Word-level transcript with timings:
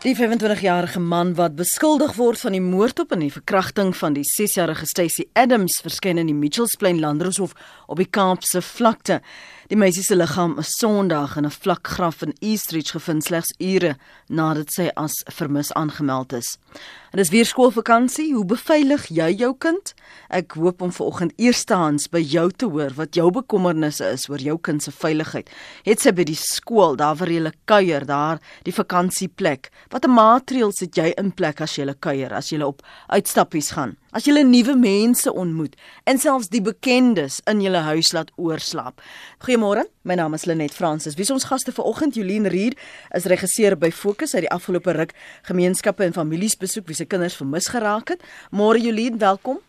Die 0.00 0.16
25-jarige 0.16 1.00
man 1.00 1.34
wat 1.36 1.58
beskuldig 1.58 2.14
word 2.16 2.40
van 2.40 2.54
die 2.56 2.62
moord 2.64 3.02
op 3.02 3.10
en 3.12 3.20
die 3.20 3.32
verkrachting 3.32 3.90
van 3.92 4.14
die 4.16 4.24
6-jarige 4.24 4.86
Stacey 4.88 5.26
Adams 5.36 5.74
verskyn 5.84 6.16
in 6.16 6.30
die 6.30 6.36
Mitchells 6.38 6.78
Plain 6.80 7.02
Landroshof 7.02 7.52
op 7.84 8.00
die 8.00 8.08
Kaapse 8.08 8.62
vlakte. 8.64 9.18
Die 9.70 9.78
meisie 9.78 10.02
se 10.02 10.16
liggaam 10.16 10.56
is 10.58 10.72
Sondag 10.80 11.36
in 11.38 11.46
'n 11.46 11.50
vlak 11.62 11.86
graf 11.86 12.22
in 12.22 12.34
Eastridge 12.40 12.90
gevind 12.90 13.22
slegs 13.22 13.52
ure 13.58 13.94
nadat 14.26 14.72
sy 14.72 14.90
as 14.96 15.14
vermis 15.30 15.70
aangemeld 15.72 16.32
is. 16.32 16.58
Dit 17.12 17.20
is 17.20 17.30
weer 17.30 17.44
skoolvakansie. 17.46 18.34
Hoe 18.34 18.44
beveilig 18.44 19.06
jy 19.06 19.30
jou 19.36 19.54
kind? 19.54 19.94
Ek 20.28 20.52
hoop 20.52 20.82
om 20.82 20.90
vanoggend 20.90 21.32
eerstehands 21.36 22.08
by 22.08 22.18
jou 22.18 22.50
te 22.50 22.66
hoor 22.66 22.90
wat 22.96 23.14
jou 23.14 23.30
bekommernisse 23.30 24.10
is 24.10 24.28
oor 24.28 24.38
jou 24.38 24.58
kind 24.58 24.82
se 24.82 24.90
veiligheid. 24.90 25.48
Het 25.84 26.00
sy 26.00 26.10
by 26.10 26.24
die 26.24 26.40
skool, 26.40 26.96
daar 26.96 27.14
waar 27.14 27.30
jy 27.30 27.52
kuier, 27.64 28.04
daar 28.06 28.40
die 28.64 28.74
vakansieplek? 28.74 29.70
Watter 29.90 30.10
maatreëls 30.10 30.80
het 30.80 30.96
jy 30.96 31.14
in 31.16 31.30
plek 31.30 31.60
as 31.60 31.78
jy 31.78 31.94
kuier, 32.00 32.32
as 32.32 32.50
jy 32.50 32.60
op 32.60 32.82
uitstappies 33.06 33.70
gaan? 33.70 33.96
As 34.10 34.24
jy 34.26 34.42
nuwe 34.42 34.74
mense 34.74 35.30
ontmoet 35.30 35.76
en 36.10 36.18
selfs 36.18 36.48
die 36.50 36.62
bekendes 36.66 37.36
in 37.46 37.60
jou 37.62 37.70
huis 37.70 38.10
laat 38.10 38.32
oorslaap. 38.34 38.98
Goeiemôre, 39.46 39.84
my 40.02 40.16
naam 40.18 40.34
is 40.34 40.48
Lenet 40.50 40.74
Fransis. 40.74 41.14
Wie 41.14 41.22
is 41.22 41.30
ons 41.30 41.46
gaste 41.46 41.70
vanoggend? 41.70 42.18
Jolien 42.18 42.48
Rier 42.50 42.74
is 43.14 43.28
regisseur 43.30 43.76
by 43.78 43.92
Fokus 43.94 44.34
uit 44.34 44.48
die 44.48 44.50
afgelope 44.50 44.96
ruk 44.96 45.14
gemeenskappe 45.46 46.02
en 46.02 46.16
families 46.16 46.58
besoek 46.58 46.88
wie 46.90 46.98
se 46.98 47.06
kinders 47.06 47.38
vermis 47.38 47.70
geraak 47.70 48.16
het. 48.16 48.26
Môre 48.50 48.82
Jolien, 48.82 49.20
welkom. 49.22 49.62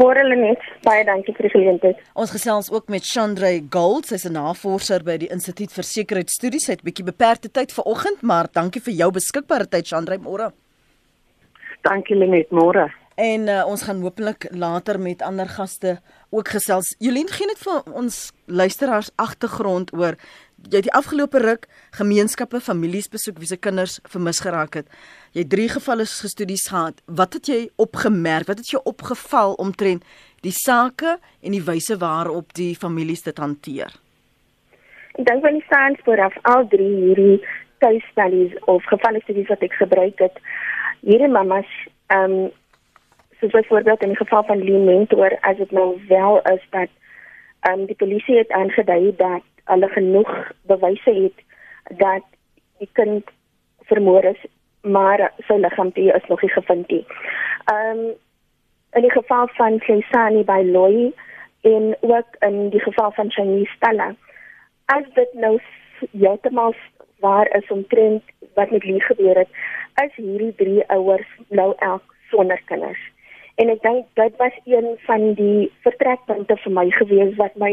Môre 0.00 0.24
Lenet, 0.24 0.64
baie 0.86 1.04
dankie 1.04 1.36
vir 1.36 1.50
die 1.50 1.52
geleentheid. 1.58 2.02
Ons 2.16 2.32
gesels 2.32 2.72
ook 2.72 2.88
met 2.88 3.04
Chandray 3.04 3.60
Gold, 3.68 4.06
sy's 4.06 4.24
'n 4.24 4.32
navorser 4.32 5.04
by 5.04 5.18
die 5.18 5.28
Instituut 5.28 5.70
vir 5.70 5.84
Sekuriteitsstudies. 5.84 6.64
Sy 6.64 6.72
het 6.72 6.80
'n 6.80 6.88
bietjie 6.88 7.04
beperkte 7.12 7.52
tyd 7.52 7.72
vanoggend, 7.72 8.22
maar 8.22 8.48
dankie 8.50 8.80
vir 8.80 8.94
jou 8.94 9.10
beskikbare 9.10 9.68
tyd 9.68 9.86
Chandray. 9.86 10.16
Môre. 10.16 10.52
Dankie 11.82 12.16
Lenet, 12.16 12.50
môre. 12.50 13.03
En 13.14 13.46
uh, 13.46 13.62
ons 13.66 13.82
gaan 13.82 14.00
hopelik 14.02 14.48
later 14.50 14.98
met 15.00 15.22
ander 15.22 15.46
gaste 15.46 16.00
ook 16.34 16.48
gesels. 16.48 16.96
Jolien 16.98 17.28
gee 17.30 17.46
net 17.46 17.60
vir 17.62 17.94
ons 17.94 18.32
luisteraars 18.46 19.12
agtergrond 19.22 19.92
oor 19.94 20.18
jy 20.64 20.80
het 20.80 20.86
die 20.88 20.96
afgelope 20.96 21.38
ruk 21.42 21.66
gemeenskappe, 21.96 22.60
families 22.60 23.08
besoek 23.12 23.38
wie 23.38 23.48
se 23.48 23.58
kinders 23.60 23.98
vermis 24.08 24.40
geraak 24.40 24.78
het. 24.80 24.88
Jy 25.36 25.44
het 25.44 25.50
drie 25.52 25.68
gevalle 25.68 26.06
gestudies 26.08 26.68
gehad. 26.70 27.02
Wat 27.06 27.36
het 27.36 27.50
jy 27.50 27.58
opgemerk? 27.76 28.48
Wat 28.48 28.62
het 28.62 28.72
jou 28.72 28.80
opgeval 28.88 29.54
omtrent 29.60 30.04
die 30.42 30.54
sake 30.54 31.18
en 31.42 31.52
die 31.52 31.62
wyse 31.64 31.98
waarop 32.00 32.54
die 32.56 32.72
families 32.74 33.22
dit 33.22 33.38
hanteer? 33.38 33.92
Ek 35.14 35.28
dink 35.28 35.44
van 35.44 35.60
die 35.60 35.66
saans 35.68 36.00
vooraf 36.06 36.34
al 36.50 36.66
drie 36.72 36.90
hierdie 37.04 37.38
case 37.84 38.06
studies 38.10 38.54
of 38.70 38.82
gevalle 38.90 39.20
studies 39.22 39.50
wat 39.52 39.62
ek 39.62 39.76
gebruik 39.78 40.20
het. 40.24 40.44
Hierdie 41.06 41.30
mamas 41.30 41.70
ehm 42.12 42.38
um, 42.48 42.52
soos 43.50 43.62
byvoorbeeld 43.62 44.02
in 44.02 44.08
die 44.08 44.16
geval 44.16 44.44
van 44.44 44.64
Lee 44.64 44.78
Mentor 44.78 45.38
as 45.40 45.56
dit 45.56 45.70
nou 45.70 46.00
wel 46.08 46.42
is 46.42 46.66
dat 46.70 46.88
ehm 47.60 47.78
um, 47.78 47.86
die 47.86 47.96
polisie 47.96 48.36
het 48.36 48.50
aangedui 48.50 49.14
dat 49.16 49.42
hulle 49.64 49.88
genoeg 49.88 50.52
bewyse 50.62 51.10
het 51.10 51.38
dat 51.98 52.22
die 52.78 52.88
kind 52.92 53.30
vermoor 53.80 54.24
is 54.24 54.44
maar 54.80 55.32
sy 55.46 55.54
liggaam 55.54 55.90
is 55.94 56.26
nog 56.28 56.42
nie 56.42 56.50
gevind 56.50 56.88
nie. 56.88 57.06
Ehm 57.64 57.98
um, 57.98 58.12
in 58.92 59.02
die 59.02 59.10
geval 59.10 59.48
van 59.48 59.78
Kleisani 59.78 60.44
by 60.44 60.62
Loy 60.64 61.12
en 61.60 61.96
ook 62.00 62.36
in 62.38 62.68
die 62.70 62.80
geval 62.80 63.10
van 63.12 63.30
Chinese 63.30 63.72
Stella 63.76 64.14
as 64.84 65.04
dit 65.14 65.32
nou 65.32 65.60
heeltemal 66.10 66.74
waar 67.18 67.56
is 67.56 67.68
omtrent 67.68 68.22
wat 68.54 68.70
met 68.70 68.84
Lee 68.84 69.00
gebeur 69.00 69.36
het 69.36 69.48
is 70.04 70.14
hierdie 70.14 70.54
drie 70.54 70.88
ouers 70.88 71.28
nou 71.48 71.74
elk 71.78 72.14
sonder 72.30 72.62
kinders 72.64 73.12
en 73.62 73.70
ek 73.74 73.82
dink 73.82 74.06
dit 74.20 74.36
was 74.42 74.56
een 74.64 74.88
van 75.06 75.34
die 75.40 75.70
vertrekpunte 75.86 76.56
vir 76.64 76.72
my 76.78 76.86
gewees 76.98 77.36
wat 77.40 77.56
my 77.56 77.72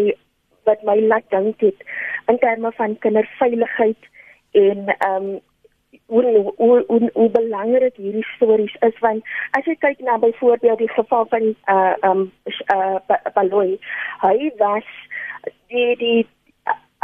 wat 0.70 0.84
my 0.86 0.98
laat 1.02 1.30
dink 1.34 1.62
het 1.66 1.88
in 2.30 2.38
terme 2.38 2.72
van 2.78 3.00
kinderveiligheid 3.06 4.12
en 4.52 4.92
ehm 4.98 5.16
um, 5.16 5.40
hoe 6.12 6.54
hoe 6.58 6.84
hoe, 6.88 7.10
hoe 7.14 7.30
belangrik 7.30 7.96
hierdie 7.96 8.28
stories 8.36 8.76
is. 8.80 9.00
Want 9.00 9.24
as 9.58 9.66
jy 9.66 9.76
kyk 9.80 10.00
na 10.04 10.18
byvoorbeeld 10.20 10.84
die 10.84 10.92
geval 10.92 11.26
van 11.32 11.56
uh 11.72 11.96
um 12.10 12.32
uh 12.76 13.00
Baloy 13.34 13.80
hy 14.24 14.52
was 14.60 14.88
die 15.72 15.96
die 15.96 16.28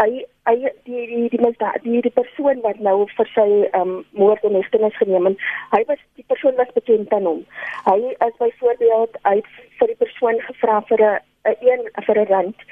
hy 0.02 0.26
hy 0.48 0.72
die 0.88 1.06
die 1.12 1.30
die 1.30 1.42
mens 1.42 1.58
daar 1.58 1.80
die 1.84 2.02
die 2.02 2.14
persoon 2.20 2.62
wat 2.64 2.80
nou 2.88 2.98
vir 3.18 3.30
sy 3.36 3.48
ehm 3.50 3.82
um, 3.82 3.96
moord 4.22 4.44
en 4.48 4.56
hegtenis 4.60 4.96
geneem 5.02 5.30
het 5.30 5.46
hy 5.76 5.84
was 5.92 6.02
die 6.20 6.28
persoon 6.32 6.56
wat 6.62 6.74
bekend 6.80 7.14
aan 7.18 7.30
hom 7.30 7.44
hy 7.90 7.98
is 8.28 8.42
byvoorbeeld 8.44 9.20
uit 9.22 9.50
vir 9.80 9.94
die 9.94 10.02
persoon 10.04 10.42
gevra 10.48 10.80
vir 10.92 11.06
'n 11.08 11.56
een 11.72 11.84
vir 12.08 12.20
'n 12.24 12.28
rand 12.34 12.68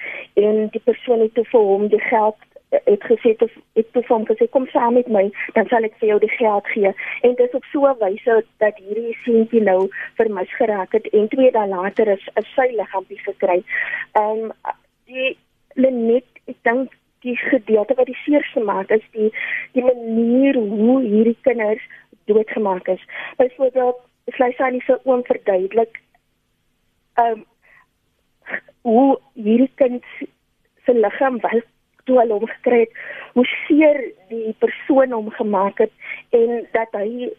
en 0.45 0.67
die 0.77 0.83
persoon 0.89 1.25
het 1.25 1.33
toe 1.35 1.45
vir 1.51 1.67
hom 1.71 1.87
die 1.87 2.01
geld 2.07 2.39
eh, 2.71 2.79
het 2.85 3.03
gesê 3.11 3.35
het 3.35 3.43
ek 3.83 3.91
toe 3.91 4.03
van 4.07 4.25
gesê 4.31 4.49
kom 4.49 4.67
saam 4.67 4.93
met 4.93 5.07
my 5.07 5.25
dan 5.53 5.67
sal 5.67 5.83
ek 5.83 5.99
vir 5.99 6.09
jou 6.09 6.19
die 6.19 6.35
geld 6.39 6.67
gee 6.67 6.91
en 7.21 7.35
dit 7.35 7.47
is 7.47 7.59
op 7.59 7.65
so 7.71 7.87
'n 7.87 7.99
wyse 7.99 8.43
dat 8.63 8.83
hierdie 8.87 9.17
seentjie 9.23 9.61
nou 9.61 9.89
vermis 10.15 10.55
geraak 10.55 10.91
het 10.91 11.07
en 11.07 11.27
twee 11.27 11.51
dae 11.51 11.67
later 11.67 12.07
is 12.07 12.27
'n 12.35 12.45
sy 12.55 12.67
liggaampie 12.71 13.19
gekry. 13.19 13.63
Ehm 14.13 14.43
um, 14.43 14.51
die 15.05 15.37
Lenet 15.75 16.25
ek 16.47 16.55
dink 16.63 16.91
die 17.25 17.37
gedeelte 17.41 17.97
wat 17.97 18.09
die 18.09 18.21
seerste 18.23 18.63
maak 18.63 18.93
is 18.93 19.05
die 19.17 19.31
die 19.73 19.83
manier 19.83 20.57
hoe 20.57 21.01
hierdie 21.01 21.37
kinders 21.47 21.83
doodgemaak 22.29 22.87
is. 22.87 23.01
Byvoorbeeld, 23.37 24.01
Slysa 24.37 24.71
se 24.85 24.99
oom 25.03 25.23
verduidelik 25.25 26.01
ehm 27.21 27.31
um, 27.31 27.45
hoe 28.85 29.19
hierdie 29.33 29.71
kind 29.81 30.03
se 30.85 30.93
liggaam 30.93 31.39
wel 31.41 31.61
toe 32.05 32.19
al 32.21 32.33
omgekry 32.35 32.79
het, 32.79 32.91
hoe 33.33 33.45
seer 33.45 34.01
die 34.29 34.53
persoon 34.61 35.11
hom 35.11 35.31
gemaak 35.39 35.81
het 35.81 35.93
en 36.29 36.67
dat 36.75 36.93
hy 36.99 37.31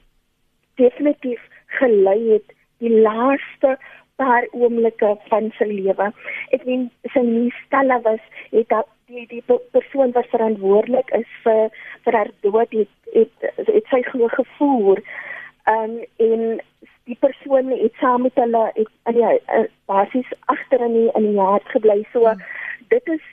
definitief 0.80 1.42
gelei 1.78 2.18
het 2.32 2.56
die 2.82 2.90
laaste 2.90 3.76
paar 4.16 4.46
oomblikke 4.52 5.14
van 5.30 5.50
sy 5.58 5.68
lewe. 5.70 6.10
Ek 6.56 6.64
meen 6.68 6.88
sy 7.14 7.22
nie 7.24 7.50
stelle 7.64 7.98
was 8.04 8.22
het 8.52 8.68
dat 8.72 8.88
die 9.10 9.26
die 9.30 9.42
persoon 9.74 10.14
wat 10.16 10.30
verantwoordelik 10.32 11.10
is 11.18 11.28
vir 11.44 11.68
vir 12.06 12.18
haar 12.20 12.30
dood 12.46 12.72
het 12.74 12.92
het, 13.14 13.50
het, 13.56 13.84
sy 13.90 14.02
glo 14.10 14.28
gevoel. 14.34 15.02
Ehm 15.70 15.98
um, 15.98 15.98
en 16.28 16.46
die 17.06 17.18
persoon 17.22 17.70
het 17.70 18.00
saam 18.00 18.22
met 18.26 18.38
hulle 18.42 18.64
het 18.74 18.88
in 19.10 19.18
die 19.18 19.26
uh, 19.58 19.66
basies 19.90 20.32
agter 20.54 20.82
in 20.88 20.96
die 20.98 21.10
in 21.14 21.28
die 21.30 21.40
hart 21.40 21.68
gebly. 21.74 22.00
So 22.12 22.24
hmm. 22.26 22.42
dit 22.94 23.14
is 23.18 23.28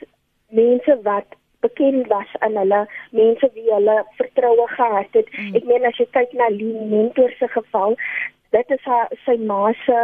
mense 0.54 0.98
wat 1.02 1.34
bekend 1.64 2.06
was 2.12 2.30
aan 2.38 2.56
hulle, 2.60 2.84
mense 3.10 3.50
wie 3.54 3.70
hulle 3.72 3.96
vertroue 4.20 4.68
gehad 4.76 5.18
het. 5.18 5.28
Hmm. 5.34 5.58
Ek 5.58 5.66
meen 5.70 5.88
as 5.88 5.98
jy 5.98 6.06
kyk 6.16 6.36
na 6.38 6.50
Lee 6.52 6.86
Mentor 6.92 7.32
se 7.38 7.48
geval, 7.56 7.96
dit 8.54 8.74
is 8.76 8.84
haar 8.86 9.10
sy 9.24 9.36
ma 9.50 9.72
se 9.84 9.98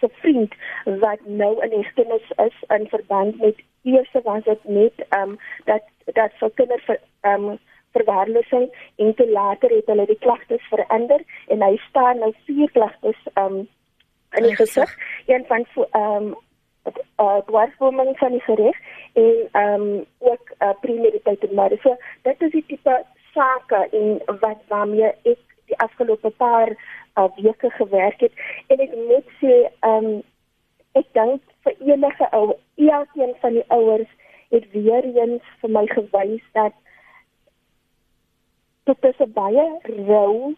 se 0.00 0.08
vriend 0.20 0.54
wat 0.84 1.24
nou 1.24 1.52
in 1.64 1.72
hegtenis 1.80 2.30
is 2.36 2.62
in 2.76 2.86
verband 2.88 3.40
met 3.40 3.62
eers 3.82 4.12
was 4.22 4.44
dit 4.44 4.64
net 4.64 5.06
ehm 5.08 5.30
um, 5.30 5.38
dat 5.64 5.82
dat 6.20 6.32
vir 6.40 6.50
kinders 6.54 6.84
vir 6.84 7.00
ehm 7.20 7.48
um, 7.48 7.58
verwaarlosing 7.96 8.68
en 8.96 9.14
te 9.14 9.30
later 9.30 9.70
het 9.70 9.86
hulle 9.86 10.06
die 10.06 10.18
klagtes 10.18 10.68
verander 10.68 11.22
en 11.48 11.62
hy 11.62 11.76
staan 11.88 12.18
nou 12.18 12.32
vier 12.44 12.70
klagtes 12.70 13.20
ehm 13.34 13.58
um, 13.58 13.68
in 14.36 14.42
die 14.42 14.56
gesig 14.56 14.94
een 15.26 15.44
van 15.48 15.66
ehm 15.74 16.04
um, 16.04 16.36
uh 17.20 17.40
dwarsvorming 17.46 18.18
van 18.18 18.30
die 18.30 18.40
gereg 18.40 18.76
en 19.12 19.48
ehm 19.52 19.82
um, 19.82 20.04
ook 20.18 20.52
uh, 20.58 20.70
premeditated 20.80 21.52
murder. 21.52 21.78
So 21.82 21.96
dit 22.22 22.42
is 22.42 22.50
die 22.50 22.64
tipe 22.66 23.04
sake 23.34 23.88
en 23.92 24.38
wat 24.40 24.60
waarmee 24.68 25.12
ek 25.22 25.38
die 25.68 25.78
afgelope 25.84 26.30
paar 26.30 26.72
uh, 26.72 27.28
weke 27.36 27.70
gewerk 27.70 28.20
het. 28.20 28.32
En 28.68 28.80
ek 28.84 28.94
moet 29.08 29.36
sê 29.42 29.54
um, 29.86 30.10
ek 30.98 31.08
dink 31.16 31.42
vir 31.66 31.76
enige 31.92 32.28
ou 32.32 32.56
elkeen 32.76 33.34
van 33.42 33.58
die 33.58 33.66
ouers 33.74 34.10
het 34.54 34.70
weer 34.72 35.04
eens 35.04 35.54
vir 35.60 35.74
my 35.76 35.84
gewys 35.92 36.44
dat 36.56 36.76
dit 38.88 39.04
is 39.04 39.20
'n 39.20 39.32
baie 39.32 39.66
rou 40.08 40.54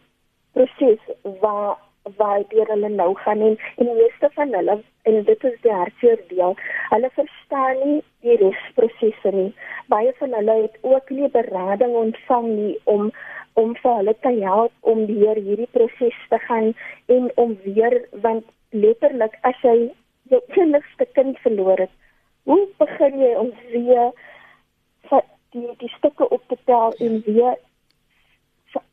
proses 0.53 1.03
waar 1.41 1.77
waar 2.17 2.43
deur 2.49 2.67
hulle 2.67 2.89
nou 2.89 3.15
gaan 3.15 3.41
en 3.41 3.57
die 3.75 3.93
meeste 3.93 4.29
van 4.33 4.53
hulle 4.53 4.83
en 5.01 5.23
dit 5.23 5.43
is 5.43 5.57
die 5.61 5.71
hartseer 5.71 6.21
deel 6.27 6.55
hulle 6.89 7.09
verstaan 7.17 7.77
nie 7.83 7.99
die 8.25 8.37
regsprosesse 8.41 9.31
nie. 9.35 9.53
Baie 9.87 10.13
van 10.17 10.33
hulle 10.33 10.55
het 10.61 10.77
ook 10.81 11.09
nie 11.09 11.29
berading 11.29 11.95
ontvang 11.95 12.47
nie 12.47 12.79
om 12.83 13.11
om 13.53 13.75
vir 13.75 13.95
hulle 13.99 14.15
te 14.21 14.33
help 14.39 14.71
om 14.93 15.05
deur 15.05 15.35
hierdie 15.35 15.69
proses 15.71 16.17
te 16.29 16.39
gaan 16.47 16.73
en 17.05 17.31
om 17.35 17.57
weer 17.63 17.97
want 18.25 18.45
letterlik 18.69 19.37
as 19.41 19.57
jy 19.63 19.91
jou 20.31 20.41
enigste 20.55 21.07
kind 21.13 21.39
verloor 21.45 21.77
het 21.77 21.93
hoe 22.43 22.67
begin 22.77 23.19
jy 23.19 23.33
om 23.35 23.51
weer 23.71 24.11
die 25.51 25.67
die 25.77 25.91
stukke 25.97 26.29
op 26.29 26.43
te 26.47 26.57
tel 26.65 26.93
en 26.99 27.21
weer 27.25 27.57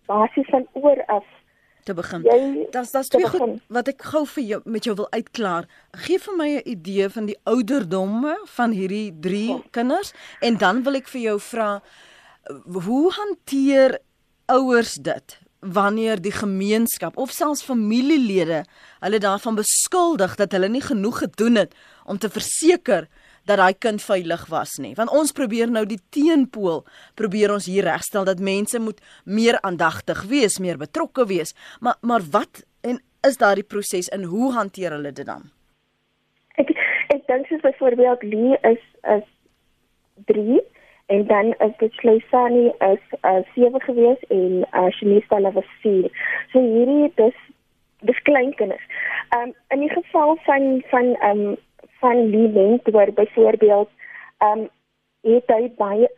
basies 0.08 0.48
van 0.50 0.66
oor 0.72 1.04
af 1.06 1.26
te 1.84 1.94
begin. 1.94 2.24
Daar's 2.70 2.90
daar's 2.90 3.08
twee 3.08 3.28
goed 3.28 3.60
wat 3.72 3.88
ek 3.88 4.02
gou 4.12 4.24
vir 4.34 4.44
jou 4.44 4.60
met 4.64 4.84
jou 4.84 4.94
wil 4.96 5.08
uitklaar. 5.10 5.68
Gee 6.04 6.18
vir 6.18 6.36
my 6.36 6.48
'n 6.56 6.68
idee 6.68 7.08
van 7.08 7.26
die 7.30 7.38
ouderdomme 7.44 8.34
van 8.56 8.70
hierdie 8.70 9.12
3 9.20 9.48
oh. 9.50 9.60
kinders 9.70 10.12
en 10.40 10.56
dan 10.56 10.82
wil 10.82 10.94
ek 10.94 11.08
vir 11.08 11.20
jou 11.20 11.38
vra 11.40 11.70
hoe 12.86 13.12
hanteer 13.12 13.98
ouers 14.48 14.94
dit? 14.94 15.38
wanneer 15.60 16.20
die 16.22 16.32
gemeenskap 16.32 17.16
of 17.16 17.30
selfs 17.34 17.64
familielede 17.66 18.62
hulle 19.02 19.18
daarvan 19.18 19.58
beskuldig 19.58 20.36
dat 20.38 20.52
hulle 20.54 20.68
nie 20.70 20.82
genoeg 20.82 21.18
gedoen 21.18 21.58
het 21.58 21.74
om 22.06 22.18
te 22.18 22.30
verseker 22.30 23.08
dat 23.48 23.58
daai 23.58 23.74
kind 23.74 24.02
veilig 24.02 24.46
was 24.52 24.76
nie. 24.78 24.94
Want 24.94 25.10
ons 25.10 25.32
probeer 25.32 25.70
nou 25.72 25.84
die 25.88 26.00
teenpool 26.14 26.84
probeer 27.14 27.52
ons 27.52 27.66
hier 27.66 27.88
regstel 27.88 28.24
dat 28.28 28.38
mense 28.38 28.78
moet 28.78 29.00
meer 29.24 29.58
aandagtig 29.60 30.22
wees, 30.30 30.58
meer 30.58 30.78
betrokke 30.78 31.26
wees. 31.26 31.54
Maar 31.80 31.96
maar 32.00 32.22
wat 32.30 32.62
en 32.80 33.00
is 33.26 33.36
daardie 33.36 33.66
proses 33.66 34.08
en 34.08 34.22
hoe 34.22 34.52
hanteer 34.52 34.94
hulle 34.94 35.12
dit 35.12 35.26
dan? 35.26 35.50
Ek 36.54 36.70
ek 37.08 37.26
dink 37.26 37.48
soos 37.48 37.64
byvoorbeeld 37.64 38.22
Lee 38.22 38.58
is 38.62 38.84
is 39.02 39.26
3 40.30 40.60
en 41.08 41.26
dan 41.26 41.54
is 41.66 41.76
dit 41.78 41.92
Sleisani 41.92 42.66
is 42.78 43.04
uh, 43.24 43.40
7 43.54 43.80
gewees 43.80 44.24
en 44.28 44.64
uh, 44.72 44.88
Shanista 44.90 45.40
was 45.40 45.70
4. 45.80 46.10
So 46.52 46.60
hierdie 46.60 47.12
dis 47.20 47.38
dis 48.00 48.22
klein 48.22 48.54
kinders. 48.54 48.84
Ehm 49.28 49.48
um, 49.48 49.54
in 49.68 49.80
die 49.80 49.94
geval 49.94 50.36
van 50.48 50.82
van 50.90 51.14
ehm 51.14 51.46
um, 51.46 51.56
van 52.00 52.30
die 52.30 52.48
mens 52.48 52.82
waar 52.84 53.12
byvoorbeeld 53.12 53.90
ehm 54.38 54.58
um, 54.58 54.68
het 55.20 55.50
hy 55.50 55.70
baie 55.76 56.08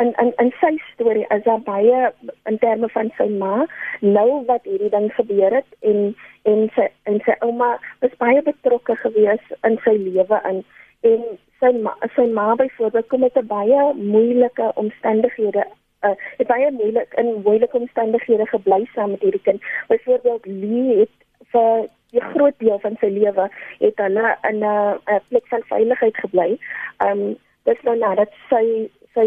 in 0.00 0.12
in 0.22 0.32
in 0.42 0.52
sy 0.60 0.72
storie 0.92 1.26
is 1.34 1.42
daar 1.44 1.60
baie 1.60 2.12
in 2.50 2.58
terme 2.58 2.88
van 2.88 3.10
sy 3.18 3.28
ma 3.42 3.66
nou 4.00 4.44
wat 4.48 4.64
hierdie 4.64 4.90
ding 4.94 5.10
gebeur 5.18 5.54
het 5.58 5.76
en 5.80 6.16
en 6.42 6.70
sy 6.74 6.88
en 7.10 7.20
sy 7.26 7.36
ouma 7.40 7.76
was 8.00 8.16
baie 8.22 8.42
betrokke 8.48 8.96
gewees 9.04 9.52
in 9.68 9.78
sy 9.84 9.96
lewe 10.00 10.40
in 10.50 10.64
en 11.10 11.26
sy 11.60 11.72
ma 11.86 11.92
sy 12.14 12.26
ma 12.38 12.46
byvoorbeeld 12.62 13.10
kom 13.10 13.20
met 13.26 13.42
baie 13.56 13.82
moeilike 13.94 14.70
omstandighede 14.82 15.64
uh, 16.06 16.16
het 16.38 16.46
baie 16.46 16.70
moeilik 16.70 17.14
in 17.22 17.34
moeilike 17.42 17.78
omstandighede 17.78 18.46
gebly 18.54 18.82
saam 18.94 19.14
met 19.14 19.22
hierdie 19.26 19.44
kind 19.48 19.70
byvoorbeeld 19.92 20.46
Lee 20.46 20.98
het 21.02 21.14
vir 21.52 21.86
die 22.14 22.22
groot 22.32 22.58
deel 22.58 22.78
van 22.82 22.96
sy 23.00 23.08
lewe 23.12 23.48
het 23.80 24.02
hulle 24.04 24.34
in 24.50 24.62
'n 24.64 25.20
plek 25.28 25.46
van 25.52 25.64
veiligheid 25.72 26.16
gebly. 26.24 26.58
Um 27.06 27.36
dis 27.64 27.82
nou 27.82 27.96
nadat 27.98 28.32
sy 28.50 28.90
sy 29.14 29.26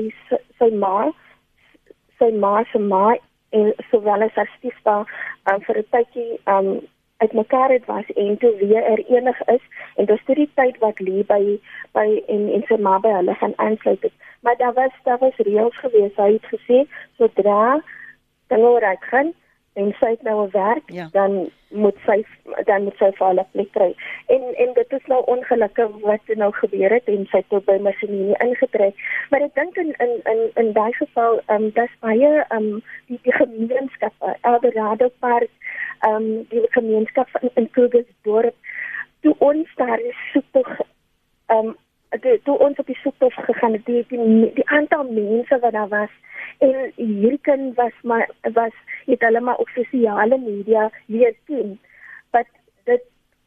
sy 0.59 0.69
ma 0.83 1.11
sy 2.19 2.31
ma 2.31 2.63
se 2.71 2.79
ma 2.79 3.15
en 3.49 3.73
sowel 3.91 4.21
as 4.21 4.35
haar 4.35 4.51
stiefpa 4.57 4.95
um, 5.51 5.61
vir 5.67 5.77
'n 5.77 5.89
tydjie 5.95 6.39
um 6.55 6.69
uit 7.19 7.33
mekaar 7.33 7.69
het 7.69 7.85
was 7.85 8.07
en 8.15 8.37
toe 8.37 8.55
weer 8.55 8.83
er 8.83 9.01
enig 9.05 9.39
is 9.55 9.63
en 9.95 10.05
dis 10.05 10.23
toe 10.25 10.35
die 10.35 10.49
tyd 10.55 10.77
wat 10.83 10.99
lê 11.03 11.23
by 11.31 11.41
by 11.97 12.07
en 12.35 12.45
en 12.55 12.63
sy 12.67 12.77
ma 12.87 12.95
by 13.03 13.11
hulle 13.17 13.35
gaan 13.41 13.55
aansluit 13.65 14.05
het. 14.07 14.15
Maar 14.39 14.57
daar 14.57 14.73
was 14.73 14.95
daar 15.03 15.19
was 15.23 15.43
reëls 15.47 15.79
gewees. 15.83 16.15
Hy 16.15 16.31
het 16.37 16.47
gesê 16.53 16.83
sodra 17.17 17.81
dan 18.47 18.63
oor 18.71 18.87
ek 18.91 19.03
gaan 19.11 19.33
en 19.73 19.93
sy 19.99 20.09
het 20.09 20.21
nou 20.21 20.45
'n 20.45 20.51
werk, 20.51 20.91
ja. 20.91 21.07
dan 21.11 21.49
moet 21.69 21.97
sy 22.05 22.25
dan 22.65 22.83
moet 22.83 22.97
sy 22.97 23.11
vir 23.17 23.27
hulle 23.27 23.45
plek 23.51 23.71
kry. 23.71 23.95
En 24.27 24.43
en 24.63 24.73
dit 24.73 24.93
is 24.93 25.05
nou 25.05 25.23
ongelukkig 25.25 25.89
wat 26.01 26.21
nou 26.27 26.51
gebeur 26.51 26.91
het 26.91 27.07
en 27.07 27.27
sy 27.31 27.43
het 27.47 27.65
by 27.65 27.77
masjinie 27.81 28.35
ingetrek. 28.37 28.95
Maar 29.29 29.41
ek 29.41 29.55
dink 29.55 29.77
in 29.77 29.93
in 29.97 30.13
in 30.33 30.41
in 30.55 30.73
daai 30.73 30.93
geval, 30.93 31.41
ehm 31.45 31.63
um, 31.63 31.69
dis 31.71 31.99
baie 31.99 32.31
ehm 32.49 32.57
um, 32.57 32.83
die, 33.07 33.19
die 33.23 33.33
gemeenskap, 33.33 34.13
Eldorado 34.41 35.11
Park, 35.19 35.51
ehm 35.99 36.15
um, 36.15 36.45
die 36.49 36.65
gemeenskap 36.69 37.27
in, 37.41 37.49
in 37.53 37.69
Krugersdorp, 37.69 38.55
toe 39.21 39.35
ons 39.37 39.75
daar 39.75 39.99
is 39.99 40.17
soek 40.31 40.67
ehm 41.45 41.65
um, 41.65 41.77
toe, 42.21 42.39
toe 42.43 42.57
ons 42.57 42.77
op 42.77 42.85
die 42.85 42.99
soektocht 43.03 43.43
gegaan 43.45 43.73
het, 43.73 43.85
die, 43.85 44.05
die 44.07 44.53
die 44.53 44.69
aantal 44.69 45.03
mense 45.03 45.59
wat 45.59 45.71
daar 45.71 45.87
was 45.87 46.09
en 46.59 46.91
hierdie 46.95 47.39
kind 47.41 47.75
was 47.75 47.95
maar 48.03 48.29
was 48.53 48.75
het 49.05 49.21
hulle 49.21 49.41
maar 49.41 49.61
op 49.63 49.69
sosiale 49.75 50.37
media 50.37 50.89
leer 51.05 51.35
ken. 51.45 51.79
Wat 52.31 52.47
dit 52.83 53.01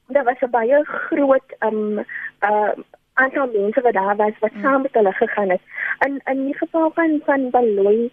daar 0.06 0.24
was 0.24 0.40
'n 0.40 0.50
baie 0.50 0.84
groot 0.84 1.56
um 1.60 1.98
uh 2.48 2.72
aantal 3.14 3.46
mense 3.52 3.80
wat 3.80 3.92
daar 3.92 4.16
was 4.16 4.38
wat 4.40 4.52
mm. 4.52 4.62
saam 4.62 4.82
met 4.82 4.94
hulle 4.94 5.12
gegaan 5.12 5.50
het. 5.50 5.60
In 6.06 6.20
in 6.24 6.44
die 6.44 6.56
geval 6.56 6.90
van 6.94 7.20
van 7.24 7.50
Baloy 7.50 8.10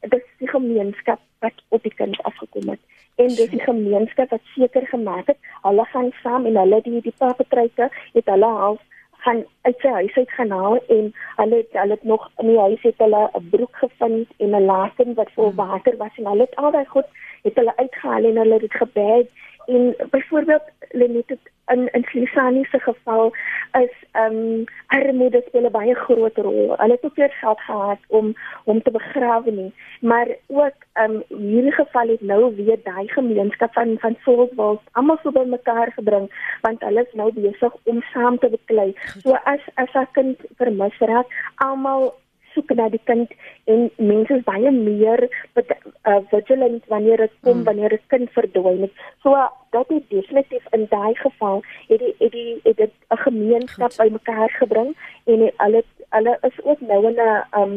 dis 0.00 0.26
die 0.38 0.48
gemeenskap 0.48 1.20
wat 1.38 1.62
op 1.68 1.82
die 1.82 1.94
kind 1.94 2.22
afgekom 2.22 2.68
het 2.68 2.80
en 3.16 3.32
dis 3.32 3.50
die 3.50 3.60
gemeenskap 3.60 4.30
wat 4.30 4.44
seker 4.54 4.86
gemaak 4.86 5.26
het 5.26 5.38
hulle 5.62 5.84
gaan 5.92 6.10
saam 6.22 6.46
en 6.46 6.58
hulle 6.60 6.80
die 6.84 7.00
die 7.00 7.14
papetryke 7.18 7.88
het 8.12 8.32
hulle 8.32 8.50
half 8.60 8.80
gaan 9.26 9.44
uit 9.66 9.78
sy 9.82 9.92
huis 9.98 10.16
uit 10.16 10.32
gaan 10.38 10.52
haal 10.54 10.76
en 10.96 11.08
hulle 11.40 11.56
het 11.62 11.78
hulle 11.80 11.96
het 11.98 12.04
nog 12.12 12.30
in 12.42 12.50
die 12.52 12.58
huis 12.58 12.82
het 12.88 13.02
hulle 13.04 13.22
'n 13.38 13.48
broek 13.54 13.76
gevind 13.82 14.28
en 14.44 14.54
'n 14.56 14.68
laken 14.72 15.14
wat 15.14 15.34
vol 15.34 15.50
hmm. 15.50 15.56
water 15.56 15.96
was 16.02 16.14
en 16.16 16.28
hulle 16.30 16.46
het 16.46 16.56
al 16.56 16.70
daai 16.70 16.86
goed 16.94 17.08
het 17.42 17.56
hulle 17.60 17.76
uitgehaal 17.76 18.24
en 18.30 18.36
hulle 18.42 18.52
het 18.58 18.66
dit 18.66 18.80
gebed 18.82 19.28
en 19.66 19.94
byvoorbeeld 20.10 20.62
Lenet 20.90 21.28
het 21.28 21.50
in 21.66 21.88
in 21.92 22.04
Slisani 22.04 22.64
se 22.70 22.78
geval 22.78 23.32
is 23.72 23.94
ehm 24.12 24.36
um, 24.36 24.64
armoede 24.86 25.42
speel 25.46 25.66
'n 25.66 25.70
baie 25.70 25.94
groot 25.94 26.36
rol. 26.36 26.74
Hulle 26.76 26.92
het 26.92 27.04
ook 27.04 27.14
weer 27.14 27.30
geld 27.30 27.60
gehad 27.60 27.98
om 28.06 28.34
om 28.64 28.82
te 28.82 28.90
begrawe 28.90 29.50
nie, 29.50 29.72
maar 30.00 30.28
ook 30.46 30.78
ehm 30.92 31.10
um, 31.10 31.22
hierdie 31.28 31.72
geval 31.72 32.08
het 32.08 32.20
nou 32.20 32.54
weer 32.56 32.78
daai 32.84 33.08
gemeenskap 33.08 33.72
van 33.72 33.96
van 33.98 34.16
Soulswald 34.22 34.80
almal 34.92 35.18
so 35.22 35.30
bymekaar 35.30 35.92
gebring 35.92 36.58
want 36.60 36.80
hulle 36.80 37.00
is 37.00 37.12
nou 37.12 37.32
besig 37.32 37.72
om 37.82 38.02
saam 38.12 38.38
te 38.38 38.48
beklei. 38.48 38.94
So 39.22 39.30
as 39.44 39.60
as 39.74 39.94
'n 39.94 40.08
kind 40.12 40.38
vermis 40.56 40.98
raak, 40.98 41.26
almal 41.54 42.14
soek 42.56 42.72
na 42.78 42.88
die 42.92 43.02
kind 43.10 43.32
en 43.72 43.86
mense 44.10 44.38
is 44.38 44.44
baie 44.48 44.72
meer 44.72 45.22
uh, 45.28 46.20
vigilant 46.32 46.88
wanneer 46.92 47.24
dit 47.26 47.34
kom 47.46 47.60
mm. 47.60 47.64
wanneer 47.68 47.92
'n 47.96 48.08
kind 48.12 48.32
verdwyn 48.38 48.86
het. 48.86 48.94
So 49.22 49.36
uh, 49.36 49.50
dat 49.76 49.90
is 49.90 50.08
definitief 50.08 50.64
in 50.78 50.86
daai 50.90 51.14
geval 51.14 51.62
het 51.88 52.00
die 52.00 52.14
het 52.18 52.32
die 52.32 52.60
het 52.64 52.76
dit 52.76 52.94
'n 53.10 53.22
gemeenskap 53.28 53.92
bymekaar 53.96 54.50
gebring 54.60 54.96
en 55.24 55.50
hulle 55.56 55.84
hulle 56.16 56.38
is 56.48 56.58
ook 56.64 56.80
nou 56.80 57.00
in 57.10 57.20
'n 57.20 57.44
um 57.60 57.72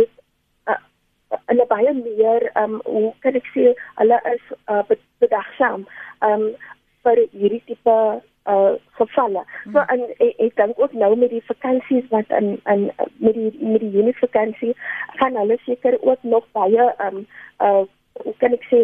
uh, 0.00 0.80
in 1.48 1.56
'n 1.60 1.68
baie 1.68 1.92
meer 1.92 2.50
um 2.62 2.80
hoe 2.84 3.12
kan 3.20 3.34
ek 3.34 3.48
sê 3.54 3.74
hulle 4.00 4.18
is 4.34 4.44
uh, 4.68 4.82
bedagsaam 5.18 5.86
um 6.20 6.44
vir 7.02 7.18
hierdie 7.32 7.62
tipe 7.66 8.22
uh 8.46 8.74
gevalle. 8.98 9.44
So 9.64 9.78
hmm. 9.78 9.88
en 9.94 10.00
ek, 10.18 10.34
ek 10.38 10.56
dink 10.56 10.78
ook 10.80 10.92
nou 10.92 11.16
met 11.16 11.30
die 11.30 11.44
vakansies 11.46 12.08
wat 12.10 12.30
in 12.38 12.58
in 12.64 12.90
met 13.16 13.34
die 13.34 13.52
met 13.60 13.80
die 13.80 13.90
Junie 13.90 14.16
vakansie 14.18 14.74
gaan 15.20 15.36
hulle 15.36 15.58
seker 15.66 15.98
ook 16.00 16.22
nog 16.22 16.48
baie 16.52 16.88
um 17.06 17.26
uh 17.60 17.84
hoe 18.22 18.34
kan 18.38 18.52
ek 18.52 18.66
sê 18.70 18.80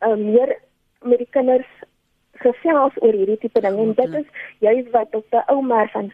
uh, 0.00 0.16
meer 0.16 0.56
met 1.02 1.18
die 1.18 1.30
kinders 1.30 1.70
gesels 2.44 2.94
oor 3.00 3.16
hierdie 3.16 3.38
tipe 3.42 3.60
ding 3.64 3.78
en 3.78 3.96
dit 3.98 4.14
is 4.20 4.46
juist 4.66 4.92
wat 4.94 5.14
op 5.18 5.26
die 5.34 5.42
ou 5.54 5.60
maar 5.62 5.90
van 5.94 6.12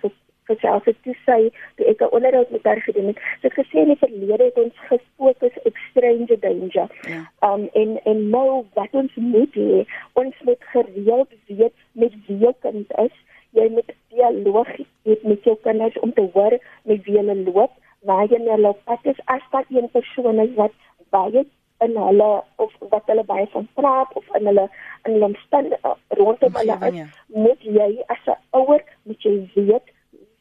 gesels 0.48 0.86
het 0.88 0.96
toe 1.04 1.14
sy 1.26 1.38
toe 1.76 1.86
ek 1.92 2.02
'n 2.02 2.14
onderhoud 2.16 2.50
met 2.50 2.64
haar 2.64 2.80
gedoen 2.80 3.10
het. 3.10 3.18
Sy 3.40 3.48
het 3.48 3.58
gesê 3.60 3.76
in 3.84 3.92
die 3.92 4.02
verlede 4.04 4.44
het 4.44 4.58
ons 4.64 4.76
gefokus 4.90 5.56
op 5.68 5.76
stranger 5.90 6.40
danger. 6.40 6.88
Ja. 7.12 7.20
Um 7.48 7.68
en 7.72 7.90
en 8.04 8.30
nou 8.30 8.64
wat 8.78 8.92
ons 8.92 9.14
moet 9.14 9.54
hê, 9.54 9.84
ons 10.12 10.34
moet 10.48 10.62
gereeld 10.74 11.30
weet 11.46 11.76
met 11.98 12.14
wie 12.26 12.38
jou 12.44 12.54
kind 12.64 12.94
is. 13.04 13.14
Jy 13.56 13.68
moet 13.74 13.92
dialoog 14.14 14.70
hê 14.76 15.16
met 15.22 15.44
jou 15.44 15.56
kinders 15.66 15.98
om 16.04 16.12
te 16.12 16.24
hoor 16.34 16.58
met 16.84 17.04
wie 17.04 17.16
hulle 17.16 17.36
loop, 17.44 17.72
waar 18.06 18.26
jy 18.30 18.40
nou 18.42 18.58
loop. 18.60 18.82
Dit 18.86 19.14
is 19.14 19.24
as 19.34 19.46
daar 19.52 19.66
een 19.68 19.88
persoon 19.94 20.40
is 20.44 20.54
wat 20.58 20.74
baie 21.14 21.46
in 21.78 21.96
hulle 21.96 22.30
of 22.56 22.72
wat 22.92 23.06
hulle 23.06 23.24
baie 23.24 23.46
van 23.54 23.68
praat 23.74 24.14
of 24.14 24.24
in 24.38 24.46
hulle 24.50 24.66
in 25.06 25.12
hulle 25.12 25.28
stand 25.46 25.74
rondom 26.20 26.56
hulle 26.60 26.78
is, 26.88 26.96
ja. 27.00 27.06
moet 27.26 27.66
jy 27.78 27.90
as 28.14 28.24
'n 28.26 28.38
ouer 28.60 28.82
moet 29.02 29.22
jy 29.22 29.34
weet 29.54 29.92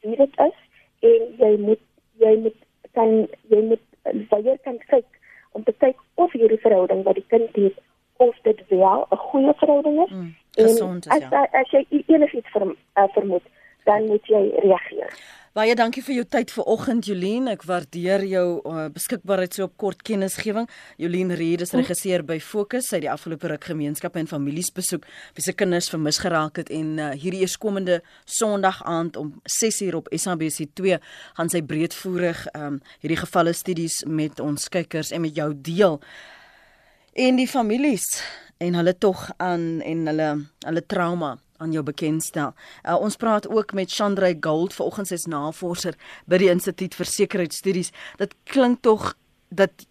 wie 0.02 0.16
dit 0.16 0.40
is 0.46 0.58
en 1.10 1.22
jy 1.42 1.52
moet 1.66 1.84
jy 2.24 2.34
moet 2.42 2.58
kan 2.98 3.14
jy 3.54 3.62
moet 3.70 3.84
baie 4.32 4.58
kan 4.66 4.78
kyk 4.90 5.06
om 5.52 5.62
te 5.62 5.74
kyk 5.84 6.02
of 6.14 6.32
hierdie 6.32 6.62
verhouding 6.66 7.04
wat 7.06 7.14
die 7.20 7.28
kind 7.34 7.62
het 7.62 7.78
of 8.26 8.34
dit 8.42 8.60
wel 8.68 9.06
'n 9.10 9.22
goeie 9.30 9.54
verhouding 9.62 10.02
is 10.06 10.10
mm, 10.10 10.34
en 10.58 11.00
as, 11.14 11.24
ja. 11.30 11.44
as 11.62 11.74
jy 11.74 11.84
enigiets 12.06 12.54
ver, 12.54 12.66
uh, 12.72 13.08
vermoed 13.14 13.46
dan 13.88 14.06
moet 14.06 14.24
jy 14.28 14.44
reageer. 14.64 15.12
Baie 15.56 15.74
dankie 15.74 16.02
vir 16.04 16.18
jou 16.18 16.24
tyd 16.28 16.52
vanoggend 16.54 17.06
Jolien. 17.08 17.48
Ek 17.50 17.64
waardeer 17.66 18.22
jou 18.28 18.44
uh, 18.68 18.84
beskikbaarheid 18.94 19.56
so 19.56 19.64
op 19.66 19.72
kort 19.80 20.04
kennisgewing. 20.06 20.68
Jolien 21.00 21.32
Reed 21.34 21.64
is 21.64 21.72
regisseur 21.74 22.22
by 22.26 22.36
Fokus. 22.44 22.90
Sy 22.90 22.98
het 22.98 23.06
die 23.06 23.10
afgelope 23.10 23.48
ruk 23.50 23.64
gemeenskappe 23.70 24.20
en 24.20 24.30
families 24.30 24.70
besoek 24.76 25.08
wie 25.34 25.42
se 25.42 25.56
kinders 25.56 25.88
vermis 25.90 26.20
geraak 26.22 26.60
het 26.62 26.70
en 26.74 26.92
uh, 27.00 27.10
hierdie 27.16 27.42
eerskomende 27.46 28.02
Sondag 28.28 28.82
aand 28.86 29.18
om 29.18 29.32
6uur 29.50 29.98
op 29.98 30.12
SABC2 30.14 31.00
gaan 31.40 31.50
sy 31.50 31.64
breedvoerig 31.66 32.44
um, 32.52 32.78
hierdie 33.02 33.18
gevalle 33.24 33.56
studies 33.56 34.02
met 34.06 34.44
ons 34.44 34.68
kykers 34.70 35.14
en 35.16 35.24
met 35.24 35.34
jou 35.34 35.50
deel. 35.56 35.98
En 37.18 37.40
die 37.40 37.48
families 37.50 38.06
en 38.58 38.74
hulle 38.74 38.98
tog 38.98 39.28
aan 39.36 39.80
en 39.80 40.06
hulle 40.06 40.30
hulle 40.66 40.86
trauma 40.86 41.36
aan 41.58 41.72
jou 41.74 41.82
bekendstel. 41.82 42.54
Uh, 42.86 42.94
ons 43.00 43.16
praat 43.18 43.48
ook 43.50 43.72
met 43.74 43.90
Chandray 43.90 44.36
Gold, 44.40 44.74
vanoggend 44.74 45.10
sy's 45.10 45.26
navorser 45.30 45.98
by 46.30 46.38
die 46.38 46.50
Instituut 46.52 46.94
vir 46.94 47.10
Sekuriteitsstudies. 47.10 47.90
Dit 48.18 48.34
klink 48.46 48.82
tog 48.86 49.14
dat 49.50 49.86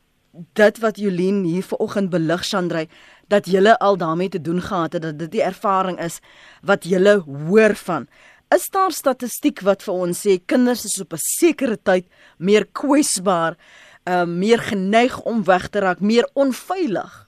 dit 0.56 0.80
wat 0.84 1.00
Jolien 1.02 1.42
hier 1.48 1.66
vanoggend 1.66 2.12
belig 2.14 2.46
Chandray 2.48 2.88
dat 3.28 3.50
julle 3.52 3.76
al 3.84 3.98
daarmee 3.98 4.30
te 4.30 4.42
doen 4.42 4.62
gehad 4.62 4.94
het 4.94 5.02
dat 5.02 5.20
dit 5.20 5.32
die 5.32 5.44
ervaring 5.44 6.00
is 6.00 6.20
wat 6.62 6.88
julle 6.88 7.18
hoor 7.26 7.76
van. 7.76 8.08
Is 8.56 8.70
daar 8.72 8.92
statistiek 8.96 9.60
wat 9.68 9.84
vir 9.84 9.94
ons 9.94 10.24
sê 10.24 10.38
kinders 10.46 10.86
is 10.86 11.02
op 11.02 11.14
'n 11.14 11.20
sekere 11.20 11.78
tyd 11.78 12.06
meer 12.38 12.66
kwesbaar, 12.66 13.58
uh 14.08 14.26
meer 14.26 14.60
geneig 14.60 15.20
om 15.22 15.44
weg 15.44 15.68
te 15.68 15.80
raak, 15.80 16.00
meer 16.00 16.30
onveilig? 16.34 17.27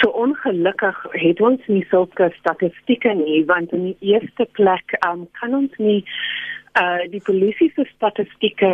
So 0.00 0.10
ongelukkig 0.10 1.02
het 1.12 1.40
ons 1.40 1.66
nie 1.66 1.84
sulke 1.90 2.30
statistieke 2.38 3.14
nie 3.14 3.44
want 3.50 3.72
in 3.72 3.90
die 3.92 4.12
eerste 4.14 4.46
plek 4.58 4.96
um, 5.06 5.26
kan 5.40 5.54
ons 5.54 5.74
nie 5.78 6.02
uh 6.80 7.04
die 7.10 7.22
polisie 7.22 7.70
se 7.74 7.84
statistieke 7.94 8.70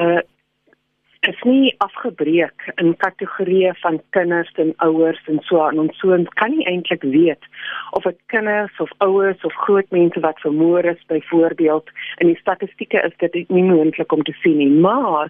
is 1.29 1.41
nie 1.45 1.75
afgebreek 1.85 2.65
in 2.81 2.95
kategorieë 3.03 3.75
van 3.83 3.99
kinders 4.17 4.53
en 4.63 4.71
ouers 4.87 5.21
en 5.29 5.43
so 5.45 5.61
aan. 5.61 5.79
Ons 5.83 5.99
so 6.01 6.15
ons 6.17 6.31
kan 6.41 6.55
nie 6.55 6.65
eintlik 6.71 7.05
weet 7.05 7.45
of 7.99 8.07
dit 8.09 8.17
kinders 8.33 8.81
of 8.81 8.93
ouers 9.05 9.45
of 9.45 9.59
groot 9.67 9.91
mense 9.93 10.25
wat 10.25 10.41
vermoor 10.41 10.89
is 10.95 11.05
byvoorbeeld 11.13 11.93
in 12.25 12.33
die 12.33 12.41
statistieke 12.41 13.05
is 13.05 13.17
dit 13.21 13.53
nie 13.53 13.67
moontlik 13.69 14.13
om 14.17 14.25
te 14.25 14.37
sien 14.41 14.57
nie. 14.63 14.73
Maar 14.73 15.29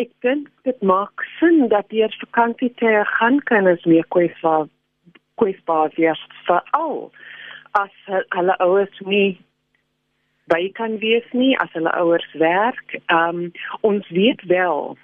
ek 0.00 0.08
dink 0.24 0.48
dit 0.64 0.80
maak 0.80 1.28
sin 1.36 1.66
dat 1.68 1.92
deur 1.92 2.16
vakansie 2.24 2.72
te 2.80 3.00
gaan 3.18 3.42
kinders 3.52 3.84
meer 3.84 4.08
kwesbaar 4.08 4.70
kwesbaar 5.40 5.92
wees 5.96 6.24
veral 6.46 7.08
as 7.78 7.94
hulle 8.36 8.56
ouers 8.66 9.00
nie 9.06 9.38
by 10.50 10.66
kan 10.74 10.98
wees 10.98 11.26
nie 11.32 11.54
as 11.62 11.70
hulle 11.76 11.92
ouers 11.94 12.26
werk. 12.42 12.96
Um 13.14 13.50
ons 13.86 14.08
weet 14.08 14.42
wel 14.50 14.96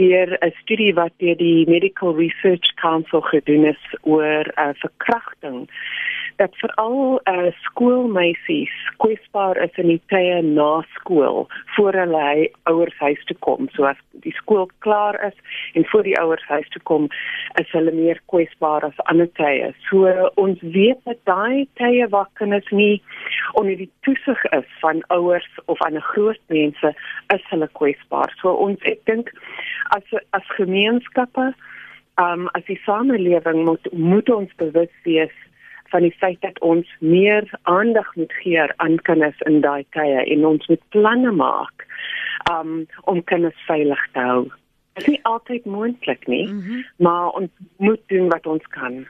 deur 0.00 0.36
'n 0.40 0.52
studie 0.62 0.94
wat 0.94 1.12
deur 1.18 1.36
die 1.36 1.66
Medical 1.66 2.14
Research 2.14 2.74
Council 2.74 3.20
gedoen 3.20 3.64
is 3.64 3.82
oor 4.02 4.44
uh, 4.56 4.72
verkrachting 4.84 5.68
dat 6.40 6.56
veral 6.56 7.20
uh, 7.28 7.50
skoolmeisies 7.66 8.72
kwesbaar 9.02 9.58
is 9.60 9.76
in 9.82 9.90
die 9.92 10.00
tye 10.12 10.38
na 10.42 10.80
skool 10.96 11.44
voor 11.76 11.96
hulle 12.00 12.48
ouers 12.70 12.96
huis 12.98 13.24
toe 13.28 13.36
kom. 13.44 13.68
So 13.76 13.84
as 13.90 14.00
die 14.24 14.32
skool 14.38 14.70
klaar 14.86 15.18
is 15.26 15.36
en 15.76 15.84
voor 15.92 16.06
die 16.08 16.16
ouers 16.20 16.46
huis 16.48 16.68
toe 16.72 16.80
kom, 16.88 17.08
is 17.60 17.68
hulle 17.76 17.92
meer 17.92 18.20
kwesbaar 18.32 18.86
as 18.88 19.02
ander 19.12 19.28
tye. 19.36 19.68
So 19.90 20.08
ons 20.40 20.62
weet 20.76 21.02
dat 21.08 21.20
daai 21.28 21.68
tye 21.80 22.08
waar 22.14 22.30
kinders 22.40 22.72
nie 22.72 23.02
onder 23.60 23.76
die 23.76 23.90
toesig 24.08 24.44
is 24.56 24.68
van 24.80 25.04
ouers 25.12 25.48
of 25.66 25.82
ander 25.84 26.04
groot 26.14 26.40
mense, 26.48 26.94
is 27.36 27.44
hulle 27.52 27.68
kwesbaar. 27.76 28.32
So 28.40 28.56
ons 28.56 28.80
ek 28.88 29.04
dink 29.10 29.28
as 29.96 30.16
as 30.36 30.56
gemeenskappe 30.56 31.52
Um, 32.20 32.50
as 32.52 32.66
die 32.66 32.76
samelewing 32.84 33.62
moet 33.64 33.86
moet 33.96 34.28
ons 34.28 34.50
bewus 34.60 34.92
wees 35.06 35.32
van 35.90 36.06
die 36.06 36.14
feit 36.22 36.40
dat 36.40 36.58
ons 36.60 36.88
meer 37.00 37.46
aandag 37.62 38.08
moet 38.16 38.32
gee 38.42 38.66
aan 38.76 38.98
kinders 39.08 39.40
in 39.50 39.60
daai 39.60 39.84
tye 39.96 40.24
en 40.24 40.46
ons 40.46 40.66
moet 40.70 40.82
planne 40.94 41.32
maak 41.32 41.86
um, 42.50 42.86
om 43.10 43.22
kinders 43.24 43.66
veilig 43.66 44.02
te 44.14 44.26
hou. 44.26 44.42
Dit 44.98 45.06
is 45.06 45.14
nie 45.14 45.22
altyd 45.28 45.64
moontlik 45.64 46.26
nie, 46.26 46.46
mm 46.48 46.60
-hmm. 46.60 46.84
maar 46.96 47.30
ons 47.30 47.50
moet 47.76 48.02
doen 48.06 48.28
wat 48.28 48.46
ons 48.46 48.66
kan. 48.74 49.06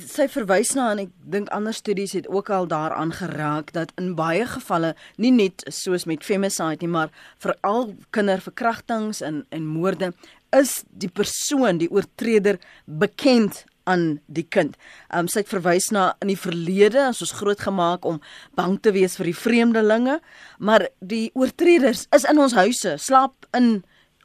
Sy 0.00 0.28
verwys 0.32 0.70
na 0.74 0.90
en 0.92 0.98
ek 0.98 1.10
dink 1.28 1.48
ander 1.52 1.74
studies 1.76 2.12
het 2.12 2.28
ook 2.28 2.50
al 2.50 2.66
daaraan 2.66 3.12
geraak 3.12 3.72
dat 3.72 3.92
in 4.00 4.14
baie 4.14 4.46
gevalle 4.46 4.94
nie 5.16 5.32
net 5.32 5.64
soos 5.68 6.04
met 6.04 6.24
femicide 6.24 6.80
nie, 6.80 6.88
maar 6.88 7.10
veral 7.38 7.92
kinderverkrachtings 8.10 9.20
en 9.20 9.44
en 9.50 9.66
moorde 9.66 10.12
is 10.56 10.84
die 10.88 11.10
persoon, 11.10 11.78
die 11.78 11.90
oortreder 11.90 12.58
bekend 12.84 13.64
aan 13.90 14.18
die 14.26 14.46
kind. 14.56 14.76
Um 15.14 15.28
sy 15.30 15.42
het 15.42 15.52
verwys 15.52 15.90
na 15.94 16.12
in 16.24 16.30
die 16.32 16.40
verlede 16.40 17.08
as 17.08 17.22
ons 17.24 17.34
groot 17.38 17.60
gemaak 17.60 18.06
om 18.08 18.20
bang 18.58 18.78
te 18.82 18.94
wees 18.96 19.16
vir 19.20 19.30
die 19.30 19.36
vreemdelinge, 19.38 20.20
maar 20.58 20.88
die 21.00 21.30
oortreders 21.34 22.06
is 22.16 22.26
in 22.28 22.40
ons 22.40 22.56
huise, 22.56 22.96
slaap 22.98 23.48
in 23.56 23.82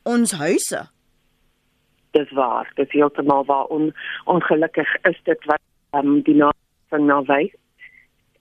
ons 0.07 0.35
huise. 0.39 0.85
Dis 2.17 2.31
waar, 2.33 2.69
dis 2.79 2.91
heeltemal 2.95 3.45
waar 3.45 3.69
on, 3.73 3.91
ongelukkig 4.25 4.89
is 5.09 5.19
dit 5.29 5.49
wat 5.49 5.61
um 5.97 6.21
die 6.25 6.37
navorsing 6.37 7.05
nou 7.09 7.23
wys. 7.29 7.53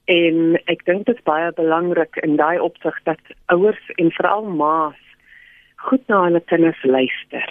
En 0.09 0.55
ek 0.71 0.87
dink 0.87 1.05
dit 1.05 1.19
is 1.19 1.27
baie 1.27 1.51
belangrik 1.53 2.17
in 2.25 2.39
daai 2.39 2.57
opsig 2.57 2.95
dat 3.05 3.21
ouers 3.53 3.91
en 4.01 4.09
veral 4.17 4.47
ma's 4.49 4.97
goed 5.85 6.01
na 6.09 6.23
hulle 6.25 6.41
kinders 6.49 6.81
luister 6.83 7.45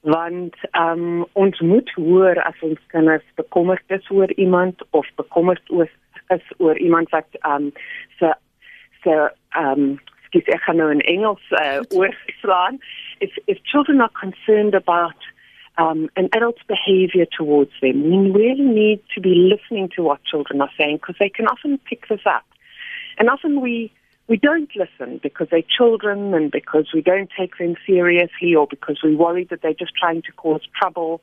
want 0.00 0.54
um, 0.72 1.26
ons 1.32 1.60
moet 1.60 1.90
hoor 1.90 2.38
as 2.42 2.54
ons 2.60 2.80
kinders 2.92 3.24
bekommerd 3.34 3.82
is 3.86 4.08
oor 4.10 4.30
iemand 4.36 4.82
of 4.90 5.06
bekommerd 5.16 5.62
oor 5.70 5.88
is 6.28 6.52
oor 6.58 6.78
iemand 6.78 7.10
wat 7.10 7.26
um 7.42 7.72
se 8.18 8.32
se 9.02 9.16
um 9.58 9.98
skiet 10.26 10.48
ek 10.54 10.62
gaan 10.66 10.80
nou 10.82 10.90
in 10.90 11.00
Engels 11.00 11.42
uh, 11.50 11.80
oorslaan. 11.94 12.78
If 13.18 13.38
if 13.46 13.62
children 13.62 14.00
are 14.00 14.14
concerned 14.20 14.74
about 14.74 15.30
um 15.78 16.08
an 16.14 16.28
adult's 16.30 16.64
behavior 16.66 17.26
towards 17.26 17.72
them 17.80 18.02
we 18.10 18.30
really 18.30 18.68
need 18.82 19.00
to 19.14 19.20
be 19.20 19.34
listening 19.34 19.88
to 19.96 20.02
what 20.02 20.24
children 20.24 20.60
are 20.60 20.72
saying 20.76 20.96
because 20.96 21.18
they 21.18 21.28
can 21.30 21.46
often 21.46 21.78
pick 21.78 22.08
this 22.08 22.26
up. 22.26 22.46
And 23.18 23.30
often 23.30 23.60
we 23.60 23.92
we 24.28 24.36
don't 24.36 24.70
listen 24.74 25.20
because 25.22 25.48
they're 25.50 25.62
children 25.62 26.34
and 26.34 26.50
because 26.50 26.88
we 26.92 27.00
don't 27.00 27.30
take 27.38 27.58
them 27.58 27.76
seriously 27.86 28.54
or 28.54 28.66
because 28.66 28.98
we're 29.02 29.16
worried 29.16 29.50
that 29.50 29.62
they're 29.62 29.72
just 29.72 29.94
trying 29.94 30.22
to 30.22 30.32
cause 30.32 30.62
trouble. 30.78 31.22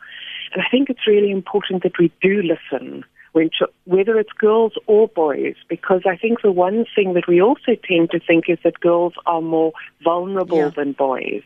And 0.53 0.61
I 0.61 0.69
think 0.69 0.89
it's 0.89 1.05
really 1.05 1.31
important 1.31 1.83
that 1.83 1.99
we 1.99 2.11
do 2.21 2.41
listen, 2.41 3.03
when 3.33 3.49
whether 3.85 4.17
it's 4.17 4.31
girls 4.31 4.73
or 4.87 5.09
boys, 5.09 5.55
because 5.67 6.03
I 6.05 6.15
think 6.15 6.41
the 6.41 6.51
one 6.51 6.85
thing 6.95 7.13
that 7.13 7.27
we 7.27 7.41
also 7.41 7.75
tend 7.83 8.11
to 8.11 8.19
think 8.19 8.45
is 8.47 8.59
that 8.63 8.79
girls 8.79 9.13
are 9.25 9.41
more 9.41 9.73
vulnerable 10.01 10.57
yeah. 10.57 10.69
than 10.69 10.93
boys. 10.93 11.43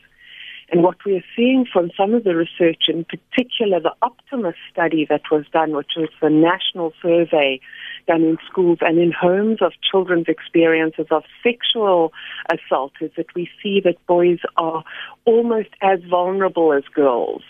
And 0.69 0.83
what 0.83 0.97
we 1.05 1.15
are 1.15 1.23
seeing 1.35 1.65
from 1.71 1.91
some 1.95 2.13
of 2.13 2.25
the 2.25 2.35
research, 2.35 2.83
in 2.89 3.05
particular 3.05 3.79
the 3.79 3.93
Optimus 4.01 4.55
study 4.71 5.05
that 5.09 5.21
was 5.31 5.45
done, 5.53 5.71
which 5.71 5.91
was 5.95 6.09
the 6.21 6.29
national 6.29 6.91
survey 7.01 7.61
done 8.05 8.23
in 8.23 8.37
schools 8.49 8.79
and 8.81 8.99
in 8.99 9.13
homes 9.13 9.59
of 9.61 9.71
children's 9.89 10.27
experiences 10.27 11.07
of 11.09 11.23
sexual 11.41 12.11
assault, 12.51 12.91
is 12.99 13.11
that 13.15 13.33
we 13.33 13.49
see 13.63 13.81
that 13.85 14.05
boys 14.07 14.39
are 14.57 14.83
almost 15.23 15.69
as 15.81 15.99
vulnerable 16.09 16.73
as 16.73 16.83
girls. 16.93 17.43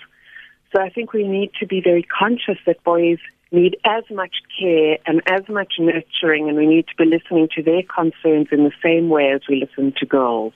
So 0.76 0.82
I 0.82 0.90
think 0.90 1.14
we 1.14 1.28
need 1.28 1.52
to 1.60 1.66
be 1.66 1.82
very 1.82 2.04
conscious 2.04 2.58
that 2.68 2.84
boys 2.84 3.18
need 3.52 3.78
as 3.84 4.04
much 4.12 4.36
care 4.60 4.98
and 5.08 5.22
as 5.28 5.48
much 5.50 5.76
nurturing, 5.80 6.50
and 6.50 6.58
we 6.58 6.68
need 6.68 6.86
to 6.88 6.96
be 6.98 7.06
listening 7.06 7.48
to 7.56 7.64
their 7.64 7.82
concerns 7.82 8.50
in 8.52 8.64
the 8.64 8.74
same 8.84 9.10
way 9.10 9.32
as 9.34 9.42
we 9.50 9.66
listen 9.66 9.94
to 9.98 10.06
girls. 10.06 10.54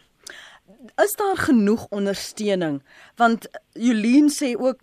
Is 1.03 1.13
daar 1.19 1.37
genoeg 1.37 1.85
ondersteuning? 1.89 2.81
Want 3.15 3.47
Jolien 3.73 4.29
sê 4.29 4.55
ook 4.57 4.79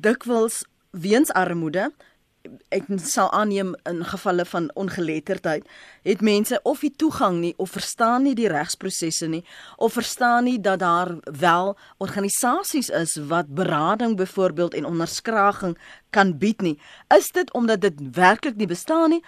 dikwels 0.00 0.64
weens 0.90 1.32
armoede 1.32 1.92
ek 2.76 2.88
sal 3.00 3.30
aanneem 3.32 3.72
in 3.88 4.02
gevalle 4.04 4.44
van 4.44 4.66
ongeletterdheid 4.80 5.68
het 6.04 6.20
mense 6.20 6.58
of 6.68 6.82
nie 6.84 6.92
toegang 7.02 7.38
nie 7.40 7.52
of 7.56 7.70
verstaan 7.72 8.26
nie 8.28 8.34
die 8.36 8.50
regsprosesse 8.52 9.28
nie 9.32 9.42
of 9.76 9.96
verstaan 9.96 10.44
nie 10.48 10.58
dat 10.60 10.82
daar 10.82 11.14
wel 11.40 11.72
organisasies 12.04 12.90
is 12.92 13.16
wat 13.32 13.54
berading 13.60 14.16
byvoorbeeld 14.20 14.74
en 14.74 14.90
onderskraging 14.92 15.78
kan 16.10 16.36
bied 16.38 16.60
nie. 16.60 16.78
Is 17.16 17.30
dit 17.32 17.52
omdat 17.52 17.80
dit 17.80 18.02
werklik 18.12 18.56
nie 18.56 18.68
bestaan 18.68 19.16
nie 19.16 19.24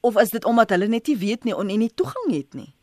of 0.00 0.18
is 0.18 0.34
dit 0.34 0.44
omdat 0.44 0.74
hulle 0.74 0.90
net 0.90 1.06
nie 1.06 1.18
weet 1.18 1.44
nie 1.44 1.54
en 1.54 1.66
nie 1.78 1.94
toegang 1.94 2.34
het 2.34 2.54
nie 2.54 2.74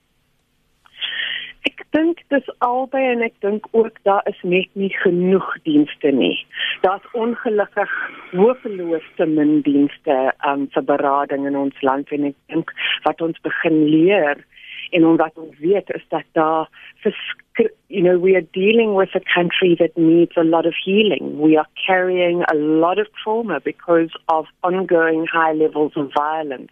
dink 1.96 2.22
dis 2.34 2.48
albei 2.66 3.04
en 3.12 3.24
ek 3.26 3.36
dink 3.46 3.68
ook 3.72 4.00
daar 4.08 4.26
is 4.30 4.40
net 4.44 4.70
nie 4.74 4.92
genoeg 5.02 5.48
dienste 5.68 6.12
nie. 6.12 6.38
Daar's 6.84 7.06
ongelukkig 7.14 7.94
hopeloos 8.34 9.08
te 9.20 9.26
min 9.26 9.62
dienste 9.68 10.18
um, 10.48 10.68
vir 10.76 10.86
berading 10.92 11.48
in 11.48 11.58
ons 11.60 11.82
land 11.82 12.12
en 12.12 12.30
ek 12.32 12.38
dink 12.52 12.74
wat 13.08 13.24
ons 13.24 13.40
begin 13.48 13.80
leer 13.94 14.44
en 14.96 15.08
wat 15.18 15.40
ons 15.42 15.56
weet 15.64 15.90
is 15.96 16.06
dat 16.14 16.28
daar 16.38 16.68
you 17.88 18.02
know 18.04 18.18
we 18.20 18.36
are 18.36 18.48
dealing 18.54 18.94
with 18.96 19.16
a 19.16 19.24
country 19.34 19.76
that 19.80 19.96
needs 19.98 20.36
a 20.38 20.44
lot 20.44 20.66
of 20.66 20.74
healing. 20.86 21.40
We 21.40 21.58
are 21.58 21.68
carrying 21.88 22.44
a 22.52 22.56
lot 22.56 23.00
of 23.00 23.08
trauma 23.24 23.60
because 23.64 24.12
of 24.28 24.46
ongoing 24.64 25.26
high 25.32 25.54
levels 25.54 25.94
of 25.96 26.12
violence 26.14 26.72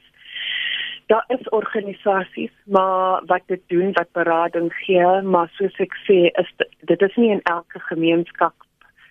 daar 1.08 1.26
is 1.28 1.50
organisasies 1.50 2.52
maar 2.66 3.26
wat 3.26 3.42
dit 3.46 3.62
doen 3.68 3.92
wat 3.94 4.12
berading 4.12 4.74
gee 4.74 5.22
maar 5.22 5.50
soos 5.58 5.76
ek 5.86 5.98
sê 6.08 6.20
is 6.44 6.54
dit 6.92 7.02
is 7.02 7.16
nie 7.16 7.32
in 7.32 7.44
elke 7.44 7.80
gemeenskap 7.90 8.56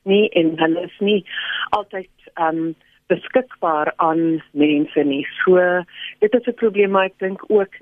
nie 0.02 0.28
en 0.28 0.58
hulle 0.58 0.88
is 0.88 0.98
nie 0.98 1.20
altyd 1.70 2.32
um 2.40 2.74
beskikbaar 3.12 3.92
aan 3.96 4.42
mense 4.50 5.02
nie. 5.04 5.26
So 5.44 5.84
dit 6.18 6.34
is 6.34 6.46
'n 6.46 6.60
probleem 6.62 6.96
ek 6.96 7.18
dink 7.18 7.40
ook 7.50 7.74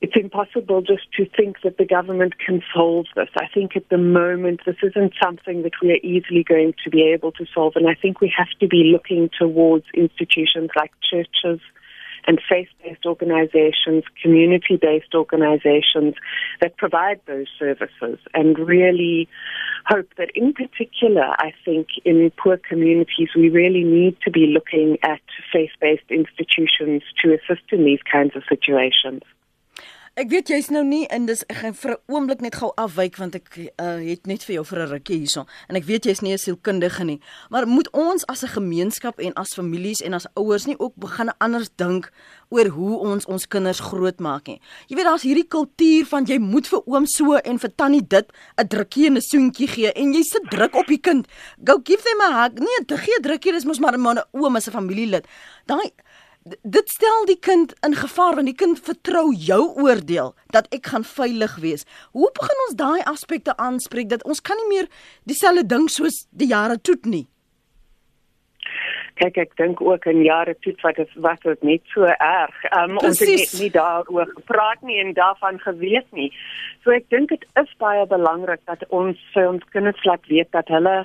it's 0.00 0.16
impossible 0.16 0.82
just 0.82 1.10
to 1.12 1.24
think 1.24 1.60
that 1.60 1.76
the 1.78 1.86
government 1.96 2.34
can 2.36 2.62
solve 2.74 3.06
this. 3.14 3.30
I 3.40 3.48
think 3.54 3.76
at 3.76 3.88
the 3.88 3.98
moment 3.98 4.64
this 4.64 4.82
isn't 4.82 5.14
something 5.24 5.62
that 5.62 5.80
we 5.80 5.90
are 5.90 6.02
easily 6.02 6.42
going 6.42 6.74
to 6.84 6.90
be 6.90 7.02
able 7.14 7.32
to 7.32 7.46
solve 7.46 7.76
and 7.76 7.88
I 7.88 7.94
think 7.94 8.20
we 8.20 8.32
have 8.36 8.52
to 8.60 8.66
be 8.66 8.82
looking 8.94 9.30
towards 9.38 9.86
institutions 9.94 10.70
like 10.76 10.92
churches 11.10 11.60
and 12.26 12.40
faith-based 12.48 13.06
organizations, 13.06 14.04
community-based 14.22 15.14
organizations 15.14 16.14
that 16.60 16.76
provide 16.76 17.20
those 17.26 17.46
services 17.58 18.18
and 18.34 18.58
really 18.58 19.28
hope 19.86 20.08
that 20.16 20.30
in 20.34 20.52
particular, 20.52 21.34
I 21.38 21.52
think 21.64 21.88
in 22.04 22.30
poor 22.36 22.56
communities, 22.56 23.28
we 23.36 23.48
really 23.48 23.84
need 23.84 24.16
to 24.24 24.30
be 24.30 24.46
looking 24.46 24.98
at 25.02 25.20
faith-based 25.52 26.10
institutions 26.10 27.02
to 27.22 27.34
assist 27.34 27.62
in 27.70 27.84
these 27.84 28.00
kinds 28.10 28.34
of 28.34 28.42
situations. 28.48 29.22
Ek 30.16 30.30
weet 30.32 30.48
jy's 30.48 30.70
nou 30.72 30.80
nie 30.80 31.02
in 31.12 31.26
dis 31.28 31.42
ek 31.44 31.58
gaan 31.60 31.74
vir 31.76 31.90
'n 31.92 32.00
oomblik 32.08 32.40
net 32.40 32.54
gou 32.56 32.70
afwyk 32.80 33.18
want 33.20 33.34
ek 33.36 33.50
uh, 33.52 34.00
het 34.00 34.24
net 34.26 34.46
vir 34.48 34.54
jou 34.54 34.64
vir 34.64 34.78
'n 34.80 34.88
rukkie 34.88 35.18
hierso 35.20 35.44
en 35.68 35.76
ek 35.76 35.84
weet 35.84 36.06
jy's 36.08 36.22
nie 36.22 36.32
'n 36.32 36.40
sielkundige 36.40 37.04
nie 37.04 37.20
maar 37.50 37.68
moet 37.68 37.88
ons 37.92 38.24
as 38.24 38.42
'n 38.42 38.56
gemeenskap 38.56 39.20
en 39.20 39.36
as 39.36 39.52
families 39.52 40.00
en 40.00 40.14
as 40.14 40.26
ouers 40.34 40.64
nie 40.64 40.78
ook 40.80 40.96
begin 40.96 41.28
anders 41.38 41.68
dink 41.76 42.10
oor 42.48 42.66
hoe 42.66 42.98
ons 42.98 43.26
ons 43.26 43.46
kinders 43.46 43.80
grootmaak 43.80 44.46
nie. 44.46 44.60
Jy 44.88 44.96
weet 44.96 45.08
daar's 45.08 45.26
hierdie 45.26 45.48
kultuur 45.50 46.06
van 46.06 46.24
jy 46.24 46.38
moet 46.38 46.66
vir 46.70 46.82
oom 46.86 47.06
so 47.06 47.36
en 47.36 47.58
vir 47.58 47.72
tannie 47.76 48.06
dit 48.06 48.26
'n 48.56 48.68
drukkie 48.68 49.06
en 49.06 49.16
'n 49.16 49.20
soentjie 49.20 49.68
gee 49.68 49.92
en 49.92 50.14
jy 50.14 50.22
sit 50.22 50.50
druk 50.50 50.74
op 50.74 50.86
die 50.86 51.00
kind. 51.00 51.26
Go 51.64 51.78
give 51.84 52.02
them 52.02 52.20
a 52.20 52.42
hug. 52.42 52.54
Nee, 52.58 52.84
te 52.86 52.96
gee 52.96 53.20
drukkie 53.20 53.52
dis 53.52 53.64
mos 53.64 53.80
maar 53.80 53.98
'n 53.98 54.22
oom 54.32 54.56
as 54.56 54.68
'n 54.68 54.72
familielid. 54.72 55.26
Daai 55.66 55.92
dit 56.46 56.88
stel 56.88 57.24
die 57.26 57.38
kind 57.40 57.74
in 57.86 57.94
gevaar 57.98 58.36
want 58.38 58.50
die 58.50 58.58
kind 58.58 58.80
vertrou 58.88 59.30
jou 59.34 59.62
oordeel 59.82 60.34
dat 60.54 60.68
ek 60.74 60.92
gaan 60.92 61.06
veilig 61.06 61.56
wees. 61.62 61.86
Hoe 62.12 62.30
begin 62.38 62.66
ons 62.68 62.76
daai 62.78 63.00
aspekte 63.04 63.56
aanspreek 63.56 64.10
dat 64.12 64.24
ons 64.24 64.42
kan 64.42 64.58
nie 64.62 64.68
meer 64.76 64.90
dieselfde 65.24 65.66
ding 65.66 65.88
soos 65.90 66.26
die 66.30 66.52
jare 66.52 66.78
toe 66.78 66.98
nie? 67.02 67.26
Kyk 69.16 69.38
ek 69.40 69.54
dink 69.56 69.80
ook 69.80 70.04
in 70.12 70.20
jare 70.22 70.52
toe 70.60 70.74
wat 70.82 70.98
dit 71.00 71.12
was 71.24 71.40
dit 71.42 71.62
net 71.64 71.82
so 71.94 72.04
erg. 72.04 72.56
Um, 72.76 72.98
ons 73.00 73.22
het 73.24 73.30
nie, 73.30 73.46
nie 73.62 73.70
daaroor 73.72 74.28
gepraat 74.34 74.82
nie 74.84 74.98
en 75.00 75.14
daarvan 75.16 75.58
geweet 75.64 76.10
nie. 76.12 76.28
So 76.84 76.92
ek 76.92 77.08
dink 77.10 77.32
dit 77.32 77.46
is 77.62 77.72
baie 77.80 78.04
belangrik 78.06 78.60
dat 78.68 78.84
ons 78.94 79.18
vir 79.32 79.48
ons 79.54 79.64
kinders 79.72 80.04
laat 80.04 80.28
weet 80.28 80.52
dat 80.52 80.68
hulle 80.68 80.98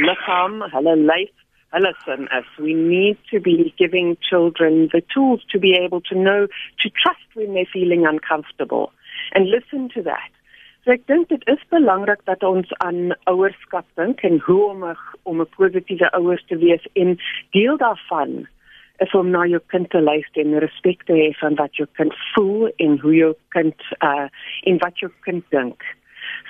liggaam, 0.00 0.62
hulle 0.72 0.96
lyf 1.02 1.34
listen 1.72 2.28
us. 2.28 2.44
We 2.58 2.74
need 2.74 3.18
to 3.30 3.40
be 3.40 3.74
giving 3.78 4.16
children 4.28 4.88
the 4.92 5.02
tools 5.12 5.40
to 5.52 5.58
be 5.58 5.74
able 5.74 6.00
to 6.02 6.14
know, 6.14 6.46
to 6.80 6.90
trust 6.90 7.28
when 7.34 7.54
they're 7.54 7.72
feeling 7.72 8.06
uncomfortable 8.06 8.92
and 9.32 9.50
listen 9.50 9.90
to 9.94 10.02
that. 10.02 10.30
So 10.84 10.94
ek 10.94 11.02
dink 11.10 11.28
dit 11.28 11.42
is 11.52 11.60
belangrik 11.68 12.22
dat 12.24 12.44
ons 12.46 12.70
aan 12.80 13.12
ouerskap 13.28 13.84
dink 14.00 14.22
en 14.24 14.38
hoe 14.46 14.62
om 14.70 14.84
'n 14.84 14.96
om 15.28 15.42
'n 15.42 15.50
positiewe 15.56 16.08
ouers 16.16 16.44
te 16.48 16.56
wees 16.56 16.84
en 16.94 17.18
deel 17.52 17.76
daarvan 17.76 18.48
is 19.04 19.12
om 19.12 19.30
na 19.30 19.44
jou 19.44 19.60
kind 19.66 19.90
te 19.90 20.00
luister 20.00 20.40
en 20.42 20.58
respek 20.58 21.04
te 21.04 21.12
hê 21.12 21.28
van 21.40 21.54
wat 21.54 21.76
jou 21.76 21.88
kind 21.92 22.14
voel 22.32 22.70
en 22.76 22.98
hoe 22.98 23.14
jou 23.14 23.34
kind 23.48 23.82
uh 24.00 24.28
en 24.62 24.78
wat 24.78 24.98
jou 24.98 25.10
kind 25.20 25.44
dink. 25.50 25.84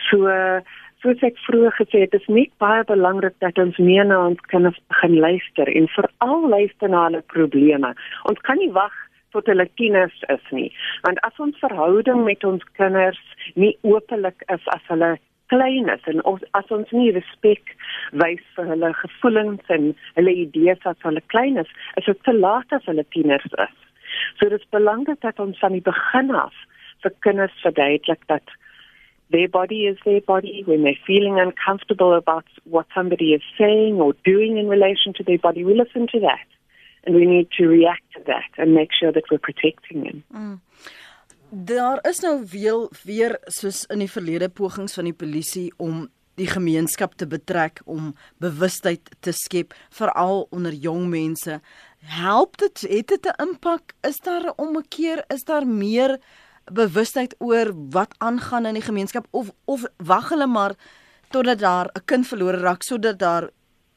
So 0.09 0.29
uh, 0.29 0.61
soos 1.02 1.23
ek 1.26 1.38
vroeër 1.47 1.75
gesê 1.78 2.05
het, 2.05 2.14
is 2.17 2.26
net 2.33 2.50
baie 2.62 2.85
belangrik 2.88 3.37
dat 3.45 3.59
ons 3.62 3.78
meer 3.78 4.07
na 4.09 4.19
ons 4.31 4.40
kinders 4.52 4.78
begin 4.90 5.19
luister 5.23 5.71
en 5.71 5.87
veral 5.95 6.49
luister 6.55 6.90
na 6.90 7.05
hulle 7.07 7.23
probleme. 7.35 7.93
Ons 8.31 8.43
kan 8.49 8.59
nie 8.59 8.73
wag 8.75 8.95
tot 9.37 9.47
hulle 9.50 9.69
tieners 9.78 10.17
is 10.35 10.52
nie. 10.56 10.69
Want 11.06 11.21
as 11.28 11.39
ons 11.45 11.58
verhouding 11.63 12.25
met 12.26 12.45
ons 12.49 12.65
kinders 12.80 13.21
nie 13.54 13.75
openlik 13.87 14.43
is 14.54 14.71
as 14.75 14.84
hulle 14.91 15.17
klein 15.52 15.89
is 15.93 16.08
en 16.11 16.23
ons, 16.28 16.43
as 16.58 16.71
ons 16.75 16.91
nie 16.93 17.13
respek 17.17 17.75
wys 18.23 18.43
vir 18.56 18.73
hulle 18.73 18.93
gevoelens 19.00 19.75
en 19.75 19.93
hulle 20.19 20.34
idees 20.45 20.82
as 20.89 20.99
hulle 21.06 21.23
klein 21.32 21.61
is, 21.63 21.71
is 22.00 22.08
dit 22.11 22.25
te 22.26 22.34
laat 22.37 22.73
as 22.76 22.89
hulle 22.91 23.04
tieners 23.15 23.49
is. 23.54 23.76
So 24.39 24.49
dit 24.49 24.58
is 24.61 24.75
belangrik 24.75 25.21
dat 25.25 25.41
ons 25.41 25.61
van 25.63 25.76
die 25.76 25.84
begin 25.84 26.34
af 26.37 26.56
vir 27.04 27.15
kinders 27.25 27.54
verduidelik 27.63 28.25
dat 28.32 28.56
their 29.30 29.49
body 29.49 29.86
is 29.86 29.99
their 30.04 30.21
body. 30.21 30.62
When 30.67 30.82
they're 30.82 31.04
feeling 31.06 31.38
uncomfortable 31.38 32.14
about 32.14 32.47
what 32.64 32.86
somebody 32.95 33.32
is 33.32 33.43
saying 33.58 34.00
or 34.00 34.14
doing 34.25 34.58
in 34.58 34.69
relation 34.69 35.12
to 35.14 35.23
their 35.25 35.38
body, 35.38 35.64
we 35.64 35.75
listen 35.75 36.06
to 36.12 36.21
that. 36.21 36.47
And 37.04 37.14
we 37.14 37.25
need 37.25 37.49
to 37.58 37.67
react 37.67 38.04
to 38.17 38.23
that 38.26 38.50
and 38.58 38.75
make 38.75 38.91
sure 38.99 39.12
that 39.12 39.25
we're 39.30 39.38
protecting 39.38 40.02
them. 40.04 40.25
Mm. 40.34 40.60
Daar 41.50 41.99
is 42.08 42.21
nou 42.21 42.45
weer 42.50 42.88
weer 43.04 43.38
soos 43.45 43.86
in 43.88 44.02
die 44.02 44.10
verlede 44.10 44.50
pogings 44.52 44.99
van 44.99 45.06
die 45.08 45.17
polisie 45.17 45.71
om 45.80 46.02
die 46.36 46.47
gemeenskap 46.47 47.14
te 47.17 47.26
betrek 47.26 47.80
om 47.88 48.10
bewustheid 48.43 49.08
te 49.25 49.32
skep 49.32 49.73
veral 49.97 50.45
onder 50.54 50.76
jong 50.76 51.06
mense. 51.08 51.60
Help 52.21 52.58
dit 52.60 52.84
het 52.91 53.08
dit 53.08 53.26
'n 53.26 53.43
impak? 53.43 53.95
Is 54.02 54.21
daar 54.21 54.45
'n 54.45 54.56
omkeer? 54.56 55.25
Is 55.28 55.45
daar 55.45 55.67
meer 55.67 56.21
bewustheid 56.73 57.35
oor 57.39 57.73
wat 57.91 58.15
aangaan 58.19 58.67
in 58.67 58.75
die 58.75 58.83
gemeenskap 58.83 59.26
of 59.31 59.50
of 59.65 59.85
wag 59.97 60.28
hulle 60.28 60.47
maar 60.47 60.75
totdat 61.31 61.59
daar 61.59 61.87
'n 61.87 62.04
kind 62.04 62.26
verlore 62.26 62.57
raak 62.57 62.83
sodat 62.83 63.19
daar 63.19 63.50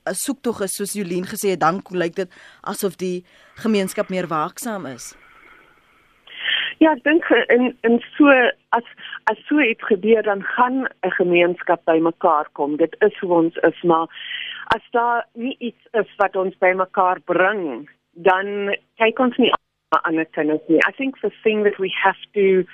'n 0.05 0.13
soektog 0.13 0.61
is 0.61 0.75
soos 0.75 0.93
Jolien 0.93 1.25
gesê 1.25 1.49
het 1.49 1.59
dan 1.59 1.81
lyk 1.89 2.15
dit 2.15 2.29
asof 2.61 2.95
die 2.95 3.25
gemeenskap 3.55 4.09
meer 4.09 4.27
waaksaam 4.27 4.85
is. 4.85 5.15
Ja, 6.81 6.91
ek 6.91 7.03
dink 7.03 7.27
in 7.53 7.77
in 7.81 7.99
so 8.17 8.25
as 8.69 8.87
as 9.29 9.37
so 9.47 9.59
iets 9.59 9.85
gebeur 9.85 10.23
dan 10.23 10.41
gaan 10.43 10.87
'n 11.05 11.11
gemeenskap 11.11 11.85
bymekaar 11.85 12.49
kom. 12.53 12.77
Dit 12.77 12.95
is 12.99 13.19
hoe 13.19 13.33
ons 13.33 13.55
is, 13.55 13.81
maar 13.83 14.07
as 14.75 14.85
daar 14.91 15.25
nie 15.33 15.55
iets 15.59 15.83
is 15.91 16.09
wat 16.17 16.35
ons 16.35 16.57
bymekaar 16.57 17.19
bring, 17.25 17.89
dan 18.11 18.75
kyk 18.97 19.19
ons 19.19 19.37
nie 19.37 19.51
I 20.85 20.91
think 20.91 21.15
the 21.21 21.31
thing 21.43 21.63
that 21.63 21.79
we 21.79 21.93
have 22.03 22.15
to, 22.33 22.65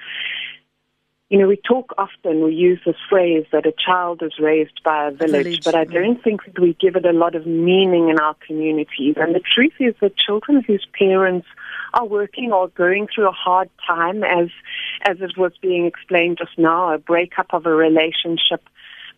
you 1.29 1.37
know, 1.37 1.47
we 1.47 1.57
talk 1.57 1.93
often, 1.97 2.43
we 2.43 2.53
use 2.53 2.79
this 2.85 2.95
phrase 3.09 3.45
that 3.51 3.65
a 3.65 3.73
child 3.73 4.21
is 4.23 4.33
raised 4.39 4.81
by 4.83 5.07
a 5.07 5.11
village, 5.11 5.43
village. 5.43 5.63
but 5.63 5.75
I 5.75 5.85
don't 5.85 6.23
think 6.23 6.45
that 6.45 6.59
we 6.59 6.73
give 6.79 6.95
it 6.95 7.05
a 7.05 7.11
lot 7.11 7.35
of 7.35 7.45
meaning 7.45 8.09
in 8.09 8.19
our 8.19 8.35
communities. 8.45 9.15
And 9.17 9.35
the 9.35 9.41
truth 9.41 9.73
is 9.79 9.95
that 10.01 10.15
children 10.15 10.63
whose 10.65 10.87
parents 10.97 11.47
are 11.93 12.05
working 12.05 12.51
or 12.51 12.67
going 12.69 13.07
through 13.13 13.27
a 13.27 13.33
hard 13.33 13.69
time, 13.85 14.23
as 14.23 14.49
as 15.07 15.17
it 15.21 15.37
was 15.37 15.53
being 15.61 15.85
explained 15.85 16.37
just 16.37 16.57
now, 16.57 16.93
a 16.93 16.97
breakup 16.97 17.47
of 17.51 17.65
a 17.65 17.73
relationship, 17.73 18.63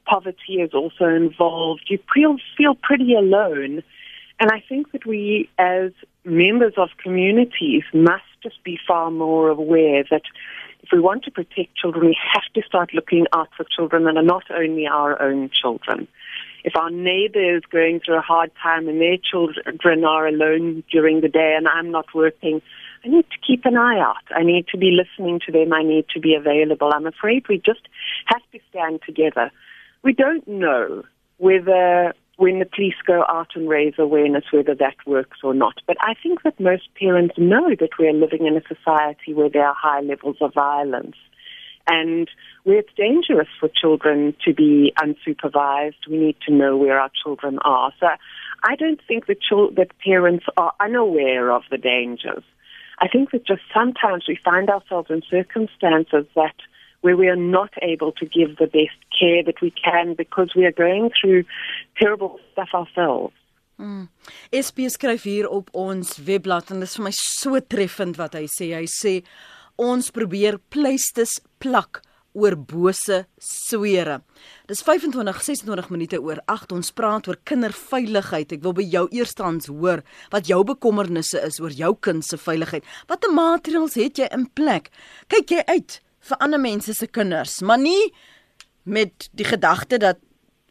poverty 0.06 0.62
is 0.62 0.74
also 0.74 1.06
involved. 1.06 1.84
You 1.88 2.00
feel 2.14 2.38
feel 2.58 2.76
pretty 2.76 3.14
alone. 3.14 3.84
And 4.40 4.52
I 4.52 4.64
think 4.68 4.92
that 4.94 5.06
we, 5.06 5.50
as 5.58 5.92
members 6.24 6.74
of 6.78 6.90
communities, 7.02 7.84
must 7.94 8.24
just 8.42 8.64
be 8.64 8.80
far 8.88 9.12
more 9.12 9.50
aware 9.50 10.04
that 10.10 10.22
if 10.82 10.90
we 10.94 11.00
want 11.00 11.26
to 11.26 11.32
protect 11.32 11.76
children, 11.76 12.08
we 12.08 12.18
have 12.34 12.44
to 12.54 12.62
start 12.66 12.94
looking 12.94 13.26
out 13.34 13.50
for 13.58 13.66
children 13.66 14.06
that 14.06 14.16
are 14.16 14.24
not 14.24 14.44
only 14.50 14.88
our 14.88 15.22
own 15.22 15.50
children. 15.50 16.08
If 16.64 16.76
our 16.76 16.90
neighbor 16.90 17.58
is 17.58 17.64
going 17.70 18.00
through 18.00 18.18
a 18.18 18.22
hard 18.22 18.52
time 18.62 18.88
and 18.88 19.00
their 19.00 19.18
children 19.18 20.04
are 20.06 20.28
alone 20.28 20.84
during 20.92 21.22
the 21.22 21.30
day 21.30 21.56
and 21.58 21.68
I'm 21.68 21.92
not 21.92 22.08
working, 22.14 22.62
I 23.04 23.08
need 23.08 23.26
to 23.32 23.38
keep 23.46 23.66
an 23.66 23.78
eye 23.78 24.00
out. 24.00 24.24
I 24.36 24.44
need 24.44 24.68
to 24.70 24.78
be 24.78 24.92
listening 24.92 25.40
to 25.46 25.52
them. 25.52 25.74
I 25.74 25.84
need 25.84 26.06
to 26.14 26.20
be 26.20 26.36
available. 26.36 26.92
I'm 26.94 27.08
afraid 27.08 27.48
we 27.48 27.58
just 27.58 27.88
have 28.26 28.42
to 28.52 28.60
stand 28.70 29.02
together. 29.06 29.52
We 30.04 30.14
don't 30.14 30.48
know 30.48 31.04
whether 31.38 32.14
when 32.40 32.60
the 32.60 32.66
police 32.66 32.96
go 33.06 33.26
out 33.28 33.50
and 33.54 33.68
raise 33.68 33.96
awareness 33.98 34.46
whether 34.54 34.74
that 34.74 34.96
works 35.06 35.40
or 35.44 35.54
not. 35.54 35.74
But 35.86 35.98
I 36.00 36.14
think 36.24 36.44
that 36.44 36.58
most 36.58 36.84
parents 36.98 37.36
know 37.38 37.76
that 37.78 37.90
we 38.00 38.08
are 38.08 38.14
living 38.14 38.48
in 38.48 38.56
a 38.56 38.62
society 38.62 39.34
where 39.34 39.50
there 39.50 39.68
are 39.68 39.76
high 39.78 40.00
levels 40.00 40.38
of 40.40 40.54
violence 40.54 41.18
and 41.86 42.30
where 42.64 42.80
it's 42.80 42.94
dangerous 42.96 43.50
for 43.60 43.70
children 43.70 44.34
to 44.46 44.54
be 44.54 44.94
unsupervised. 44.98 46.08
We 46.10 46.18
need 46.18 46.38
to 46.48 46.54
know 46.54 46.78
where 46.78 46.98
our 46.98 47.12
children 47.22 47.60
are. 47.66 47.92
So 48.00 48.08
I 48.64 48.76
don't 48.78 49.02
think 49.06 49.26
that, 49.28 49.42
children, 49.42 49.76
that 49.76 50.00
parents 50.00 50.46
are 50.56 50.72
unaware 50.80 51.52
of 51.52 51.64
the 51.70 51.78
dangers. 51.78 52.44
I 53.00 53.10
think 53.10 53.32
that 53.32 53.46
just 53.46 53.64
sometimes 53.74 54.26
we 54.30 54.40
find 54.42 54.70
ourselves 54.70 55.10
in 55.10 55.24
circumstances 55.30 56.26
that 56.36 56.56
where 57.02 57.16
we 57.16 57.28
are 57.28 57.36
not 57.36 57.72
able 57.82 58.12
to 58.14 58.26
give 58.26 58.58
the 58.58 58.68
best 58.68 59.00
care 59.18 59.44
that 59.44 59.62
we 59.62 59.72
can 59.72 60.14
because 60.14 60.54
we 60.56 60.66
are 60.66 60.72
going 60.72 61.12
through 61.20 61.44
terrible 62.00 62.40
stuff 62.52 62.70
ourselves. 62.74 63.34
Mm. 63.80 64.10
SP 64.52 64.92
skryf 64.92 65.24
hier 65.24 65.48
op 65.48 65.70
ons 65.72 66.18
webblad 66.28 66.74
en 66.74 66.84
dit 66.84 66.90
is 66.90 66.98
vir 67.00 67.06
my 67.08 67.16
so 67.16 67.62
treffend 67.64 68.20
wat 68.20 68.36
hy 68.36 68.44
sê. 68.52 68.74
Hy 68.76 68.84
sê 68.92 69.14
ons 69.80 70.12
probeer 70.12 70.60
pleisters 70.74 71.38
plak 71.64 72.02
oor 72.36 72.58
bose 72.60 73.24
swere. 73.42 74.20
Dis 74.70 74.84
25 74.86 75.24
26 75.40 75.90
minute 75.94 76.20
oor 76.20 76.42
8 76.52 76.76
ons 76.76 76.92
praat 76.92 77.32
oor 77.32 77.40
kinderveiligheid. 77.48 78.58
Ek 78.60 78.68
wil 78.68 78.76
by 78.78 78.86
jou 78.86 79.06
eerstens 79.16 79.72
hoor 79.72 80.04
wat 80.34 80.52
jou 80.52 80.60
bekommernisse 80.68 81.40
is 81.48 81.62
oor 81.64 81.74
jou 81.74 81.96
kind 82.04 82.26
se 82.26 82.38
veiligheid. 82.38 82.86
Watter 83.10 83.34
maatreëls 83.34 83.98
het 84.00 84.22
jy 84.22 84.30
in 84.36 84.46
plek? 84.60 84.92
Kyk 85.32 85.56
jy 85.56 85.66
uit 85.72 86.00
vir 86.20 86.38
ander 86.38 86.60
mense 86.60 86.94
se 86.94 87.08
kinders, 87.08 87.62
maar 87.62 87.80
nie 87.80 88.14
met 88.84 89.30
die 89.32 89.46
gedagte 89.46 89.98
dat 89.98 90.18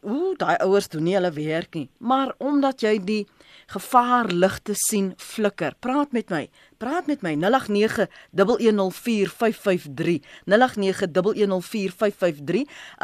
ooh, 0.06 0.36
daai 0.38 0.54
ouers 0.62 0.86
doen 0.92 1.02
nie 1.06 1.16
hulle 1.16 1.30
werk 1.34 1.74
nie, 1.74 1.88
maar 1.98 2.34
omdat 2.38 2.82
jy 2.84 2.98
die 3.02 3.26
gevaarligte 3.68 4.72
sien 4.78 5.12
flikker. 5.20 5.74
Praat 5.84 6.12
met 6.16 6.30
my. 6.32 6.48
Praat 6.80 7.04
met 7.10 7.20
my 7.26 7.34
0891104553. 7.42 10.22
0891104553. 10.48 10.54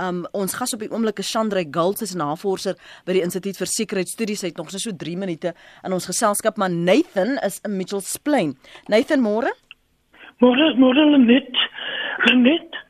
Um 0.01 0.25
ons 0.33 0.57
gas 0.57 0.73
op 0.77 0.81
die 0.81 0.93
oomblik 0.93 1.19
is 1.21 1.31
Chandra 1.31 1.65
Gulds, 1.71 2.03
is 2.03 2.15
'n 2.15 2.19
navorser 2.19 2.77
by 3.05 3.13
die 3.13 3.23
Instituut 3.23 3.57
vir 3.57 3.67
Sekuriteitsstudies. 3.67 4.41
Hy 4.41 4.47
het 4.49 4.57
nog 4.57 4.71
so 4.71 4.97
3 4.97 5.17
minute 5.17 5.55
in 5.83 5.93
ons 5.93 6.07
geselskap, 6.07 6.57
maar 6.57 6.71
Nathan 6.71 7.39
is 7.39 7.59
in 7.65 7.77
Mitchells 7.77 8.17
Plain. 8.23 8.59
Nathan, 8.89 9.21
môre? 9.21 9.53
Môre, 10.43 10.75
môre 10.77 11.19
net. 11.19 11.51
Net. 12.35 12.81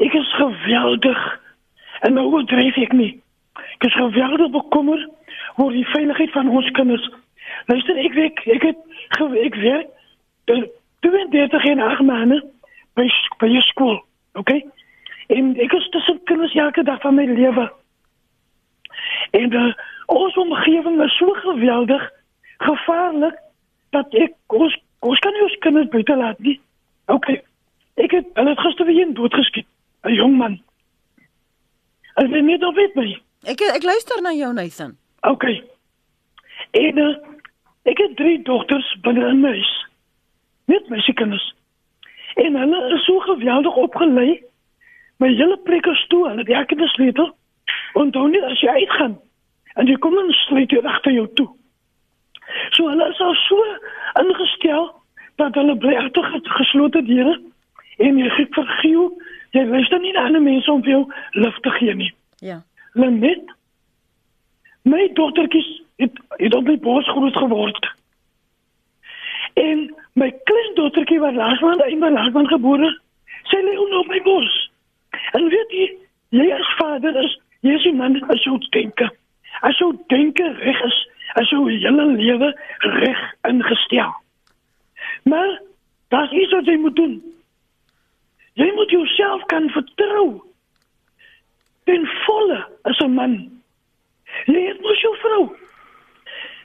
Ek 0.00 0.14
is 0.14 0.32
geweldig. 0.36 1.20
En 2.06 2.16
nou 2.16 2.26
oordryf 2.32 2.76
ek 2.80 2.92
nie. 2.96 3.12
Ek 3.76 3.88
is 3.88 3.96
geweldig 3.96 4.52
bekommerd 4.54 5.06
oor 5.56 5.72
die 5.72 5.86
veiligheid 5.92 6.32
van 6.36 6.48
ons 6.52 6.68
kinders. 6.76 7.04
Luister, 7.70 7.96
ek 7.96 8.16
weet 8.16 8.42
ek 8.56 8.66
het 8.70 8.80
ek 9.46 9.56
werk 9.62 9.88
32 11.06 11.64
en 11.72 11.80
8 11.80 12.04
maande 12.06 12.40
by 12.98 13.06
by 13.40 13.48
skool, 13.70 13.98
okay? 14.34 14.64
En 15.32 15.54
ek 15.60 15.72
is 15.72 15.88
tussen 15.94 16.20
kinders 16.24 16.54
elke 16.54 16.84
dag 16.86 17.00
van 17.00 17.14
my 17.14 17.24
lewe. 17.26 17.66
En 19.30 19.54
uh, 19.54 19.72
ons 20.06 20.36
omgewing 20.36 21.02
is 21.04 21.16
so 21.16 21.32
geweldig 21.44 22.04
gevaarlik 22.64 23.40
dat 23.90 24.14
ek 24.14 24.36
ons 24.46 24.76
ons 25.06 25.18
kan 25.22 25.34
nie 25.34 25.44
ons 25.44 25.58
kinders 25.64 25.90
buite 25.92 26.16
laat 26.16 26.38
nie. 26.42 26.56
Okay. 27.06 27.42
Ek 27.94 28.10
het 28.10 28.26
hulle 28.34 28.52
het 28.52 28.60
gister 28.60 28.86
weer 28.86 29.14
doodgeskiet, 29.14 29.66
'n 30.02 30.12
jong 30.12 30.36
man. 30.36 30.62
Hulle 32.14 32.28
weet 32.28 32.44
nie 32.44 32.66
of 32.66 32.74
dit 32.74 32.94
my. 32.94 33.22
Ek 33.44 33.60
ek 33.60 33.82
luister 33.82 34.22
na 34.22 34.32
jou 34.32 34.52
Nathan. 34.52 34.96
Okay. 35.20 35.62
En 36.70 36.98
uh, 36.98 37.16
ek 37.82 37.98
het 37.98 38.16
drie 38.16 38.42
dogters 38.42 38.96
binne 39.00 39.28
in 39.28 39.40
my 39.40 39.48
huis. 39.48 39.86
Net 40.64 40.88
my 40.88 41.00
kinders. 41.14 41.54
En 42.34 42.54
hulle 42.54 42.94
is 42.94 43.04
so 43.04 43.18
geweldig 43.18 43.76
opgelei. 43.76 44.42
My 45.16 45.28
hele 45.28 45.56
plek 45.56 45.86
is 45.86 46.06
toe, 46.08 46.28
hulle 46.28 46.38
het 46.38 46.48
elke 46.48 46.74
dag 46.74 46.88
sleutel. 46.88 47.36
En 47.94 48.10
dan 48.10 48.30
net 48.30 48.42
as 48.42 48.60
jy 48.60 48.68
uitgaan 48.68 49.20
en 49.76 49.86
jy 49.86 49.96
kom 50.00 50.18
in 50.18 50.32
sluit 50.32 50.70
jy 50.70 50.80
agter 50.84 51.12
jou 51.12 51.26
toe. 51.34 51.48
So 52.70 52.88
hulle 52.88 53.08
is 53.08 53.20
al 53.20 53.34
so 53.34 53.64
ingestel 54.20 54.95
dat 55.36 55.54
hulle 55.54 55.76
bly 55.76 55.94
agter 55.96 56.40
geslote 56.42 57.02
deure 57.02 57.40
en 57.98 58.18
jy 58.18 58.28
gee 58.36 58.46
vergiel. 58.50 59.10
Jy 59.50 59.64
luister 59.64 60.00
nie 60.00 60.12
na 60.12 60.26
ander 60.28 60.42
mense 60.42 60.72
om 60.72 60.82
jou 60.84 61.04
lief 61.32 61.60
te 61.64 61.70
gee 61.70 61.94
nie. 61.94 62.12
Ja. 62.44 62.62
Lenet 62.92 63.56
My 64.86 65.10
dogtertjies 65.12 65.82
het 65.96 66.12
het 66.36 66.54
op 66.54 66.64
my 66.64 66.78
bos 66.78 67.08
groot 67.10 67.36
geword. 67.36 67.94
En 69.54 69.94
my 70.12 70.28
kleindogtertjie 70.44 71.18
wat 71.20 71.34
laas 71.34 71.60
maand 71.60 71.82
in 71.84 71.98
my 71.98 72.10
laasmaand 72.14 72.48
gebore, 72.48 72.90
sy 73.50 73.58
lê 73.64 73.74
onder 73.82 74.06
my 74.06 74.20
bos. 74.22 74.52
En 75.32 75.48
weet 75.50 75.74
jy, 75.74 75.88
jy 76.38 76.46
as 76.54 76.70
vader 76.78 77.18
is, 77.24 77.34
jy 77.66 77.74
is 77.74 77.86
'n 77.90 77.96
man 77.96 78.14
as 78.30 78.44
jy 78.44 78.54
dink. 78.70 79.02
As 79.62 79.78
jy 79.78 79.90
dink 80.06 80.38
reg 80.38 80.84
is, 80.84 80.98
as 81.34 81.50
jy 81.50 81.58
hele 81.82 82.06
lewe 82.06 82.54
reg 82.78 83.20
ingestel. 83.42 84.14
Maar 85.22 85.62
das 86.08 86.30
is 86.30 86.50
wat 86.50 86.66
jy 86.66 86.76
moet 86.76 86.96
doen. 86.96 87.34
Jy 88.52 88.72
moet 88.74 88.90
jouself 88.90 89.44
kan 89.46 89.68
vertrou. 89.68 90.42
Ten 91.84 92.06
volle 92.06 92.66
as 92.82 92.98
'n 92.98 93.14
man 93.14 93.56
Jy 94.44 94.62
het 94.68 94.80
mos 94.80 95.00
jou 95.00 95.14
vrou. 95.22 95.42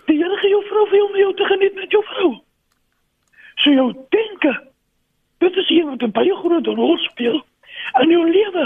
Die 0.10 0.18
Here 0.20 0.38
gee 0.42 0.52
jou 0.52 0.62
vrou 0.68 0.86
vir 0.90 1.04
om 1.06 1.16
jou 1.16 1.34
te 1.36 1.46
geniet 1.46 1.78
met 1.78 1.94
jou 1.94 2.04
vrou. 2.04 2.32
So 3.64 3.72
jou 3.72 3.88
denke. 4.10 4.54
Dit 5.40 5.56
is 5.56 5.70
iemand 5.70 6.02
wat 6.02 6.10
'n 6.10 6.18
baie 6.18 6.36
groot 6.36 6.68
rol 6.68 6.98
speel 6.98 7.44
in 8.02 8.10
jou 8.10 8.30
lewe. 8.32 8.66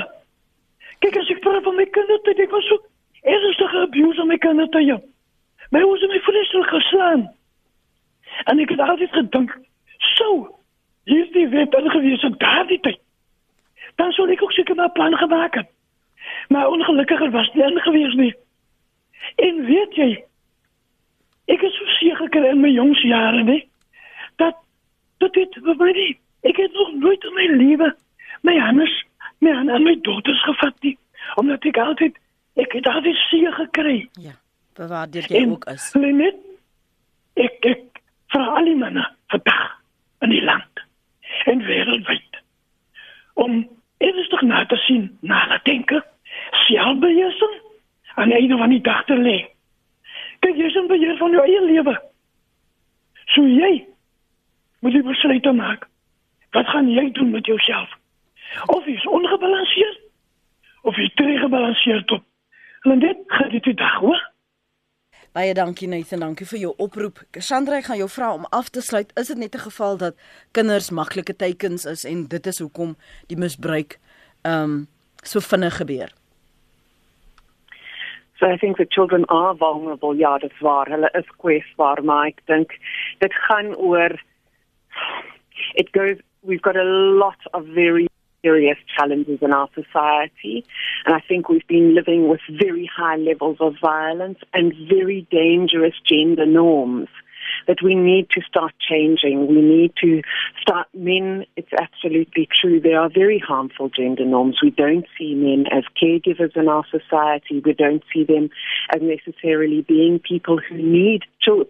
Kyk 1.00 1.18
as 1.18 1.30
ek 1.30 1.40
praat 1.40 1.64
van 1.64 1.76
my 1.76 1.86
kinders, 1.86 2.24
dit 2.24 2.50
was 2.50 2.66
so 2.68 2.82
ernstige 3.22 3.78
abuse 3.78 4.20
aan 4.22 4.28
my 4.28 4.38
kinders 4.38 4.70
te 4.70 4.84
jou. 4.84 5.00
My 5.70 5.82
ouers 5.82 6.02
het 6.02 6.10
my 6.10 6.20
vreeslik 6.20 6.68
geslaan. 6.68 7.32
En 8.44 8.60
ek 8.60 8.70
het 8.70 8.80
altyd 8.80 9.12
gedink, 9.12 9.58
so, 10.18 10.28
hier 11.10 11.26
is 11.26 11.32
die 11.32 11.48
wet 11.54 11.74
ingewees 11.74 12.24
op 12.24 12.40
daardie 12.40 12.80
tyd. 12.80 13.00
Dan 13.96 14.12
sou 14.12 14.28
ek 14.32 14.44
ook 14.44 14.52
seker 14.52 14.76
'n 14.76 14.92
plan 14.92 15.18
gemaak 15.18 15.56
het. 15.56 15.70
Maar 16.48 16.68
ongelukkiger 16.68 17.32
was 17.32 17.52
dit 17.54 17.70
nie 17.70 17.82
gewees 17.82 18.14
nie. 18.14 18.36
En 19.36 19.66
weet 19.66 19.96
jy, 19.96 20.24
ek 21.46 21.62
is 21.62 21.78
so 21.78 21.86
seker 21.86 22.46
in 22.46 22.60
my 22.60 22.70
jongs 22.70 23.02
jare, 23.02 23.44
nee, 23.44 23.68
dat 24.36 24.56
dat 25.18 25.34
dit 25.34 25.58
vir 25.64 25.76
my 25.76 25.92
nie, 25.92 26.18
ek 26.42 26.58
het 26.58 26.74
nog 26.74 26.94
nooit 26.94 27.24
in 27.24 27.34
my 27.34 27.48
lewe 27.64 27.96
my 28.42 28.60
hannes, 28.60 29.06
my 29.40 29.52
hannes, 29.52 29.82
my 29.82 29.96
dogters 30.02 30.44
gevat 30.44 30.76
nie, 30.82 30.98
omdat 31.36 31.66
ek 31.66 31.78
altyd 31.82 32.18
ek 32.62 32.76
het 32.78 32.88
altyd 32.88 33.18
seë 33.30 33.54
gekry. 33.60 33.98
Ja. 34.22 34.36
Bewaar 34.76 35.10
dit 35.12 35.28
jy 35.32 35.42
en, 35.42 35.56
ook 35.56 35.66
is. 35.72 35.90
Net 35.96 36.38
ek 37.40 37.68
ek 37.72 38.02
vir 38.34 38.46
al 38.60 38.70
die 38.70 38.78
manne 38.80 39.06
vandag 39.32 39.66
in 40.24 40.30
die 40.30 40.44
land 40.44 40.84
en 41.46 41.64
wêreldwyd 41.66 42.42
om 43.34 43.64
ernstig 43.98 44.42
na 44.42 44.64
te 44.66 44.78
sien, 44.86 45.10
na 45.22 45.42
te 45.48 45.60
dink, 45.64 45.92
selfbeheersing 46.66 47.58
aan 48.16 48.32
die 48.32 48.38
einde 48.38 48.58
van 48.58 48.72
die 48.72 48.82
dag 48.82 49.04
te 49.06 49.18
lê. 49.20 49.38
Kyk, 50.40 50.56
jy 50.56 50.70
is 50.70 50.78
in 50.80 50.88
beheer 50.88 51.18
van 51.20 51.36
jou 51.36 51.44
eie 51.44 51.62
lewe. 51.66 51.96
So 53.34 53.44
jy 53.44 53.74
moet 54.80 54.96
jy 54.96 55.04
besluit 55.04 55.52
maak. 55.58 55.88
Wat 56.56 56.70
gaan 56.72 56.88
jy 56.92 57.10
doen 57.12 57.34
met 57.36 57.46
jouself? 57.46 57.92
Of 58.72 58.86
jy 58.86 58.96
is 58.96 59.08
ongebalanseerd 59.12 60.00
of 60.86 60.96
jy 61.02 61.10
te 61.16 61.38
gebalanseerd 61.42 62.12
op. 62.12 62.24
En 62.82 63.00
dit 63.00 63.18
gaan 63.28 63.50
dit 63.50 63.64
die 63.64 63.74
dag, 63.74 63.96
hoor. 64.00 64.22
Baie 65.36 65.52
dankie 65.52 65.90
Nathan, 65.92 66.22
dankie 66.24 66.46
vir 66.48 66.62
jou 66.62 66.70
oproep. 66.80 67.18
Cassandra, 67.36 67.82
ek 67.82 67.90
gaan 67.90 67.98
jou 68.00 68.08
vra 68.08 68.30
om 68.38 68.46
af 68.56 68.70
te 68.72 68.80
sluit. 68.80 69.10
Is 69.20 69.28
dit 69.28 69.38
net 69.38 69.56
'n 69.56 69.68
geval 69.68 69.98
dat 69.98 70.16
kinders 70.54 70.92
maklike 70.92 71.36
teikens 71.36 71.86
is 71.86 72.06
en 72.06 72.28
dit 72.28 72.48
is 72.48 72.60
hoekom 72.60 72.96
die 73.28 73.36
misbruik 73.36 74.00
ehm 74.44 74.64
um, 74.64 74.88
so 75.24 75.40
vinnig 75.40 75.76
gebeur? 75.76 76.10
So 78.40 78.48
I 78.48 78.58
think 78.58 78.78
the 78.78 78.86
children 78.88 79.26
are 79.26 79.56
vulnerable, 79.58 80.16
ja, 80.16 80.38
dit 80.38 80.60
waar. 80.60 80.88
Hulle 80.88 81.10
is 81.14 81.28
kwesbaar, 81.38 82.04
maar 82.04 82.28
ek 82.28 82.40
dink 82.46 82.72
dit 83.20 83.34
gaan 83.34 83.76
oor 83.76 84.16
it 85.74 85.92
goes 85.92 86.18
we've 86.44 86.64
got 86.64 86.78
a 86.78 86.84
lot 87.20 87.42
of 87.52 87.66
very 87.66 88.08
serious 88.46 88.78
challenges 88.96 89.40
in 89.42 89.52
our 89.52 89.68
society. 89.74 90.64
And 91.06 91.16
I 91.16 91.20
think 91.28 91.50
we've 91.50 91.68
been 91.68 91.96
living 91.96 92.30
with 92.30 92.42
very 92.50 92.88
high 92.96 93.16
levels 93.16 93.58
of 93.60 93.74
violence 93.82 94.38
and 94.54 94.72
very 94.88 95.28
dangerous 95.32 95.96
gender 96.06 96.46
norms 96.46 97.10
that 97.68 97.78
we 97.84 97.96
need 97.96 98.30
to 98.32 98.42
start 98.42 98.74
changing. 98.80 99.48
We 99.48 99.62
need 99.62 99.94
to 100.02 100.22
start 100.62 100.88
men, 100.94 101.46
it's 101.56 101.74
absolutely 101.80 102.48
true. 102.54 102.80
There 102.80 103.00
are 103.00 103.10
very 103.10 103.40
harmful 103.40 103.90
gender 103.90 104.26
norms. 104.26 104.60
We 104.62 104.72
don't 104.72 105.06
see 105.18 105.34
men 105.36 105.66
as 105.72 105.84
caregivers 106.02 106.56
in 106.56 106.68
our 106.68 106.86
society. 106.90 107.62
We 107.64 107.74
don't 107.74 108.04
see 108.14 108.24
them 108.24 108.50
as 108.94 109.02
necessarily 109.02 109.82
being 109.82 110.20
people 110.20 110.60
who 110.60 110.78
need 110.78 111.24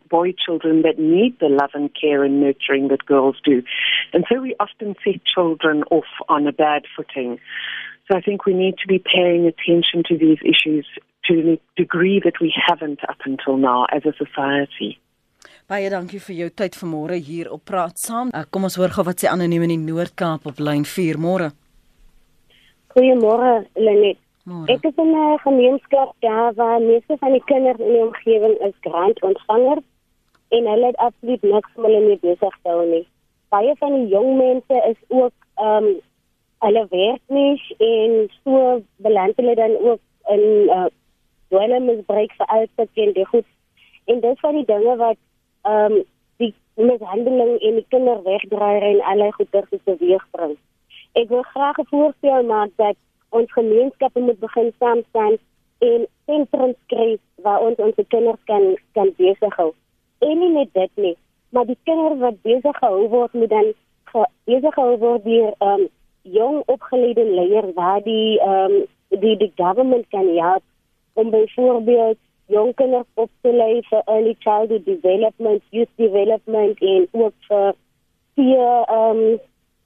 boy 0.09 0.33
children 0.33 0.83
that 0.83 0.97
need 0.97 1.38
the 1.39 1.49
love 1.49 1.71
and 1.73 1.89
care 1.99 2.23
and 2.23 2.39
nurturing 2.39 2.88
that 2.89 3.05
girls 3.05 3.38
do. 3.43 3.61
And 4.13 4.25
so 4.31 4.39
we 4.39 4.55
often 4.59 4.95
set 5.03 5.23
children 5.25 5.83
off 5.91 6.05
on 6.29 6.47
a 6.47 6.51
bad 6.51 6.83
footing. 6.95 7.39
So 8.09 8.17
I 8.17 8.21
think 8.21 8.45
we 8.45 8.53
need 8.53 8.77
to 8.77 8.88
be 8.88 8.99
paying 8.99 9.45
attention 9.45 10.03
to 10.07 10.17
these 10.17 10.38
issues 10.41 10.85
to 11.25 11.35
the 11.35 11.59
degree 11.75 12.21
that 12.23 12.39
we 12.39 12.53
haven't 12.67 12.99
up 13.09 13.17
until 13.25 13.57
now 13.57 13.85
as 13.91 14.03
a 14.05 14.13
society. 14.13 14.99
Baie 15.65 15.88
dankie 15.89 16.19
vir 16.21 16.36
jou 16.38 16.47
tyd 16.62 16.75
vanmôre 16.78 17.15
hier 17.17 17.47
op 17.49 17.63
Praat 17.65 17.97
Saam. 17.97 18.30
Uh, 18.30 18.43
kom 18.54 18.67
ons 18.67 18.75
hoor 18.78 18.91
gou 18.93 19.04
wat 19.08 19.23
sê 19.23 19.32
anoniem 19.32 19.63
in 19.65 19.71
die 19.73 19.82
Noord-Kaap 19.82 20.43
op 20.51 20.62
lyn 20.62 20.84
4 20.86 21.17
môre. 21.17 21.47
Goeiemôre 22.93 23.63
Lenet. 23.73 24.19
Ek 24.69 24.86
is 24.86 25.01
in 25.01 25.10
'n 25.15 25.39
gemeenskap 25.41 26.13
daar 26.21 26.54
waar 26.54 26.78
meeste 26.82 27.17
van 27.17 27.34
die 27.34 27.41
kinders 27.49 27.82
in 27.82 27.93
die 27.97 28.04
omgewing 28.04 28.54
is 28.67 28.78
grantontvangers 28.86 29.88
en 30.54 30.69
hulle 30.73 30.86
het 30.86 31.01
absoluut 31.08 31.41
niks 31.41 31.71
met 31.75 31.86
hulle 31.86 32.01
mee 32.06 32.19
besig 32.21 32.56
gehou 32.62 32.86
nie. 32.86 33.08
Baie 33.49 33.73
van 33.82 33.93
die 33.97 34.08
jong 34.13 34.38
mense 34.38 34.75
is 34.91 35.01
ook 35.08 35.34
ehm 35.58 35.89
um, 35.89 35.89
hulle 36.62 36.88
werk 36.89 37.23
nie 37.28 37.58
en 37.80 38.30
so 38.43 38.82
beland 38.97 39.34
hulle 39.36 39.56
dan 39.56 39.73
ook 39.82 40.01
in 40.30 40.69
uh 40.78 40.86
dwelmmisbruik 41.49 42.32
vir 42.38 42.47
altyd 42.47 42.89
en 42.93 43.13
die 43.13 43.25
goed 43.25 43.49
en 44.06 44.19
dit 44.19 44.39
van 44.39 44.54
die 44.54 44.65
dinge 44.65 44.95
wat 44.97 45.17
ehm 45.71 45.97
um, 45.97 46.04
die 46.38 46.54
mishandeling 46.75 47.58
en 47.67 47.75
die 47.80 47.86
kinderwegdraaier 47.93 48.84
en 48.91 49.01
allerlei 49.01 49.32
goeie 49.38 49.63
te 49.69 49.80
teweegbring. 49.89 50.56
Ek 51.15 51.30
wil 51.30 51.45
graag 51.54 51.78
'n 51.80 51.89
voorstel 51.91 52.43
maak 52.43 52.71
dat 52.75 52.97
ons 53.30 53.51
gemeenskappe 53.51 54.19
moet 54.19 54.39
begin 54.39 54.73
saam 54.80 55.01
staan 55.10 55.38
en 55.80 56.08
sentrums 56.25 56.78
skep 56.84 57.19
waar 57.43 57.62
ons 57.67 57.78
ons 57.78 58.08
kinders 58.08 58.43
kan 58.51 58.75
kan 58.93 59.13
besig 59.17 59.56
hou. 59.56 59.71
En 60.19 60.39
nie 60.39 60.51
net 60.51 60.73
dit 60.73 60.91
nie, 60.95 61.17
maar 61.49 61.65
die 61.65 61.78
kinders 61.84 62.19
wat 62.19 62.41
besig 62.41 62.78
gehou 62.78 63.08
word 63.08 63.34
moet 63.34 63.49
dan 63.49 63.73
besig 64.43 64.73
gehou 64.73 64.97
word 64.97 65.23
deur 65.23 65.54
ehm 65.60 65.82
um, 65.82 65.88
jong 66.21 66.63
opgeleide 66.65 67.23
leiers 67.23 67.73
waar 67.73 68.01
die 68.04 68.39
ehm 68.39 68.71
um, 68.71 68.86
die 69.10 69.38
die 69.38 69.51
government 69.56 70.08
kan 70.10 70.28
help 70.38 70.63
om 71.13 71.30
byvoorbeeld 71.30 72.17
jong 72.47 72.73
kinders 72.73 73.08
op 73.13 73.29
te 73.41 73.51
lei 73.53 73.81
vir 73.89 74.01
early 74.05 74.36
childhood 74.39 74.86
development, 74.86 75.63
youth 75.69 75.91
development 75.95 76.79
en 76.79 77.08
ook 77.12 77.34
vir 77.49 77.75
ehm 78.38 79.21
um, 79.25 79.38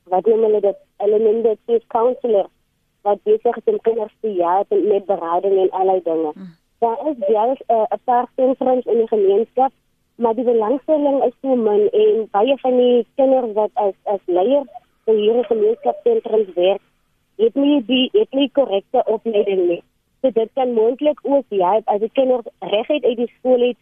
wat 0.09 0.25
noem 0.25 0.43
hulle 0.47 0.61
dit 0.61 0.77
elemente 0.97 1.57
chief 1.65 1.83
counselor 1.87 2.47
wat 3.01 3.21
besig 3.23 3.57
is 3.61 3.71
om 3.73 3.81
kinders 3.81 4.15
te 4.21 4.31
help 4.37 4.69
met 4.69 5.05
berading 5.05 5.57
en 5.57 5.69
allerlei 5.69 6.01
dinge. 6.03 6.31
Hmm. 6.33 6.55
Daar 6.79 6.99
is 7.11 7.27
juist 7.27 7.63
eh, 7.67 7.75
'n 7.75 7.93
uh, 7.93 7.99
paar 8.03 8.27
sentrums 8.35 8.85
in 8.85 8.97
die 8.97 9.07
gemeenskap, 9.07 9.71
maar 10.15 10.35
die 10.35 10.43
belangstelling 10.43 11.23
is 11.23 11.33
so 11.41 11.55
min 11.55 11.89
en 11.89 12.27
baie 12.31 12.57
van 12.57 12.77
die 12.77 13.07
kinders 13.15 13.53
wat 13.53 13.71
as 13.73 13.95
as 14.03 14.19
leiers 14.25 14.69
vir 15.05 15.15
hierdie 15.15 15.43
gemeenskapsentrums 15.43 16.53
werk, 16.55 16.81
het 17.37 17.55
nie 17.55 17.85
die 17.85 18.09
het 18.13 18.31
nie 18.31 18.49
korrekte 18.51 19.03
opleiding 19.05 19.67
nie. 19.67 19.83
So 20.21 20.31
dit 20.31 20.49
kan 20.53 20.73
moontlik 20.73 21.19
ook 21.23 21.45
help 21.49 21.87
as 21.87 21.99
die 21.99 22.11
kinders 22.13 22.47
reguit 22.59 23.05
uit 23.05 23.17
die 23.17 23.31
skool 23.37 23.61
het 23.67 23.77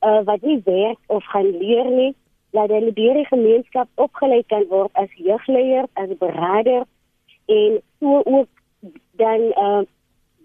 uh, 0.00 0.20
wat 0.24 0.42
nie 0.42 0.60
werk 0.64 0.98
of 1.06 1.24
gaan 1.24 1.50
leer 1.58 1.90
nie, 1.90 2.14
dat 2.50 2.70
hulle 2.70 2.92
deur 2.92 3.14
die 3.14 3.26
gemeenskap 3.26 3.88
opgelei 3.94 4.42
kan 4.46 4.64
word 4.70 4.92
as 4.92 5.10
jeugleier, 5.16 5.88
as 5.92 6.12
beraader 6.18 6.84
en 7.46 7.80
so 8.00 8.22
ook 8.24 8.48
dan 9.20 9.40
uh, 9.40 9.82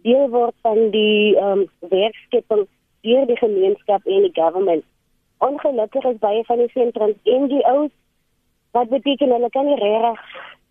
deel 0.03 0.29
word 0.29 0.55
van 0.61 0.89
die 0.95 1.35
um, 1.37 1.65
werkskepping 1.79 2.65
deur 3.01 3.25
die 3.27 3.37
gemeenskap 3.39 4.05
en 4.05 4.27
die 4.27 4.35
government. 4.41 4.83
Ongelukkig 5.37 6.03
is 6.03 6.19
baie 6.23 6.43
van 6.47 6.63
die 6.63 6.71
sentrums 6.73 7.19
NGO's 7.23 7.91
wat 8.75 8.89
beteken 8.89 9.31
hulle 9.31 9.49
kan 9.49 9.65
nie 9.65 9.79
regtig 9.79 10.25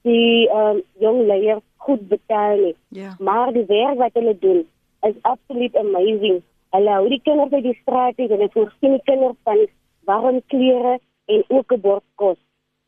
die 0.09 0.49
um, 0.55 0.83
jong 1.03 1.25
leiers 1.27 1.65
goed 1.79 2.09
betaal 2.09 2.57
nie. 2.57 2.77
Ja. 2.89 3.15
Maar 3.19 3.53
die 3.53 3.65
werk 3.67 3.99
wat 3.99 4.15
hulle 4.19 4.37
doen 4.39 4.67
is 5.01 5.15
absoluut 5.23 5.77
amazing. 5.77 6.43
Hulle 6.75 6.91
hou 6.91 7.09
die 7.09 7.21
kinders 7.23 7.53
uit 7.53 7.63
die 7.63 7.79
straat 7.81 8.19
en 8.21 8.33
hulle 8.35 8.51
voorsien 8.53 8.97
die 8.99 9.05
kinders 9.05 9.39
van 9.49 9.65
warm 10.09 10.41
klere 10.53 10.99
en 11.27 11.45
ook 11.49 11.73
'n 11.73 11.81
bord 11.81 12.05
kos. 12.15 12.39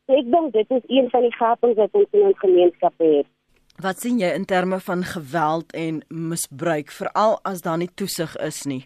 So 0.05 0.13
ek 0.13 0.31
dink 0.31 0.53
dit 0.53 0.71
is 0.71 0.85
een 0.87 1.09
van 1.09 1.21
die 1.21 1.35
gapings 1.35 1.77
wat 1.77 1.89
ons 1.91 2.11
in 2.11 2.21
ons 2.21 2.39
gemeenskap 2.39 2.93
het. 2.97 3.27
Wat 3.81 3.99
sien 3.99 4.19
jy 4.19 4.31
in 4.35 4.45
terme 4.45 4.79
van 4.79 5.03
geweld 5.03 5.71
en 5.73 6.01
misbruik 6.07 6.91
veral 6.91 7.39
as 7.43 7.61
daar 7.61 7.77
nie 7.77 7.89
toesig 7.95 8.35
is 8.35 8.65
nie? 8.65 8.83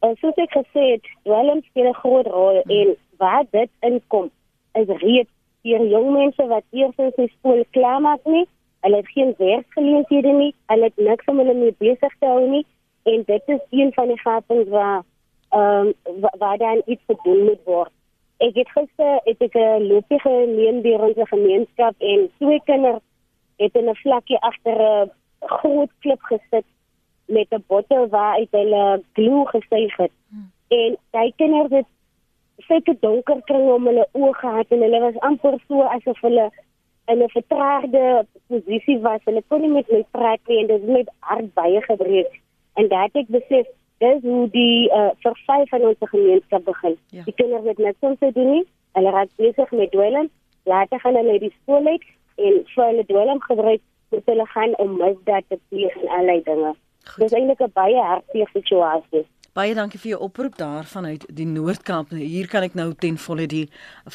En 0.00 0.16
soos 0.16 0.36
ek 0.36 0.50
gesê 0.50 0.84
het, 0.94 1.06
dwelm 1.22 1.62
speel 1.62 1.88
'n 1.88 2.00
groot 2.02 2.26
rol 2.26 2.60
hmm. 2.62 2.70
en 2.70 2.96
waar 3.16 3.44
dit 3.50 3.70
inkom 3.80 4.30
is 4.72 4.86
reeds 4.86 5.30
hier 5.62 5.82
jong 5.86 6.12
mense 6.12 6.46
wat 6.46 6.64
eers 6.70 6.96
in 6.96 7.12
die 7.16 7.32
skool 7.38 7.64
klaar 7.70 8.00
maak 8.00 8.24
nie. 8.24 8.46
Hulle 8.80 8.96
het 8.96 9.08
geen 9.08 9.34
werkgeleenthede 9.38 10.32
nie. 10.32 10.54
Hulle 10.66 10.84
het 10.84 10.96
niks 10.96 11.24
om 11.24 11.38
hulle 11.38 11.54
mee 11.54 11.74
besig 11.78 12.14
te 12.18 12.26
hou 12.26 12.48
nie 12.48 12.66
en 13.08 13.22
dit 13.26 13.42
is 13.46 13.60
een 13.70 13.92
van 13.92 14.08
die 14.08 14.20
gapings 14.20 14.68
waar 14.68 15.02
ehm 15.48 15.86
um, 15.86 16.20
waar 16.38 16.58
dan 16.58 16.82
iets 16.86 17.02
gedoen 17.06 17.44
moet 17.44 17.60
word. 17.64 17.92
Ek 18.36 18.54
het 18.54 18.70
gister 18.70 19.20
het 19.24 19.40
ek 19.46 19.54
'n 19.54 19.86
loopie 19.90 20.20
geneem 20.20 20.82
deur 20.82 21.00
ons 21.08 21.28
gemeenskap 21.30 21.94
en 21.98 22.30
twee 22.38 22.60
kinders 22.64 23.04
het 23.56 23.74
in 23.74 23.88
'n 23.88 24.00
vlakkie 24.02 24.38
agter 24.38 24.78
'n 24.80 25.10
groot 25.40 25.90
klip 26.00 26.22
gesit 26.22 26.66
met 27.26 27.48
'n 27.50 27.64
bottel 27.66 28.08
waar 28.08 28.34
uit 28.34 28.50
hulle 28.50 29.02
glue 29.12 29.46
gesuig 29.46 29.96
het. 29.96 30.12
Hmm. 30.28 30.50
En 30.68 30.96
daai 31.10 31.32
kinders 31.36 31.70
het 31.70 31.86
sulke 32.66 32.94
donker 33.00 33.40
kringe 33.44 33.74
om 33.74 33.86
hulle 33.86 34.06
oë 34.12 34.32
gehad 34.40 34.74
en 34.74 34.82
hulle 34.86 35.00
was 35.00 35.20
amper 35.28 35.58
so 35.66 35.82
asof 35.96 36.20
hulle 36.26 36.50
in 37.08 37.22
'n 37.22 37.28
vertraagde 37.28 38.26
posisie 38.48 38.98
was. 38.98 39.20
Hulle 39.24 39.42
kon 39.48 39.60
nie 39.60 39.70
met 39.70 39.90
my 39.90 40.04
praat 40.10 40.40
nie 40.46 40.58
en 40.60 40.66
dit 40.66 40.80
het 40.80 40.90
met 40.90 41.10
hart 41.20 41.54
baie 41.54 41.82
gebreek. 41.82 42.40
En 42.74 42.88
dat 42.88 43.10
ek 43.12 43.28
besef 43.28 43.66
dis 43.98 44.22
hoe 44.22 44.48
die 44.50 44.90
uh, 44.90 45.10
verval 45.24 45.66
van 45.66 45.80
ons 45.80 45.96
gemeenskap 46.00 46.64
begin. 46.64 46.96
Ja. 47.10 47.22
Die 47.24 47.34
kinders 47.34 47.64
het 47.64 47.78
net 47.78 47.96
soms 48.00 48.18
te 48.18 48.32
doen 48.32 48.50
nie. 48.50 48.66
Hulle 48.92 49.10
raak 49.10 49.30
besig 49.36 49.70
met 49.70 49.90
dwelm. 49.90 50.28
Later 50.64 51.00
gaan 51.00 51.14
hulle 51.14 51.38
die 51.38 51.54
skool 51.62 51.86
uit 51.86 52.04
en 52.36 52.60
vir 52.74 52.84
hulle 52.84 53.04
dwelm 53.06 53.40
gebruik 53.40 53.80
moet 54.10 54.26
hulle 54.26 54.46
gaan 54.46 54.76
om 54.76 54.96
misdaad 54.96 55.44
te 55.48 55.58
pleeg 55.68 55.96
en 55.96 56.08
allerlei 56.08 56.42
dinge. 56.42 56.74
Dis 57.16 57.32
eintlik 57.32 57.60
'n 57.60 57.72
baie 57.72 58.00
hartseer 58.10 58.48
situasie. 58.52 59.24
Baie 59.58 59.72
dankie 59.74 59.98
vir 59.98 60.12
jou 60.12 60.18
oproep 60.22 60.54
daar 60.54 60.86
vanuit 60.86 61.24
die 61.34 61.44
Noord-Kaap. 61.50 62.12
Hier 62.14 62.46
kan 62.46 62.62
ek 62.62 62.76
nou 62.78 62.92
ten 62.94 63.16
volle 63.18 63.48
die 63.50 63.64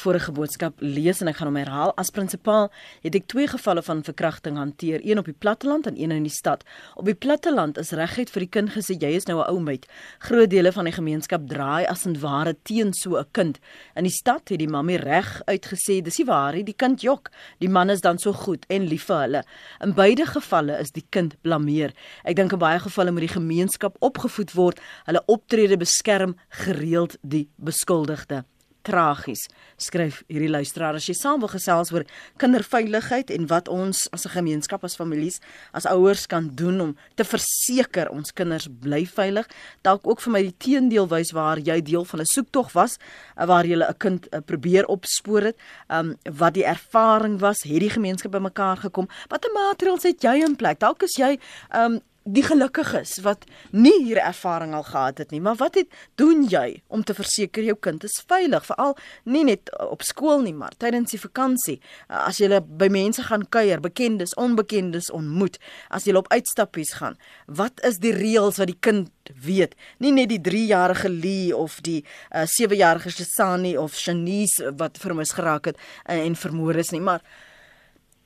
vorige 0.00 0.32
boodskap 0.32 0.78
lees 0.80 1.18
en 1.20 1.28
ek 1.28 1.36
gaan 1.36 1.50
hom 1.50 1.58
herhaal. 1.60 1.90
As 2.00 2.08
prinsipaal 2.16 2.70
het 3.02 3.18
ek 3.18 3.26
twee 3.28 3.50
gevalle 3.52 3.82
van 3.84 4.00
verkrachting 4.06 4.56
hanteer, 4.56 5.04
een 5.04 5.20
op 5.20 5.28
die 5.28 5.36
platteland 5.36 5.84
en 5.90 5.98
een 6.00 6.14
in 6.16 6.24
die 6.24 6.32
stad. 6.32 6.64
Op 6.96 7.04
die 7.04 7.16
platteland 7.26 7.76
is 7.76 7.92
regheid 7.92 8.32
vir 8.32 8.46
die 8.46 8.48
kind 8.56 8.72
gesê 8.72 8.96
jy 8.96 9.10
is 9.18 9.28
nou 9.28 9.36
'n 9.42 9.50
ou 9.52 9.60
meid. 9.60 9.84
Groot 10.20 10.48
dele 10.48 10.72
van 10.72 10.88
die 10.88 10.96
gemeenskap 10.96 11.44
draai 11.46 11.84
as 11.92 12.06
en 12.06 12.16
ware 12.20 12.56
teen 12.64 12.94
so 12.94 13.18
'n 13.20 13.26
kind. 13.32 13.60
In 13.96 14.04
die 14.04 14.16
stad 14.16 14.48
het 14.48 14.58
die 14.58 14.68
mammie 14.68 14.96
reg 14.96 15.42
uitgesê 15.44 16.00
dis 16.02 16.18
nie 16.18 16.26
waar 16.26 16.54
nie, 16.54 16.64
die 16.64 16.72
kind 16.72 17.02
jok. 17.02 17.30
Die 17.60 17.68
man 17.68 17.90
is 17.90 18.00
dan 18.00 18.18
so 18.18 18.32
goed 18.32 18.64
en 18.70 18.88
lief 18.88 19.04
vir 19.04 19.20
hulle. 19.20 19.44
In 19.82 19.92
beide 19.92 20.24
gevalle 20.24 20.80
is 20.80 20.90
die 20.90 21.04
kind 21.10 21.36
blameer. 21.42 21.92
Ek 22.24 22.34
dink 22.36 22.52
in 22.52 22.58
baie 22.58 22.78
gevalle 22.78 23.12
moet 23.12 23.28
die 23.28 23.40
gemeenskap 23.40 23.96
opgevoed 24.00 24.54
word. 24.54 24.80
Hulle 25.04 25.22
optrede 25.34 25.78
beskerm 25.80 26.36
gereeld 26.64 27.18
die 27.22 27.48
beskuldigde. 27.56 28.44
Tragies, 28.84 29.46
skryf 29.80 30.18
hierdie 30.28 30.50
luisteraar 30.52 30.98
as 30.98 31.06
jy 31.08 31.14
saam 31.16 31.40
wil 31.40 31.48
gesels 31.48 31.88
oor 31.94 32.04
kinderveiligheid 32.42 33.30
en 33.32 33.46
wat 33.48 33.70
ons 33.72 34.02
as 34.12 34.26
'n 34.26 34.36
gemeenskap 34.36 34.84
as 34.84 34.96
families 35.00 35.40
as 35.72 35.86
ouers 35.86 36.26
kan 36.26 36.50
doen 36.52 36.80
om 36.80 36.96
te 37.16 37.24
verseker 37.24 38.10
ons 38.12 38.32
kinders 38.32 38.68
bly 38.68 39.06
veilig. 39.06 39.48
Dalk 39.82 40.06
ook 40.06 40.20
vir 40.20 40.32
my 40.32 40.42
die 40.42 40.58
teendeel 40.58 41.08
wys 41.08 41.32
waar 41.32 41.58
jy 41.58 41.80
deel 41.80 42.04
van 42.04 42.20
'n 42.20 42.34
soektog 42.34 42.72
was 42.74 42.98
waar 43.36 43.64
jy 43.64 43.80
'n 43.80 43.96
kind 43.98 44.28
uh, 44.34 44.40
probeer 44.40 44.84
opspoor 44.86 45.42
het, 45.42 45.56
um, 45.88 46.16
wat 46.24 46.54
die 46.54 46.66
ervaring 46.66 47.40
was, 47.40 47.64
het 47.64 47.80
die 47.80 47.90
gemeenskap 47.90 48.32
bymekaar 48.32 48.76
gekom. 48.76 49.08
Watter 49.28 49.50
maatreëls 49.52 50.02
het 50.02 50.22
jy 50.22 50.44
in 50.44 50.56
plek? 50.56 50.78
Dalk 50.78 51.02
is 51.02 51.16
jy 51.16 51.38
um, 51.74 52.00
die 52.24 52.42
gelukkiges 52.42 53.18
wat 53.24 53.44
nie 53.76 53.96
hier 54.06 54.18
ervaring 54.22 54.72
al 54.74 54.86
gehad 54.86 55.18
het 55.20 55.30
nie, 55.30 55.40
maar 55.44 55.58
wat 55.60 55.76
het 55.76 55.92
doen 56.20 56.46
jy 56.48 56.80
om 56.88 57.04
te 57.04 57.14
verseker 57.14 57.64
jou 57.66 57.76
kind 57.76 58.04
is 58.04 58.16
veilig, 58.26 58.64
veral 58.64 58.96
nie 59.28 59.44
net 59.44 59.68
op 59.84 60.02
skool 60.02 60.40
nie, 60.44 60.54
maar 60.56 60.72
tydens 60.80 61.12
die 61.12 61.20
vakansie, 61.20 61.76
as 62.08 62.40
jy 62.40 62.48
by 62.64 62.88
mense 62.92 63.22
gaan 63.28 63.44
kuier, 63.52 63.82
bekendes, 63.84 64.34
onbekendes 64.40 65.10
ontmoet, 65.12 65.60
as 65.90 66.08
jy 66.08 66.16
op 66.16 66.30
uitstappies 66.32 66.94
gaan. 67.00 67.18
Wat 67.46 67.82
is 67.84 68.00
die 68.00 68.14
reëls 68.16 68.60
wat 68.60 68.72
die 68.72 68.80
kind 68.80 69.12
weet? 69.44 69.76
Nie 70.00 70.14
net 70.16 70.32
die 70.32 70.40
3-jarige 70.40 71.12
Lee 71.12 71.52
of 71.56 71.80
die 71.84 72.02
7-jarige 72.32 73.12
uh, 73.12 73.28
Shani 73.28 73.76
of 73.78 73.96
Shanice 73.98 74.72
wat 74.80 75.00
vermis 75.00 75.36
geraak 75.36 75.72
het 75.72 75.76
uh, 76.08 76.16
en 76.16 76.36
vermoor 76.36 76.80
is 76.80 76.92
nie, 76.94 77.04
maar 77.04 77.20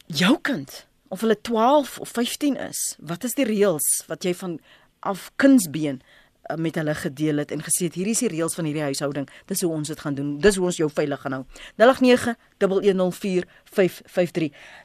jou 0.06 0.36
kind 0.42 0.87
of 1.08 1.20
hulle 1.20 1.40
12 1.40 1.98
of 1.98 2.08
15 2.08 2.56
is, 2.56 2.96
wat 2.98 3.24
is 3.24 3.34
die 3.38 3.46
reëls 3.48 4.04
wat 4.08 4.24
jy 4.24 4.34
van 4.36 4.58
af 5.06 5.30
kunsbeen 5.40 6.02
uh, 6.02 6.56
met 6.56 6.74
hulle 6.80 6.94
gedeel 6.94 7.36
het 7.42 7.50
en 7.54 7.62
gesê 7.64 7.82
het 7.88 7.96
hierdie 7.98 8.16
is 8.16 8.24
die 8.24 8.32
reëls 8.32 8.56
van 8.58 8.66
hierdie 8.68 8.86
huishouding. 8.88 9.26
Dis 9.50 9.62
hoe 9.64 9.72
ons 9.72 9.88
dit 9.88 10.00
gaan 10.00 10.16
doen. 10.18 10.30
Dis 10.42 10.56
hoe 10.58 10.66
ons 10.70 10.80
jou 10.80 10.90
veilig 10.92 11.20
gaan 11.24 11.34
hou. 11.38 11.44
0891104553. 11.82 11.86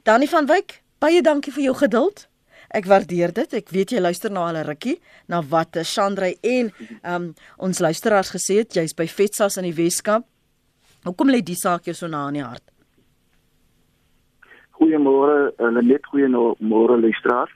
Dani 0.03 0.27
van 0.31 0.45
Wyk, 0.51 0.69
baie 1.03 1.21
dankie 1.25 1.53
vir 1.55 1.65
jou 1.69 1.77
geduld. 1.86 2.17
Ek 2.73 2.86
waardeer 2.89 3.29
dit. 3.36 3.53
Ek 3.53 3.69
weet 3.69 3.91
jy 3.93 3.99
luister 4.01 4.31
na 4.31 4.51
'n 4.51 4.65
rukkie 4.65 4.99
na 5.27 5.41
wat 5.41 5.77
Chandra 5.83 6.33
en 6.41 6.73
um, 7.03 7.36
ons 7.57 7.79
luisteraars 7.79 8.29
gesê 8.33 8.57
het. 8.63 8.73
Jy's 8.73 8.93
by 8.93 9.07
Vetsas 9.07 9.57
in 9.57 9.63
die 9.63 9.73
Weskaap. 9.73 10.25
Hoekom 11.03 11.29
lê 11.29 11.43
die 11.43 11.55
saak 11.55 11.86
jou 11.86 11.93
so 11.93 12.07
na 12.07 12.27
in 12.27 12.33
die 12.33 12.43
hart? 12.43 12.72
Goeiemôre, 14.84 15.54
hulle 15.63 15.82
net 15.88 16.06
goeiemôre 16.12 16.98
luisteraars. 17.00 17.52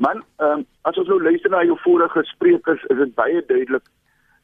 Man, 0.00 0.22
um, 0.40 0.62
as 0.88 0.96
ons 0.96 1.10
nou 1.12 1.18
luister 1.20 1.52
na 1.52 1.60
jou 1.68 1.76
vorige 1.82 2.22
sprekers, 2.24 2.84
is 2.88 2.96
dit 2.96 3.10
baie 3.18 3.42
duidelik 3.50 3.84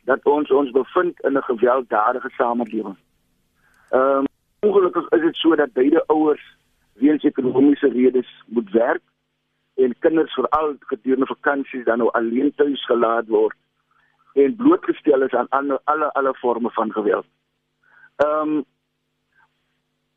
dat 0.05 0.27
ons 0.29 0.51
ons 0.53 0.71
bevind 0.75 1.23
in 1.25 1.39
'n 1.39 1.49
gewelddadige 1.49 2.31
samelewing. 2.37 2.99
Ehm 3.91 4.19
um, 4.19 4.27
ongelukkig 4.61 5.09
is 5.17 5.21
dit 5.21 5.37
so 5.37 5.55
dat 5.55 5.73
beide 5.73 6.05
ouers 6.07 6.45
weens 6.93 7.25
ekonomiese 7.25 7.89
redes 7.89 8.29
moet 8.47 8.71
werk 8.71 9.03
en 9.75 9.99
kinders 9.99 10.35
veral 10.35 10.77
gedurende 10.81 11.27
vakansies 11.27 11.85
dan 11.85 11.99
nou 11.99 12.11
alleen 12.11 12.53
tuis 12.55 12.85
gelaat 12.85 13.27
word 13.27 13.57
en 14.33 14.57
blootgestel 14.57 15.23
is 15.23 15.35
aan 15.35 15.49
alle 15.49 15.81
alle, 15.85 16.13
alle 16.13 16.35
forme 16.35 16.71
van 16.71 16.93
geweld. 16.93 17.27
Ehm 18.17 18.57
um, 18.57 18.65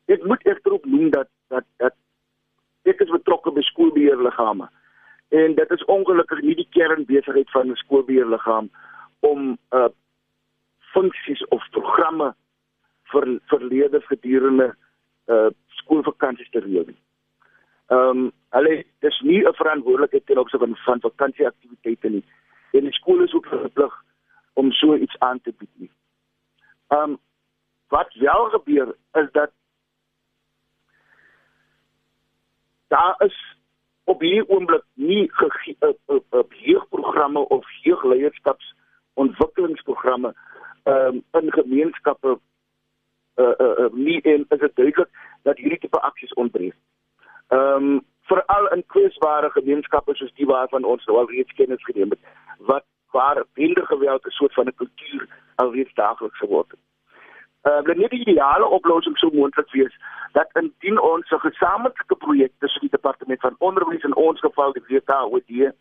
ek 0.04 0.24
moet 0.24 0.46
egter 0.46 0.72
ook 0.72 0.84
noem 0.84 1.10
dat 1.10 1.28
dat 1.48 1.64
dat 1.76 1.94
ek 2.82 3.00
is 3.00 3.10
betrokke 3.12 3.52
by 3.52 3.62
skoolbeheerliggame 3.62 4.68
en 5.30 5.54
dit 5.54 5.70
is 5.70 5.84
ongelukkig 5.84 6.40
nie 6.42 6.54
die 6.58 6.68
kernbesigheid 6.76 7.50
van 7.50 7.70
'n 7.70 7.82
skoolbeheerliggaam 7.84 8.70
om 9.20 9.58
uh 9.70 9.88
funksies 10.92 11.42
of 11.48 11.62
programme 11.70 12.34
vir 13.12 13.26
vir 13.50 13.60
leerders 13.60 14.06
gedurende 14.06 14.74
uh 15.28 15.50
skoolvakansies 15.80 16.50
te 16.50 16.60
reël. 16.60 16.90
Ehm 17.90 18.18
um, 18.18 18.32
hulle 18.56 18.84
dis 18.98 19.20
nie 19.20 19.42
'n 19.46 19.54
verantwoordelikheid 19.54 20.26
ten 20.26 20.38
opsigte 20.38 20.66
van, 20.66 20.76
van 20.76 21.00
vakansieaktiwiteite 21.00 22.08
nie. 22.08 22.24
En 22.72 22.80
die 22.80 22.92
skool 22.92 23.20
is 23.22 23.34
ook 23.34 23.46
verplig 23.46 23.94
om 24.54 24.72
so 24.72 24.94
iets 24.94 25.18
aan 25.18 25.40
te 25.40 25.52
bied 25.58 25.74
nie. 25.74 25.90
Ehm 26.88 27.02
um, 27.02 27.18
wat 27.88 28.14
wel 28.14 28.44
gebeur 28.50 28.94
is 29.12 29.30
dat 29.32 29.50
daar 32.90 33.14
is 33.24 33.38
op 34.04 34.20
hierdie 34.20 34.48
oomblik 34.48 34.84
nie 34.94 35.30
'n 35.80 36.44
jeugprogramme 36.48 37.48
of 37.48 37.64
jeugleierskaps 37.82 38.74
ontwikkelingsprogramme 39.14 40.34
ehm 40.82 41.06
um, 41.06 41.42
in 41.42 41.52
gemeenskappe 41.52 42.38
uh, 43.36 43.54
uh, 43.58 43.78
uh, 43.78 43.92
nie 43.92 44.20
is 44.22 44.44
dit 44.48 44.76
duidelik 44.76 45.08
dat 45.42 45.56
hierdie 45.56 45.78
tipe 45.78 46.00
aksies 46.00 46.32
ontbreek. 46.32 46.74
Ehm 47.48 47.84
um, 47.84 48.00
veral 48.30 48.68
in 48.74 48.86
kwesbare 48.86 49.50
gemeenskappe 49.50 50.14
soos 50.14 50.34
die 50.34 50.46
waarvan 50.46 50.84
ons 50.84 51.04
nou 51.04 51.18
al 51.18 51.30
reeds 51.30 51.52
kennis 51.52 51.84
geneem 51.84 52.10
het 52.10 52.22
wat 52.58 52.84
waar 53.10 53.44
bende 53.54 53.86
geweld 53.86 54.26
'n 54.26 54.30
soort 54.30 54.54
van 54.54 54.66
'n 54.66 54.74
kultuur 54.82 55.28
alreeds 55.54 55.94
daagliks 55.94 56.38
geword 56.38 56.70
het. 56.70 56.80
Uh, 57.62 57.82
dit 57.84 58.10
die 58.10 58.20
ideale 58.20 58.66
oplossing 58.66 59.18
sou 59.18 59.30
moontlik 59.34 59.70
wees 59.70 59.96
dat 60.32 60.48
indien 60.60 61.00
ons 61.00 61.30
'n 61.30 61.38
gesamentlike 61.38 62.16
projek 62.16 62.52
tussen 62.58 62.80
die 62.80 62.90
departement 62.90 63.40
van 63.40 63.54
onderwys 63.58 64.02
en 64.02 64.14
ons 64.14 64.40
geval 64.40 64.72
die 64.72 64.84
WKOD 64.88 65.72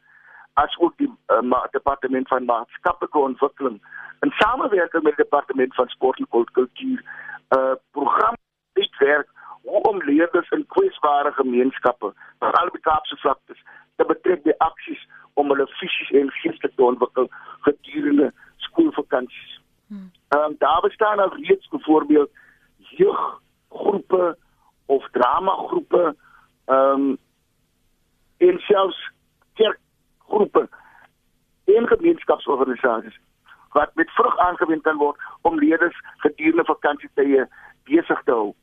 as 0.54 0.78
ook 0.80 0.98
die 0.98 1.12
uh, 1.28 1.64
departement 1.72 2.28
van 2.28 2.46
maatskaplike 2.46 3.18
ontwikkeling 3.18 3.82
in 4.20 4.32
samewerking 4.32 5.04
met 5.04 5.16
die 5.16 5.24
departement 5.24 5.76
van 5.76 5.88
sport 5.88 6.20
en 6.20 6.28
kultuur 6.52 7.00
'n 7.50 7.58
uh, 7.58 7.74
program 7.92 8.36
uitwerk 8.74 9.28
om 9.62 10.04
leerders 10.04 10.50
in 10.50 10.66
kwesbare 10.68 11.32
gemeenskappe, 11.32 12.14
veral 12.40 12.70
die 12.72 12.82
Kaapse 12.82 13.18
vlaktes, 13.18 13.64
te 13.96 14.06
betrek 14.06 14.44
by 14.44 14.54
aksies 14.58 15.08
om 15.34 15.50
hulle 15.50 15.68
fisies 15.68 16.12
en 16.12 16.32
geestelik 16.32 16.76
te 16.76 16.84
ontwikkel 16.84 17.30
gedurende 17.68 18.34
skoolvakansies. 18.58 19.59
Hmm. 19.90 20.12
Ehm 20.28 20.42
um, 20.42 20.56
daar 20.58 20.82
bestaan 20.82 21.20
al 21.20 21.36
reeds 21.36 21.68
byvoorbeeld 21.68 22.30
jeuggroepe 22.78 24.38
of 24.86 25.10
dramagroepe 25.12 26.16
ehm 26.66 26.78
um, 26.78 27.18
en 28.38 28.60
selfs 28.60 29.12
kerkgroepe 29.54 30.70
en 31.66 31.88
gemeenskapsorganisasies 31.88 33.20
wat 33.70 33.96
met 33.96 34.12
vrug 34.12 34.38
aangewend 34.38 34.82
kan 34.82 34.98
word 34.98 35.18
om 35.42 35.60
leerders 35.60 36.02
gedurende 36.18 36.66
vakansietye 36.66 37.48
besig 37.84 38.22
te 38.24 38.32
hou 38.32 38.54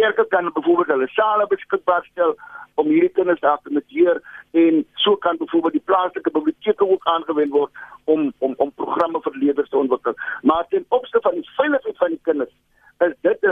kerke 0.00 0.24
kan 0.34 0.44
byvoorbeeld 0.54 0.92
hulle 0.94 1.08
sale 1.08 1.46
beskikbaar 1.46 2.04
stel 2.10 2.32
om 2.80 2.86
hierdie 2.92 3.16
kinders 3.18 3.40
daar 3.40 3.60
te 3.62 3.70
meteer 3.78 4.16
en 4.62 4.74
so 5.04 5.10
kan 5.16 5.36
byvoorbeeld 5.42 5.76
die 5.78 5.88
plaaslike 5.90 6.30
biblioteke 6.36 6.84
ook 6.88 7.04
aangewend 7.14 7.52
word 7.52 7.72
om 8.04 8.20
om 8.38 8.52
om 8.56 8.78
programme 8.82 9.18
vir 9.26 9.34
leerders 9.42 9.68
te 9.68 9.76
ontwikkel. 9.76 10.14
Maar 10.42 10.64
ten 10.68 10.84
opsigte 10.88 11.20
van 11.28 11.36
die 11.40 11.50
veiligheid 11.56 11.96
van 11.96 12.10
die 12.16 12.24
kinders 12.28 12.54
is 13.06 13.14
dit 13.28 13.40
'n 13.42 13.46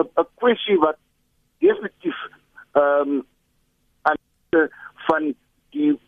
'n 0.00 0.08
'n 0.22 0.28
kwessie 0.34 0.78
wat 0.78 0.96
definitief 1.58 2.18
ehm 2.72 3.08
um, 3.08 3.26
aan 4.02 4.16
van 5.08 5.34
die 5.70 6.00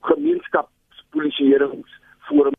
gemeenskapspolisieeringsforum 0.00 2.54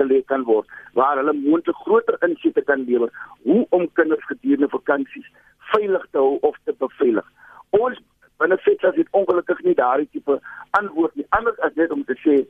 gelê 0.00 0.22
kan 0.30 0.44
word 0.48 0.70
waar 0.98 1.16
hulle 1.20 1.32
moontlik 1.32 1.76
groter 1.84 2.18
insette 2.26 2.64
kan 2.70 2.84
lewer 2.88 3.10
hoe 3.42 3.66
om 3.70 3.88
kinders 3.92 4.24
gedurende 4.30 4.68
vakansies 4.68 5.30
veilig 5.72 6.04
te 6.10 6.18
hou 6.18 6.38
of 6.40 6.58
te 6.64 6.74
beveilig. 6.78 7.26
Ons 7.70 8.00
binne 8.38 8.58
Fetlas 8.58 8.96
het 8.96 9.10
ongelukkig 9.10 9.62
nie 9.62 9.74
daardie 9.74 10.08
tipe 10.12 10.38
antwoord 10.78 11.14
nie. 11.14 11.26
Anders 11.28 11.58
as 11.66 11.74
net 11.80 11.90
om 11.90 12.04
te 12.04 12.16
sê 12.22 12.40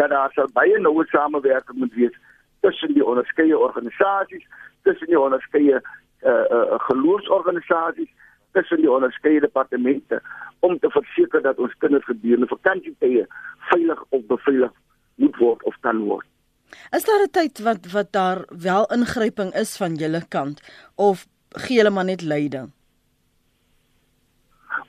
dat 0.00 0.10
daar 0.10 0.32
sal 0.32 0.50
baie 0.56 0.78
noue 0.80 1.04
samewerking 1.12 1.78
moet 1.78 1.94
wees 1.94 2.16
tussen 2.60 2.94
die 2.94 3.04
onderskeie 3.04 3.58
organisasies, 3.58 4.44
tussen 4.82 5.10
die 5.10 5.20
onderskeie 5.20 5.80
uh, 5.80 6.44
uh, 6.56 6.78
geloofsorganisasies, 6.88 8.10
tussen 8.52 8.84
die 8.84 8.90
onderskeie 8.90 9.40
departemente 9.40 10.20
om 10.60 10.78
te 10.78 10.90
verseker 10.90 11.42
dat 11.42 11.58
ons 11.58 11.74
kinders 11.78 12.04
gedurende 12.04 12.46
vakansietye 12.46 13.26
veilig 13.72 14.04
of 14.08 14.26
beveilig 14.26 14.72
moet 15.14 15.36
word 15.36 15.62
of 15.62 15.76
kan 15.80 16.04
word. 16.06 16.26
Is 16.90 17.04
daar 17.04 17.22
'n 17.22 17.30
tyd 17.30 17.62
wat 17.62 17.92
wat 17.92 18.12
daar 18.12 18.44
wel 18.48 18.86
ingryping 18.86 19.54
is 19.54 19.76
van 19.76 19.94
julle 19.94 20.22
kant 20.28 20.62
of 20.96 21.26
gee 21.48 21.76
hulle 21.76 21.90
maar 21.90 22.04
net 22.04 22.22
leiding? 22.22 22.72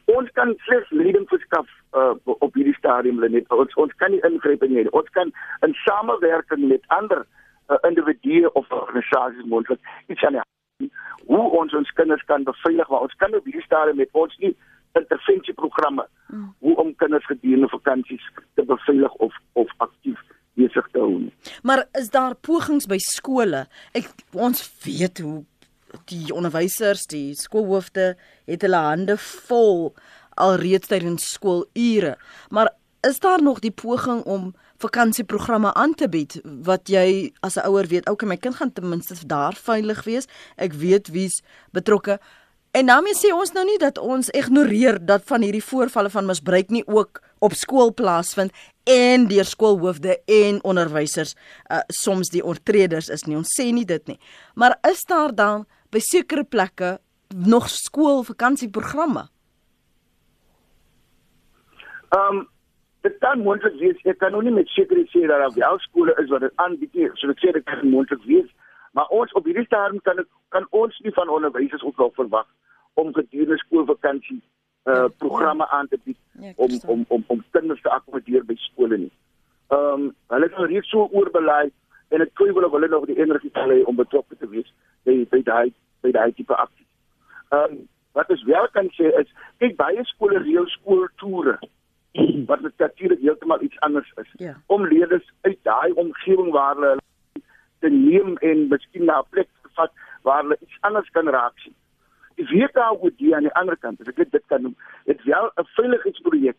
Ons 0.06 0.30
kan 0.32 0.54
slegs 0.58 0.90
leiding 0.90 1.28
verskaf 1.28 1.68
uh, 1.92 2.14
op 2.24 2.54
hierdie 2.54 2.76
stadium 2.76 3.20
net. 3.20 3.50
Ons 3.50 3.74
ons 3.74 3.94
kan 3.96 4.12
nie 4.12 4.22
ingryp 4.22 4.62
nie. 4.68 4.92
Ons 4.92 5.10
kan 5.10 5.32
in 5.62 5.74
samewerking 5.74 6.68
met 6.68 6.84
ander 6.88 7.26
uh, 7.68 7.78
individue 7.90 8.54
of 8.54 8.72
organisasies 8.72 9.46
moontlik 9.46 9.80
iets 10.08 10.24
aan 10.24 10.34
die 10.80 10.92
hoe 11.26 11.50
ons 11.60 11.74
ons 11.74 11.92
kinders 11.92 12.24
kan 12.24 12.44
beveilig 12.44 12.90
maar 12.90 13.06
ons 13.08 13.16
kan 13.24 13.36
op 13.36 13.46
hierdie 13.48 13.66
stadium 13.66 13.96
met 14.02 14.10
ons 14.12 14.38
nie 14.38 14.56
intervensieprogramme 15.00 16.06
hmm. 16.28 16.50
hoe 16.60 16.76
om 16.84 16.96
kinders 16.96 17.26
gedurende 17.26 17.70
vakansies 17.70 18.26
te 18.54 18.66
beveilig 18.72 19.14
of 19.14 19.38
of 19.54 19.72
aktief 19.78 20.20
besig 20.60 20.88
te 20.92 21.00
hou. 21.00 21.32
Maar 21.64 21.86
is 22.00 22.10
daar 22.14 22.36
pogings 22.36 22.88
by 22.90 23.00
skole? 23.02 23.66
Ek 23.98 24.10
ons 24.34 24.64
weet 24.86 25.24
hoe 25.24 25.44
die 26.10 26.34
onderwysers, 26.34 27.06
die 27.12 27.34
skoolhoofde 27.38 28.14
het 28.50 28.66
hulle 28.66 28.82
hande 28.82 29.18
vol 29.18 29.94
alreeds 30.42 30.90
tydens 30.90 31.28
skoolure. 31.36 32.16
Maar 32.50 32.74
is 33.08 33.20
daar 33.20 33.44
nog 33.44 33.60
die 33.60 33.72
poging 33.72 34.24
om 34.24 34.54
vakansieprogramme 34.84 35.74
aan 35.74 35.94
te 35.96 36.10
bied 36.10 36.40
wat 36.44 36.90
jy 36.92 37.32
as 37.42 37.58
'n 37.58 37.68
ouer 37.68 37.88
weet, 37.88 38.10
okay, 38.10 38.28
my 38.28 38.38
kind 38.38 38.56
gaan 38.56 38.74
ten 38.74 38.90
minste 38.90 39.16
daar 39.28 39.54
veilig 39.54 40.04
wees. 40.04 40.28
Ek 40.58 40.74
weet 40.74 41.08
wie's 41.08 41.42
betrokke. 41.72 42.20
En 42.72 42.86
nou 42.86 43.02
mens 43.04 43.20
sê 43.22 43.30
ons 43.34 43.52
nou 43.54 43.66
nie 43.66 43.78
dat 43.78 43.98
ons 43.98 44.30
ignoreer 44.30 45.06
dat 45.06 45.22
van 45.26 45.42
hierdie 45.42 45.64
voorvalle 45.64 46.10
van 46.10 46.26
misbruik 46.26 46.70
nie 46.70 46.88
ook 46.88 47.22
op 47.44 47.56
skool 47.60 47.92
plaasvind 47.94 48.54
en 48.90 49.28
deur 49.28 49.48
skoolhoofde 49.48 50.16
en 50.26 50.60
onderwysers 50.64 51.36
uh, 51.36 51.84
soms 51.88 52.32
die 52.32 52.44
oortreders 52.44 53.10
is 53.12 53.26
nie. 53.28 53.38
Ons 53.40 53.54
sê 53.56 53.70
nie 53.76 53.86
dit 53.88 54.08
nie. 54.12 54.20
Maar 54.56 54.78
is 54.90 55.04
daar 55.10 55.36
dan 55.36 55.68
by 55.92 56.02
sekere 56.04 56.44
plekke 56.44 56.98
nog 57.36 57.70
skoolvakansieprogramme? 57.70 59.28
Ehm 62.14 62.40
um, 62.40 62.50
dit 63.04 63.16
kan 63.20 63.42
moontlik 63.44 63.74
wees. 63.80 64.00
Ek 64.08 64.18
kan 64.22 64.32
nog 64.32 64.46
nie 64.48 64.54
met 64.56 64.70
sekerheid 64.72 65.10
sê 65.12 65.26
dat 65.28 65.42
daar 65.42 65.56
wel 65.56 65.80
skole 65.84 66.14
is 66.24 66.30
wat 66.32 66.46
dit 66.46 66.54
aanbied 66.64 66.94
nie. 66.96 67.10
So 67.20 67.32
ek 67.34 67.42
sê 67.44 67.52
dit 67.52 67.66
kan 67.68 67.84
moontlik 67.90 68.24
wees. 68.30 68.48
Maar 68.96 69.10
ons 69.12 69.32
op 69.36 69.48
hierdie 69.50 69.66
stadium 69.66 70.00
kan 70.08 70.22
ek, 70.22 70.30
kan 70.56 70.68
ons 70.72 71.00
nie 71.04 71.12
van 71.18 71.30
onderwysers 71.30 71.84
ook 71.84 71.98
wel 71.98 72.14
verwag 72.16 72.48
om 72.94 73.14
gedurende 73.14 73.58
skoolvakansie 73.66 74.42
uh 74.92 75.08
programme 75.18 75.68
aan 75.70 75.88
te 75.88 76.00
bied 76.04 76.18
ja, 76.44 76.54
om 76.56 76.80
om 76.94 77.06
om 77.08 77.24
om 77.28 77.44
kinders 77.52 77.82
te 77.82 77.90
akkommodeer 77.90 78.44
by 78.50 78.56
skole 78.68 78.98
nie. 79.06 79.12
Ehm 79.76 79.94
um, 79.94 80.10
hulle 80.34 80.50
is 80.50 80.58
nou 80.58 80.68
reeds 80.72 80.90
so 80.92 81.08
oorbelei 81.12 81.66
en 82.14 82.26
ek 82.26 82.34
twyfel 82.40 82.68
of 82.68 82.76
hulle 82.76 82.90
nog 82.92 83.08
die 83.10 83.20
energie 83.26 83.52
sal 83.54 83.72
hê 83.74 83.80
om 83.90 84.00
betrokke 84.00 84.36
te 84.40 84.50
wees 84.56 84.70
by 85.08 85.16
by 85.32 85.42
daai 85.50 85.74
by 86.06 86.12
daai 86.18 86.32
tipe 86.40 86.58
aksie. 86.66 86.88
Ehm 87.52 87.78
um, 87.78 87.82
wat 88.14 88.30
ons 88.30 88.44
wel 88.46 88.68
kan 88.74 88.92
sê 88.98 89.10
is 89.22 89.32
kyk 89.64 89.78
baie 89.80 90.04
skole 90.12 90.42
reël 90.44 90.68
skooltoere 90.76 91.56
wat 92.50 92.62
natuurlik 92.62 93.22
heeltemal 93.26 93.62
iets 93.66 93.80
anders 93.88 94.12
is. 94.22 94.34
Ja. 94.46 94.54
Om 94.76 94.88
leerders 94.88 95.32
uit 95.42 95.58
daai 95.70 95.92
omgewing 96.04 96.52
waar 96.54 96.76
hulle 96.76 96.98
te 97.80 97.90
neem 97.90 98.38
en 98.50 98.68
miskien 98.74 99.06
na 99.06 99.20
'n 99.22 99.30
plek 99.30 99.50
te 99.62 99.70
vat 99.80 99.92
waar 100.22 100.42
hulle 100.42 100.58
iets 100.60 100.78
anders 100.82 101.10
kan 101.10 101.28
raak 101.28 101.58
sien. 101.60 101.76
Die 102.36 102.48
WKOD 102.50 103.34
aan 103.34 103.48
die 103.48 103.56
ander 103.60 103.78
kant, 103.78 104.02
as 104.02 104.08
ek 104.08 104.32
dit 104.32 104.46
kan 104.48 104.62
noem, 104.62 104.76
het 105.06 105.24
wel 105.24 105.52
'n 105.56 105.68
veiligheidsprojek, 105.76 106.58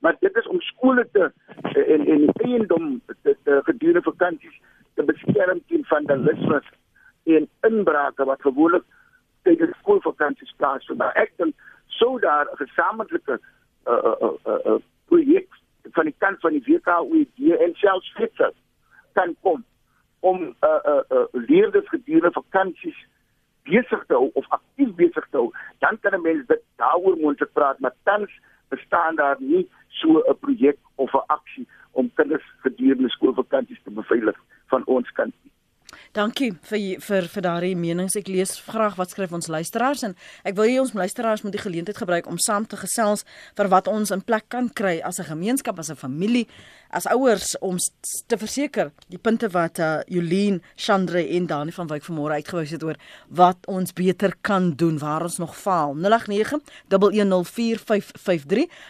maar 0.00 0.16
dit 0.20 0.36
is 0.36 0.46
om 0.46 0.60
skole 0.60 1.08
te 1.12 1.32
en 1.72 2.06
en 2.06 2.28
eiendom 2.34 3.00
te, 3.22 3.36
te 3.42 3.60
gedurende 3.64 4.02
vakansies 4.02 4.60
te 4.94 5.02
beskerm 5.02 5.60
teen 5.66 5.84
vandalisme 5.84 6.62
en 7.24 7.48
inbrake 7.60 8.24
wat 8.24 8.40
gewoonlik 8.40 8.84
tydens 9.42 9.76
skoolvakansies 9.78 10.54
plaasvind. 10.56 10.98
Nou 10.98 11.10
ek 11.14 11.32
dink 11.36 11.54
sou 11.86 12.20
daar 12.20 12.46
'n 12.52 12.56
gesamentlike 12.56 13.38
uh 13.86 13.92
uh 14.10 14.16
uh, 14.20 14.36
uh, 14.46 14.60
uh 14.66 14.80
projek 15.08 15.48
van 15.92 16.04
die 16.04 16.14
kant 16.18 16.40
van 16.40 16.52
die 16.52 16.64
WKOED 16.66 17.60
en 17.60 17.74
selfs 17.74 18.12
Fitzer 18.16 18.52
kan 19.12 19.36
kom 19.40 19.64
om 20.20 20.38
uh, 20.42 20.80
uh, 20.92 21.02
uh, 21.10 21.26
leerders 21.32 21.88
gedurende 21.88 22.32
vakansies 22.32 23.06
besig 23.64 24.02
te 24.06 24.14
hou 24.14 24.30
of 24.34 24.48
aktief 24.48 24.94
besig 25.00 25.26
te 25.30 25.36
hou, 25.36 25.50
dan 25.78 25.98
kan 26.00 26.14
'n 26.14 26.22
mens 26.22 26.46
dit 26.46 26.62
daaroor 26.76 27.16
moontlik 27.16 27.52
praat, 27.52 27.78
maar 27.80 27.94
tans 28.04 28.30
bestaan 28.68 29.16
daar 29.16 29.36
nie 29.38 29.68
so 29.88 30.18
'n 30.18 30.38
projek 30.40 30.78
of 30.94 31.12
'n 31.14 31.26
aksie 31.26 31.66
om 31.92 32.10
kinders 32.14 32.46
gedurende 32.62 33.08
skoolvakansies 33.08 33.82
te 33.82 33.90
beveilig 33.90 34.38
van 34.66 34.82
ons 34.86 35.10
kant. 35.12 35.34
Dankie 36.14 36.52
vir 36.68 37.00
vir 37.00 37.26
vir 37.26 37.42
daardie 37.42 37.76
menings. 37.76 38.16
Ek 38.16 38.28
lees 38.30 38.52
graag 38.68 38.94
wat 38.94 39.10
skryf 39.10 39.32
ons 39.32 39.48
luisteraars 39.50 40.04
en 40.06 40.14
ek 40.44 40.54
wil 40.54 40.68
hê 40.70 40.78
ons 40.78 40.94
luisteraars 40.94 41.42
moet 41.42 41.52
die 41.56 41.62
geleentheid 41.62 41.96
gebruik 41.96 42.28
om 42.30 42.38
saam 42.38 42.66
te 42.66 42.76
gesels 42.76 43.24
vir 43.58 43.70
wat 43.72 43.88
ons 43.90 44.12
in 44.14 44.22
plek 44.22 44.48
kan 44.48 44.68
kry 44.68 45.00
as 45.02 45.18
'n 45.18 45.30
gemeenskap, 45.34 45.78
as 45.78 45.90
'n 45.90 45.96
familie, 45.96 46.46
as 46.94 47.06
ouers 47.10 47.58
om 47.58 47.76
te 48.30 48.36
verseker 48.38 48.92
die 49.12 49.18
punte 49.18 49.48
wat 49.54 49.78
uh, 49.82 50.00
Jolien, 50.10 50.62
Chandre 50.76 51.22
en 51.36 51.46
Dani 51.50 51.72
van 51.74 51.88
Wyk 51.90 52.04
vanmôre 52.06 52.32
uitgewys 52.38 52.70
het 52.74 52.84
oor 52.86 52.96
wat 53.34 53.58
ons 53.70 53.92
beter 53.96 54.34
kan 54.46 54.72
doen, 54.78 54.98
waar 54.98 55.22
ons 55.26 55.38
nog 55.42 55.56
faal. 55.58 55.94
0891104553. 55.98 56.06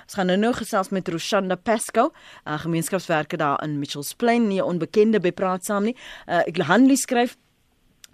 Ons 0.05 0.17
gaan 0.19 0.29
nou 0.31 0.39
nou 0.41 0.53
gesels 0.57 0.89
met 0.95 1.09
Roshanda 1.09 1.57
Pesco, 1.57 2.05
'n 2.11 2.15
uh, 2.51 2.59
gemeenskapswerker 2.61 3.39
daar 3.39 3.63
in 3.65 3.79
Mitchells 3.79 4.15
Plain, 4.15 4.49
nie 4.49 4.65
onbekende 4.65 5.21
by 5.21 5.33
praat 5.33 5.65
saam 5.65 5.85
nie. 5.85 5.97
Uh, 6.29 6.43
ek 6.47 6.57
Hanlie 6.65 6.97
skryf 6.97 7.37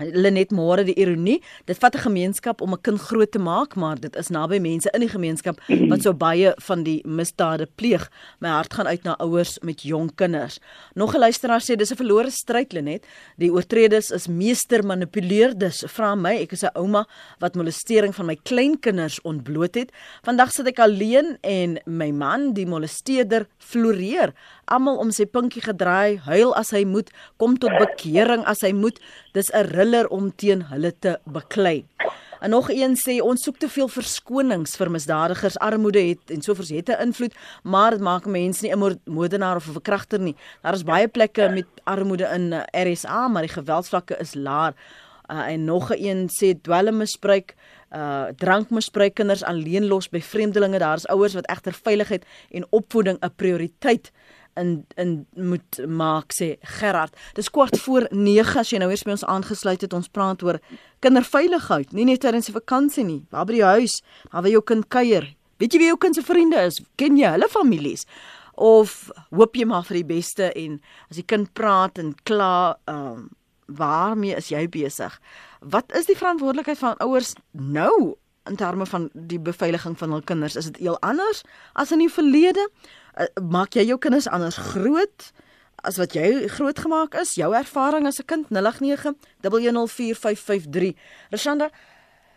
Lenet 0.00 0.50
Moore 0.50 0.84
die 0.84 0.94
ironie, 0.96 1.40
dit 1.66 1.78
vat 1.78 1.94
'n 1.94 2.06
gemeenskap 2.08 2.60
om 2.60 2.72
'n 2.72 2.80
kind 2.82 3.00
groot 3.00 3.30
te 3.30 3.38
maak, 3.38 3.76
maar 3.76 4.00
dit 4.00 4.16
is 4.16 4.28
naby 4.28 4.58
mense 4.58 4.90
in 4.94 5.00
die 5.00 5.08
gemeenskap 5.08 5.60
wat 5.88 6.02
so 6.02 6.14
baie 6.14 6.54
van 6.56 6.82
die 6.82 7.02
misdade 7.04 7.66
pleeg. 7.76 8.10
My 8.40 8.48
hart 8.48 8.74
gaan 8.74 8.86
uit 8.86 9.02
na 9.04 9.16
ouers 9.18 9.58
met 9.62 9.82
jong 9.82 10.14
kinders. 10.14 10.58
Nog 10.94 11.14
'n 11.14 11.18
luisteraar 11.18 11.60
sê 11.60 11.76
dis 11.76 11.90
'n 11.92 11.96
verlore 11.96 12.30
stryd 12.30 12.72
Lenet. 12.72 13.06
Die 13.36 13.50
oortreders 13.50 14.10
is 14.10 14.28
meester 14.28 14.84
manipuleerders. 14.84 15.84
Vra 15.86 16.14
my, 16.14 16.34
ek 16.36 16.52
is 16.52 16.64
'n 16.64 16.74
ouma 16.74 17.06
wat 17.38 17.54
molestering 17.54 18.14
van 18.14 18.26
my 18.26 18.36
kleinkinders 18.42 19.20
ontbloot 19.22 19.74
het. 19.74 19.92
Vandag 20.22 20.52
sit 20.52 20.66
ek 20.66 20.78
alleen 20.78 21.38
en 21.42 21.78
my 21.86 22.10
man, 22.10 22.52
die 22.52 22.66
molesteerder, 22.66 23.46
floreer 23.58 24.32
almal 24.70 25.00
om 25.02 25.10
sy 25.10 25.26
pinkie 25.26 25.62
gedraai, 25.62 26.20
huil 26.26 26.54
as 26.58 26.70
hy 26.70 26.84
moet, 26.88 27.10
kom 27.38 27.56
tot 27.60 27.74
bekering 27.78 28.44
as 28.50 28.62
hy 28.66 28.72
moet. 28.72 28.98
Dis 29.34 29.50
'n 29.52 29.66
riller 29.76 30.08
om 30.08 30.30
teen 30.30 30.62
hulle 30.70 30.92
te 30.92 31.18
beklei. 31.26 31.84
En 32.40 32.50
nog 32.50 32.70
een 32.70 32.96
sê 32.96 33.20
ons 33.20 33.42
soek 33.42 33.58
te 33.58 33.68
veel 33.68 33.88
verskonings 33.88 34.76
vir 34.76 34.90
misdadigers. 34.90 35.58
Armoede 35.58 36.00
het 36.00 36.30
en 36.32 36.42
sovoorts 36.42 36.70
het 36.70 36.88
'n 36.88 37.02
invloed, 37.02 37.34
maar 37.62 37.90
dit 37.90 38.00
maak 38.00 38.26
mense 38.26 38.62
nie 38.62 38.72
'n 38.74 38.98
moordenaar 39.04 39.56
of 39.56 39.68
'n 39.68 39.72
verkragter 39.72 40.20
nie. 40.20 40.36
Daar 40.62 40.74
is 40.74 40.82
baie 40.82 41.08
plekke 41.08 41.48
met 41.48 41.66
armoede 41.84 42.24
in 42.34 42.52
eh, 42.52 42.92
RSA, 42.92 43.28
maar 43.28 43.42
die 43.42 43.52
geweldsvlakke 43.52 44.16
is 44.18 44.34
laag. 44.34 44.74
Uh, 45.30 45.46
en 45.46 45.64
nog 45.64 45.90
een 45.94 46.28
sê 46.28 46.60
dwelmmisbruik 46.60 47.54
uh 47.90 48.24
drankmisbruik 48.36 49.14
kinders 49.14 49.42
alleen 49.42 49.86
los 49.86 50.08
by 50.08 50.20
vreemdelinge 50.20 50.78
daar 50.78 50.96
is 50.96 51.06
ouers 51.06 51.34
wat 51.34 51.46
egter 51.46 51.72
veiligheid 51.72 52.24
en 52.50 52.66
opvoeding 52.70 53.18
'n 53.20 53.32
prioriteit 53.36 54.12
in 54.60 54.70
in 55.00 55.26
moet 55.34 55.80
maak 55.88 56.34
sê 56.36 56.52
Gerard. 56.78 57.16
Dis 57.34 57.50
kwart 57.50 57.78
voor 57.84 58.06
9 58.10 58.60
as 58.60 58.72
jy 58.72 58.80
nou 58.82 58.90
eers 58.92 59.04
by 59.06 59.16
ons 59.16 59.24
aangesluit 59.24 59.80
het. 59.84 59.96
Ons 59.96 60.10
praat 60.12 60.44
oor 60.46 60.60
kinderveiligheid, 61.04 61.94
nie 61.96 62.06
net 62.08 62.22
tydens 62.24 62.50
die 62.50 62.56
vakansie 62.56 63.04
nie, 63.06 63.22
maar 63.32 63.48
by 63.48 63.56
die 63.56 63.64
huis, 63.64 64.00
waar 64.30 64.46
jy 64.48 64.58
jou 64.58 64.64
kind 64.72 64.88
kuier. 64.92 65.30
Weet 65.60 65.74
jy 65.74 65.82
wie 65.82 65.90
jou 65.90 65.98
kind 66.00 66.16
se 66.16 66.24
vriende 66.24 66.60
is? 66.68 66.80
Ken 67.00 67.18
jy 67.20 67.34
hulle 67.34 67.48
families? 67.52 68.06
Of 68.60 69.10
hoop 69.32 69.56
jy 69.56 69.66
maar 69.68 69.84
vir 69.88 70.02
die 70.02 70.08
beste 70.08 70.50
en 70.56 70.80
as 71.08 71.20
die 71.20 71.26
kind 71.26 71.52
praat 71.56 72.00
en 72.00 72.14
kla, 72.28 72.78
ehm 72.88 73.12
um, 73.12 73.28
waarmee 73.70 74.34
is 74.34 74.48
jy 74.50 74.64
besig? 74.66 75.12
Wat 75.62 75.92
is 75.94 76.08
die 76.08 76.16
verantwoordelikheid 76.18 76.78
van 76.80 76.96
ouers 77.04 77.36
nou 77.52 78.16
in 78.50 78.56
terme 78.56 78.86
van 78.86 79.10
die 79.14 79.40
beveiliging 79.40 79.98
van 79.98 80.10
hul 80.10 80.22
kinders? 80.26 80.56
Is 80.56 80.64
dit 80.70 80.76
heel 80.84 80.98
anders 81.06 81.44
as 81.72 81.92
in 81.94 81.98
die 82.02 82.12
verlede? 82.12 82.68
Uh, 83.14 83.24
maak 83.50 83.74
jy 83.74 83.84
jou 83.88 83.98
kinders 83.98 84.28
anders 84.28 84.56
groot 84.72 85.32
as 85.86 85.96
wat 85.96 86.12
jy 86.14 86.48
groot 86.56 86.78
gemaak 86.78 87.14
is? 87.22 87.34
Jou 87.38 87.54
ervaring 87.54 88.06
as 88.06 88.20
'n 88.20 88.26
kind 88.26 88.46
0891104553. 88.50 90.94
Rashanda, 91.30 91.70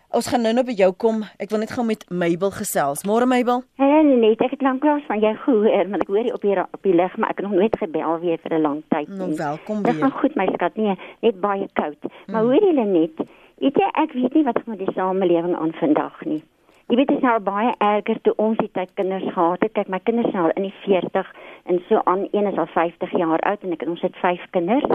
ons 0.09 0.27
gaan 0.27 0.41
nou 0.41 0.53
net 0.53 0.65
by 0.65 0.71
jou 0.71 0.93
kom. 0.93 1.23
Ek 1.39 1.49
wil 1.49 1.59
net 1.59 1.71
gou 1.71 1.85
met 1.85 2.09
Mabel 2.09 2.51
gesels. 2.51 3.03
Môre 3.03 3.25
Mabel. 3.25 3.63
Hallo 3.77 3.93
net, 4.23 4.41
ek 4.41 4.55
het 4.55 4.63
lanklaas 4.65 5.03
van 5.09 5.21
jou 5.21 5.33
gehoor, 5.43 5.89
maar 5.89 6.03
ek 6.03 6.11
hoor 6.11 6.27
jy 6.27 6.33
op 6.35 6.45
hier 6.47 6.61
op 6.63 6.85
die 6.85 6.95
lig, 6.95 7.15
maar 7.17 7.33
ek 7.33 7.41
het 7.41 7.47
nog 7.47 7.57
nooit 7.59 7.77
gebel 7.81 8.19
weer 8.23 8.39
vir 8.43 8.57
'n 8.57 8.61
lang 8.61 8.81
tyd 8.89 9.09
nie. 9.09 9.17
Nou 9.17 9.35
welkom 9.35 9.83
weer. 9.83 9.91
Dit 9.91 10.01
gaan 10.01 10.19
goed 10.21 10.35
my 10.35 10.47
skat, 10.53 10.75
nee, 10.75 10.95
net 11.21 11.41
baie 11.41 11.67
koud. 11.73 12.01
Maar 12.27 12.43
mm. 12.43 12.49
hoor 12.49 12.63
jy 12.63 12.73
net, 12.73 13.15
weet 13.61 13.75
jy 13.75 13.89
ek 14.03 14.13
weet 14.13 14.33
nie 14.33 14.43
wat 14.43 14.65
met 14.65 14.79
die 14.79 14.93
samelewing 14.93 15.55
aan 15.55 15.73
vandag 15.73 16.25
nie. 16.25 16.43
Jy 16.91 16.95
weet 16.99 17.07
dit 17.07 17.17
is 17.17 17.23
nou 17.23 17.39
baie 17.39 17.73
erger 17.79 18.19
toe 18.21 18.33
ons 18.43 18.57
die 18.59 18.71
tyd 18.75 18.89
kinders 18.93 19.25
gehad 19.33 19.61
het. 19.63 19.71
Kyk, 19.73 19.87
my 19.87 19.99
kinders 20.03 20.27
is 20.27 20.33
nou 20.33 20.49
in 20.51 20.65
die 20.67 20.75
40 20.83 21.29
en 21.71 21.79
so 21.87 22.01
aan 22.03 22.27
een 22.31 22.49
is 22.49 22.57
al 22.57 22.67
50 22.73 23.11
jaar 23.17 23.39
oud 23.39 23.63
en 23.63 23.71
ek 23.71 23.85
en 23.85 23.93
ons 23.95 24.01
het 24.03 24.15
5 24.21 24.49
kinders. 24.51 24.89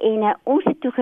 En 0.00 0.22
uh, 0.22 0.34
ons 0.44 0.64
het 0.64 0.80
toe 0.80 0.92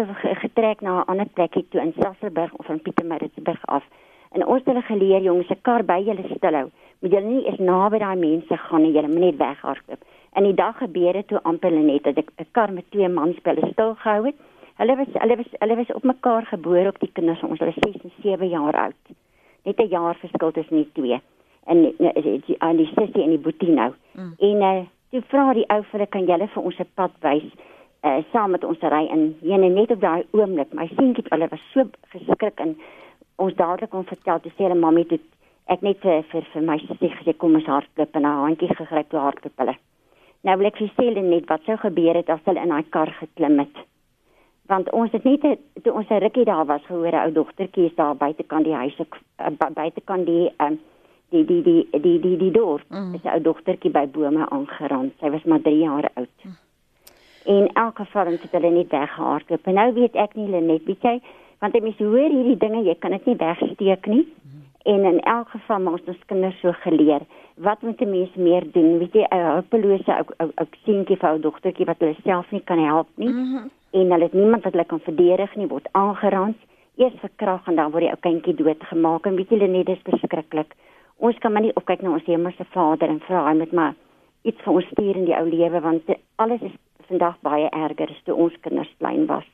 getrek 0.45 0.81
na 0.81 1.01
'n 1.01 1.09
ander 1.11 1.29
plekkie 1.35 1.67
toe 1.69 1.81
in 1.81 1.93
Sasselburg 1.99 2.55
of 2.55 2.69
in 2.69 2.83
Pietermaritzburg 2.83 3.67
af. 3.67 3.85
En 4.33 4.47
ons 4.47 4.59
het 4.59 4.67
hulle 4.67 4.83
geleer 4.83 5.23
jongens, 5.23 5.51
'n 5.51 5.61
kar 5.63 5.85
by 5.85 6.01
julle 6.07 6.25
stilhou. 6.37 6.71
Moet 7.01 7.13
julle 7.13 7.27
nie 7.27 7.47
eens 7.47 7.59
naby 7.59 7.99
daai 7.99 8.17
mense 8.17 8.57
gaan 8.57 8.83
nie, 8.83 8.93
julle 8.93 9.09
moet 9.09 9.19
net 9.19 9.37
weghardloop. 9.37 10.03
En 10.33 10.43
die 10.43 10.55
dag 10.55 10.79
gebeur 10.79 11.13
dit 11.13 11.29
toe 11.29 11.43
amper 11.43 11.73
net 11.73 12.03
dat 12.03 12.17
ek 12.17 12.31
'n 12.37 12.47
kar 12.53 12.73
met 12.73 12.91
twee 12.91 13.09
mans 13.09 13.37
by 13.43 13.55
hulle 13.55 13.73
stil 13.73 13.95
gehou 13.95 14.27
het. 14.27 14.35
Hulle 14.79 14.95
was 14.97 15.09
hulle 15.13 15.37
was 15.37 15.55
hulle 15.59 15.77
was 15.77 15.93
op 15.93 16.05
mekaar 16.07 16.47
gebore 16.47 16.89
op 16.89 17.01
die 17.03 17.11
kinders, 17.13 17.43
ons 17.43 17.59
hulle 17.59 17.75
6 17.75 18.03
en 18.03 18.13
7 18.23 18.49
jaar 18.49 18.77
oud 18.87 19.17
net 19.65 19.81
'n 19.81 19.89
jaar 19.89 20.15
verskil 20.15 20.51
tussen 20.51 20.77
die 20.77 20.93
twee. 20.93 21.21
En 21.67 21.83
die 21.83 22.57
aan 22.59 22.77
die 22.77 22.91
sussie 22.95 23.23
en 23.23 23.35
die 23.35 23.45
boetie 23.47 23.71
nou. 23.71 23.93
Mm. 24.13 24.35
En 24.39 24.63
uh 24.63 24.85
toe 25.11 25.23
vra 25.29 25.53
die 25.53 25.69
ou 25.69 25.83
vir 25.91 26.07
kan 26.07 26.25
julle 26.25 26.49
vir 26.49 26.63
ons 26.63 26.79
'n 26.79 26.87
pad 26.95 27.13
wys 27.21 27.49
uh 28.05 28.23
saam 28.33 28.51
met 28.51 28.65
ons 28.65 28.81
ry 28.81 29.05
in 29.17 29.37
jene 29.41 29.69
net 29.69 29.91
op 29.91 30.01
daai 30.01 30.23
oomblik. 30.31 30.73
My 30.73 30.87
seentjie 30.87 31.25
hulle 31.29 31.49
was 31.49 31.65
so 31.73 31.85
geskrik 32.13 32.61
en 32.61 32.77
ons 33.37 33.55
dadelik 33.55 33.91
kon 33.91 34.05
vertel 34.05 34.41
te 34.41 34.51
sê 34.51 34.63
hulle 34.63 34.75
mammie 34.85 35.07
toe 35.07 35.19
ek 35.67 35.83
net 35.83 35.99
vir 36.01 36.23
vir, 36.23 36.43
vir 36.53 36.63
my 36.63 36.79
sussie 36.79 37.11
gesê 37.11 37.37
kom 37.37 37.55
ons 37.55 37.67
hardloop 37.67 38.17
en 38.17 38.25
haar 38.25 38.47
handjie 38.47 38.75
gegryp 38.75 39.09
toe 39.09 39.21
hardloop 39.21 39.57
hulle. 39.59 39.77
Nou 40.45 40.57
wil 40.57 40.67
ek 40.67 40.77
vir 40.77 40.91
sê 40.97 41.23
net 41.23 41.49
wat 41.49 41.65
sou 41.65 41.77
gebeur 41.77 42.15
het 42.15 42.31
as 42.31 42.45
hulle 42.45 42.63
in 42.63 42.69
daai 42.69 42.85
kar 42.91 43.11
geklim 43.21 43.59
het 43.59 43.77
want 44.69 44.91
ons 44.93 45.13
het 45.13 45.25
net 45.25 45.45
toe 45.83 45.93
ons 45.93 46.09
'n 46.09 46.21
rukkie 46.25 46.45
daar 46.45 46.67
was 46.67 46.85
gehoor 46.87 47.13
'n 47.13 47.25
ou 47.27 47.33
dogtertjie 47.33 47.87
is 47.87 47.95
daar 47.95 48.17
buite 48.17 48.43
kan 48.43 48.63
die 48.63 48.75
huis 48.75 48.99
ek 48.99 49.21
uh, 49.41 49.69
buite 49.75 50.01
kan 50.05 50.25
die 50.25 50.53
um, 50.59 50.79
die 51.29 51.45
die 51.45 51.63
die 51.63 52.01
die 52.01 52.21
die 52.21 52.37
die 52.37 52.51
dorp 52.51 52.85
mm. 52.89 53.15
is 53.15 53.23
'n 53.25 53.35
ou 53.35 53.41
dogtertjie 53.41 53.91
by 53.91 54.07
bome 54.07 54.49
aangeraan 54.51 55.13
sy 55.21 55.31
was 55.31 55.45
maar 55.45 55.61
3 55.61 55.79
jaar 55.79 56.11
oud 56.15 56.37
mm. 56.45 56.57
en 57.45 57.73
elke 57.73 58.05
geval 58.05 58.27
het 58.27 58.53
hulle 58.53 58.71
net 58.71 58.89
weggehardloop 58.89 59.67
en 59.67 59.75
nou 59.75 59.93
weet 59.93 60.15
ek 60.15 60.35
nie 60.35 60.45
hulle 60.45 60.61
net 60.61 60.85
weet 60.85 61.03
jy 61.03 61.21
want 61.61 61.75
jy 61.75 61.81
mis 61.81 61.99
hoor 61.99 62.31
hierdie 62.31 62.59
dinge 62.59 62.83
jy 62.83 62.95
kan 62.99 63.11
dit 63.11 63.27
nie 63.27 63.37
wegsteek 63.37 64.07
nie 64.07 64.25
mm. 64.25 64.58
En 64.85 65.05
in 65.05 65.21
elk 65.21 65.49
geval 65.49 65.79
maar 65.81 65.93
ons 65.93 66.27
kinders 66.27 66.61
so 66.61 66.73
geleer. 66.73 67.21
Wat 67.57 67.83
moet 67.83 68.01
'n 68.01 68.11
mens 68.11 68.35
meer 68.35 68.65
doen? 68.73 68.99
Weet 68.99 69.13
jy 69.13 69.27
'n 69.31 69.51
hulpelose 69.53 70.13
ou 70.13 70.25
ou 70.57 70.67
seentjie 70.85 71.17
vir 71.17 71.31
ou 71.31 71.41
dogtertjie 71.41 71.87
wat 71.87 71.99
hulle 71.99 72.17
self 72.25 72.51
nie 72.51 72.65
kan 72.65 72.79
help 72.79 73.09
nie. 73.17 73.29
Mm 73.29 73.57
-hmm 73.57 73.71
en 73.91 74.11
hulle 74.11 74.25
het 74.25 74.33
niemand 74.33 74.63
wat 74.63 74.73
hulle 74.73 74.85
kan 74.85 75.01
verdedig 75.01 75.55
nie 75.57 75.67
word 75.67 75.89
aangeraan 75.93 76.55
eers 76.97 77.21
verkrag 77.23 77.67
en 77.67 77.79
dan 77.79 77.93
word 77.95 78.05
die 78.05 78.11
ou 78.13 78.21
kindjie 78.21 78.55
doodgemaak. 78.59 79.27
En 79.27 79.37
weet 79.39 79.55
julle 79.55 79.69
net 79.71 79.87
dis 79.87 80.03
beskruiklik 80.05 80.75
ons 81.17 81.39
kan 81.43 81.53
maar 81.53 81.65
nie 81.65 81.75
opkyk 81.75 82.03
na 82.03 82.13
ons 82.17 82.27
hemelse 82.29 82.67
Vader 82.75 83.09
en 83.09 83.23
vra 83.27 83.47
hy 83.49 83.55
met 83.59 83.73
maar 83.73 83.95
iets 84.43 84.61
vir 84.65 84.81
ons 84.81 84.91
stuur 84.93 85.17
in 85.17 85.29
die 85.31 85.37
ou 85.37 85.47
lewe 85.49 85.81
want 85.81 86.13
alles 86.37 86.63
is 86.69 86.77
vandag 87.09 87.39
baie 87.47 87.71
erger 87.71 88.13
as 88.13 88.25
toe 88.27 88.37
ons 88.37 88.61
kinders 88.67 88.93
klein 88.99 89.27
was 89.27 89.47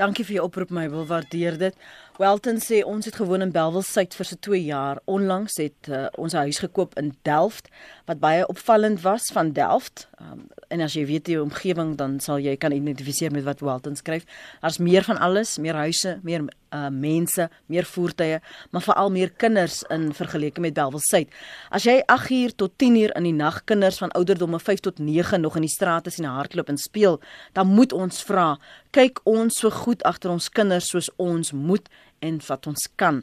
Dankie 0.00 0.24
vir 0.24 0.38
jou 0.38 0.44
oproep 0.46 0.70
my 0.72 0.86
wil 0.88 1.04
waardeer 1.04 1.58
dit. 1.60 1.74
Welton 2.16 2.60
sê 2.64 2.78
ons 2.88 3.04
het 3.04 3.16
gewoon 3.20 3.44
in 3.44 3.50
Belwel 3.52 3.84
Suid 3.84 4.14
vir 4.16 4.28
so 4.28 4.38
2 4.40 4.60
jaar. 4.64 5.00
Onlangs 5.04 5.58
het 5.60 5.88
uh, 5.88 6.06
ons 6.16 6.32
'n 6.32 6.48
huis 6.48 6.58
gekoop 6.64 6.96
in 6.96 7.12
Delft 7.22 7.68
wat 8.06 8.18
baie 8.18 8.46
opvallend 8.46 9.02
was 9.02 9.28
van 9.32 9.52
Delft. 9.52 10.08
Um, 10.20 10.48
en 10.68 10.80
as 10.80 10.94
jy 10.94 11.04
weet 11.06 11.24
die 11.24 11.42
omgewing 11.42 11.96
dan 11.96 12.20
sal 12.20 12.38
jy 12.38 12.56
kan 12.56 12.72
identifiseer 12.72 13.32
met 13.32 13.44
wat 13.44 13.60
Welton 13.60 13.96
skryf. 13.96 14.24
Daar's 14.60 14.78
meer 14.78 15.04
van 15.04 15.18
alles, 15.18 15.58
meer 15.58 15.74
huise, 15.74 16.20
meer 16.22 16.48
uh 16.74 16.88
mense, 16.90 17.48
meer 17.66 17.84
voertuie, 17.84 18.40
maar 18.70 18.82
veral 18.82 19.10
meer 19.10 19.32
kinders 19.36 19.82
in 19.92 20.10
vergelyking 20.16 20.64
met 20.66 20.74
Belwel 20.74 21.02
Suid. 21.04 21.32
As 21.70 21.86
jy 21.88 22.00
8 22.06 22.30
uur 22.30 22.54
tot 22.64 22.76
10 22.80 22.96
uur 23.02 23.16
in 23.16 23.28
die 23.28 23.36
nag 23.36 23.62
kinders 23.64 23.98
van 24.02 24.14
ouderdomme 24.18 24.60
5 24.60 24.80
tot 24.80 24.98
9 24.98 25.40
nog 25.40 25.56
in 25.56 25.66
die 25.66 25.72
strate 25.72 26.10
sien 26.10 26.28
hardloop 26.28 26.68
en 26.68 26.78
speel, 26.78 27.20
dan 27.52 27.66
moet 27.66 27.92
ons 27.92 28.22
vra, 28.24 28.56
kyk 28.90 29.20
ons 29.24 29.58
so 29.58 29.70
goed 29.70 30.02
agter 30.08 30.30
ons 30.30 30.48
kinders 30.48 30.88
soos 30.92 31.10
ons 31.16 31.52
moet 31.52 31.88
en 32.22 32.38
wat 32.46 32.66
ons 32.70 32.86
kan. 33.00 33.20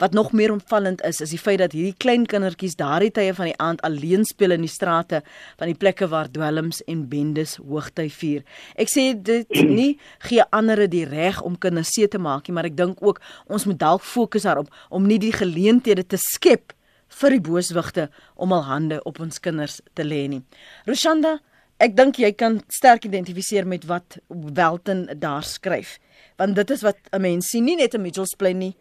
Wat 0.00 0.12
nog 0.16 0.32
meer 0.36 0.52
opvallend 0.52 1.02
is, 1.06 1.20
is 1.24 1.32
die 1.34 1.40
feit 1.40 1.60
dat 1.62 1.74
hierdie 1.76 1.96
klein 1.98 2.26
kindertjies 2.28 2.76
daardie 2.80 3.10
tye 3.14 3.32
van 3.36 3.50
die 3.50 3.56
aand 3.62 3.82
alleen 3.86 4.26
speel 4.28 4.56
in 4.56 4.66
die 4.66 4.72
strate 4.72 5.22
van 5.60 5.70
die 5.70 5.78
plekke 5.78 6.08
waar 6.12 6.30
dwelms 6.32 6.82
en 6.90 7.06
bendes 7.10 7.56
hoogtyd 7.62 8.12
vier. 8.18 8.44
Ek 8.76 8.92
sê 8.92 9.10
dit 9.16 9.48
nie 9.78 9.96
gee 10.28 10.44
ander 10.50 10.84
die 10.90 11.04
reg 11.08 11.40
om 11.42 11.58
kinders 11.60 11.94
se 11.96 12.08
te 12.08 12.20
maak 12.20 12.48
nie, 12.48 12.56
maar 12.56 12.68
ek 12.68 12.78
dink 12.78 13.02
ook 13.02 13.22
ons 13.48 13.66
moet 13.68 13.80
dalk 13.80 14.04
fokus 14.06 14.48
daarop 14.48 14.70
om 14.90 15.08
nie 15.08 15.20
die 15.22 15.34
geleenthede 15.34 16.04
te 16.04 16.20
skep 16.20 16.76
vir 17.20 17.36
die 17.36 17.44
booswigte 17.44 18.08
om 18.34 18.52
al 18.56 18.64
hande 18.68 19.00
op 19.08 19.20
ons 19.20 19.40
kinders 19.42 19.80
te 19.96 20.04
lê 20.06 20.24
nie. 20.30 20.40
Roshanda, 20.88 21.38
ek 21.82 21.96
dink 21.98 22.20
jy 22.22 22.32
kan 22.38 22.60
sterk 22.72 23.04
identifiseer 23.08 23.66
met 23.68 23.84
wat 23.90 24.18
Welton 24.28 25.08
daar 25.20 25.44
skryf 25.44 25.98
want 26.42 26.58
dit 26.58 26.70
is 26.74 26.82
wat 26.82 26.98
'n 27.12 27.20
mens 27.20 27.50
sien 27.50 27.64
nie 27.64 27.76
net 27.76 27.94
in 27.94 28.02
Mitchells 28.02 28.34
Plain 28.34 28.58
nie. 28.58 28.74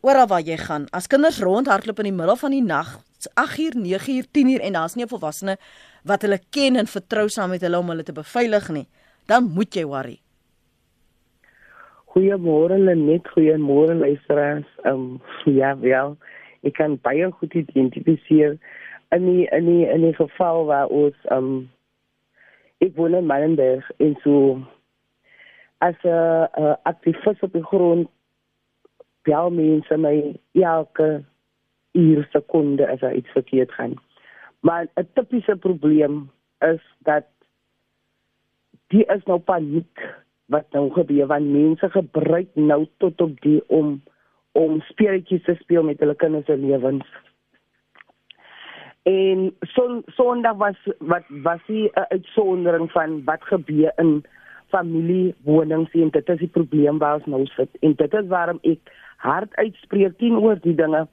Oral 0.00 0.26
waar 0.26 0.42
jy 0.42 0.56
gaan 0.56 0.86
as 0.90 1.06
kinders 1.06 1.40
rondhardloop 1.40 1.98
in 1.98 2.10
die 2.10 2.18
middel 2.20 2.36
van 2.36 2.50
die 2.50 2.62
nag 2.62 2.98
8uur 3.40 3.74
9uur 3.78 4.26
10uur 4.34 4.60
en 4.60 4.72
daar's 4.72 4.94
nie 4.94 5.04
'n 5.04 5.08
volwassene 5.08 5.56
wat 6.04 6.22
hulle 6.22 6.40
ken 6.50 6.76
en 6.76 6.86
vertrou 6.86 7.28
saam 7.28 7.50
met 7.50 7.60
hulle 7.60 7.78
om 7.78 7.88
hulle 7.88 8.02
te 8.02 8.12
beveilig 8.12 8.68
nie 8.68 8.86
dan 9.26 9.50
moet 9.54 9.74
jy 9.74 9.84
worry. 9.84 10.18
Goeiemôre 12.12 12.78
net 12.78 13.28
goeiemôre 13.28 13.94
luisteraars. 13.94 14.66
Um 14.84 15.20
ja 15.44 15.78
wel 15.78 16.16
ek 16.62 16.74
kan 16.74 16.98
baie 17.02 17.30
goed 17.30 17.54
identifiseer 17.54 18.58
in 19.10 19.26
die 19.26 19.46
in 19.50 19.64
die 19.66 19.86
in 19.86 20.00
die 20.00 20.14
geval 20.14 20.64
waar 20.64 20.86
ons 20.88 21.16
um 21.30 21.70
ek 22.78 22.96
woon 22.96 23.14
in 23.14 23.26
Malenberg 23.26 23.90
en 23.98 24.16
so 24.22 24.58
as 25.82 25.98
'n 26.04 26.08
uh, 26.62 26.74
aktivis 26.82 27.40
op 27.40 27.52
die 27.52 27.64
grond 27.64 28.08
bel 29.22 29.50
mense 29.50 29.96
my 29.96 30.34
elke 30.52 31.24
uur 31.92 32.26
sekonde 32.30 32.88
as 32.88 33.02
iets 33.12 33.30
verkeerd 33.30 33.72
gaan. 33.72 33.94
Maar 34.60 34.86
'n 34.94 35.08
tipiese 35.14 35.56
probleem 35.56 36.30
is 36.58 36.82
dat 36.98 37.26
die 38.86 39.04
is 39.04 39.24
nou 39.24 39.38
paniek 39.38 40.22
wat 40.46 40.66
nou 40.70 40.90
gebeur 40.90 41.26
want 41.26 41.50
mense 41.50 41.90
gebruik 41.90 42.48
nou 42.54 42.86
tot 42.96 43.20
op 43.20 43.40
die 43.40 43.62
om 43.66 44.02
om 44.52 44.80
speletjies 44.80 45.44
te 45.44 45.54
speel 45.54 45.82
met 45.82 46.00
hulle 46.00 46.14
kinders 46.14 46.44
se 46.46 46.56
lewens. 46.56 47.06
En 49.02 49.56
son 49.60 50.02
sondag 50.06 50.56
was 50.56 50.76
wat 50.98 51.24
was 51.28 51.60
uh, 51.66 51.88
uitsondering 51.92 52.90
van 52.90 53.24
wat 53.24 53.42
gebeur 53.42 53.92
in 53.96 54.24
familiewonings 54.72 55.92
en 56.00 56.10
dit 56.16 56.34
is 56.34 56.42
die 56.44 56.52
probleem 56.56 56.98
waar 56.98 57.20
ons 57.20 57.30
nou 57.34 57.44
sit. 57.56 57.70
En 57.80 57.94
dit 57.98 58.14
is 58.20 58.28
waarom 58.32 58.58
ek 58.74 58.92
hard 59.22 59.54
uitspreek 59.60 60.18
teenoor 60.18 60.58
die 60.64 60.74
dinge 60.78 61.06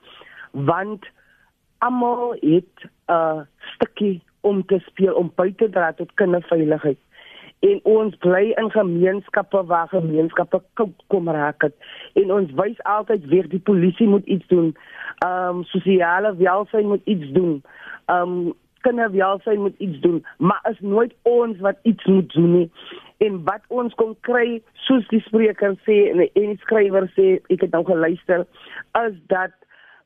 want 0.51 1.05
almal 1.85 2.33
het 2.39 2.73
'n 2.83 2.89
uh, 3.11 3.41
stukkie 3.75 4.21
om 4.41 4.65
te 4.65 4.79
speel 4.79 5.13
om 5.13 5.31
by 5.35 5.53
te 5.55 5.69
dra 5.69 5.93
tot 5.93 6.13
kinderveiligheid. 6.13 6.97
En 7.59 7.79
ons 7.83 8.15
bly 8.15 8.53
in 8.55 8.71
gemeenskappe 8.71 9.65
waar 9.65 9.87
gemeenskappe 9.87 10.61
kom 11.07 11.29
raak 11.29 11.61
het. 11.61 11.75
En 12.13 12.31
ons 12.33 12.51
wys 12.51 12.83
altyd 12.83 13.25
weer 13.25 13.49
die 13.49 13.59
polisie 13.59 14.07
moet 14.07 14.25
iets 14.25 14.47
doen. 14.47 14.75
Ehm 15.17 15.57
um, 15.57 15.63
sosiale 15.63 16.35
welstand 16.35 16.85
moet 16.85 17.01
iets 17.03 17.31
doen. 17.31 17.63
Ehm 18.05 18.21
um, 18.21 18.53
kinderwelsyn 18.81 19.61
moet 19.61 19.75
iets 19.77 19.99
doen. 19.99 20.25
Maar 20.37 20.59
is 20.71 20.79
nooit 20.79 21.13
ons 21.21 21.59
wat 21.59 21.77
iets 21.81 22.05
moet 22.05 22.33
doen 22.33 22.51
nie 22.51 22.71
en 23.25 23.39
wat 23.47 23.63
ons 23.67 23.95
kon 23.99 24.15
kry 24.27 24.59
soos 24.87 25.07
die 25.11 25.21
spreker 25.27 25.75
sê 25.85 25.97
en 26.11 26.21
die 26.35 26.59
skrywer 26.63 27.09
sê 27.15 27.39
ek 27.51 27.65
het 27.65 27.75
nou 27.75 27.83
geluister 27.87 28.45
is 29.01 29.17
dat 29.33 29.55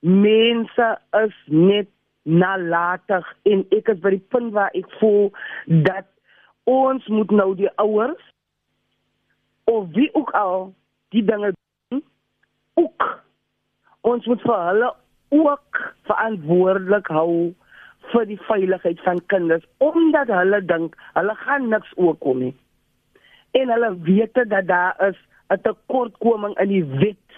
mense 0.04 0.88
is 1.22 1.36
net 1.48 1.90
nalatig 2.24 3.28
en 3.52 3.66
ek 3.76 3.92
is 3.94 4.02
by 4.04 4.16
die 4.16 4.26
punt 4.34 4.54
waar 4.56 4.74
ek 4.78 4.90
voel 5.00 5.30
dat 5.88 6.08
ons 6.70 7.06
moet 7.12 7.32
nou 7.32 7.52
die 7.60 7.72
ouers 7.84 8.30
of 9.72 9.88
wie 9.96 10.10
ook 10.14 10.32
al 10.36 10.72
die 11.16 11.24
dinge 11.24 11.54
doen 11.92 12.04
ook. 12.80 13.10
Ons 14.02 14.26
moet 14.28 14.42
vir 14.42 14.64
hulle 14.68 14.90
ook 15.34 15.84
verantwoordelik 16.10 17.08
hou 17.08 17.54
vir 18.12 18.28
die 18.28 18.40
veiligheid 18.48 19.00
van 19.06 19.22
kinders 19.32 19.64
omdat 19.84 20.32
hulle 20.32 20.60
dink 20.68 20.98
hulle 21.14 21.36
gaan 21.46 21.70
niks 21.72 21.94
oorkom 21.96 22.44
nie 22.44 22.54
en 23.54 23.70
hulle 23.70 23.92
weet 24.02 24.34
dat 24.34 24.68
daar 24.68 24.96
is 25.10 25.18
'n 25.48 25.62
tekortkoming 25.62 26.58
in 26.60 26.68
die 26.68 26.86
wet. 26.86 27.30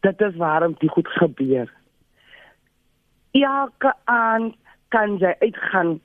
Dit 0.00 0.20
is 0.20 0.36
waarom 0.36 0.74
dit 0.78 0.90
goed 0.90 1.08
gebeur. 1.08 1.72
Elke 3.30 3.94
aan 4.04 4.54
kan 4.88 5.16
jy 5.18 5.34
uitgaan 5.38 6.00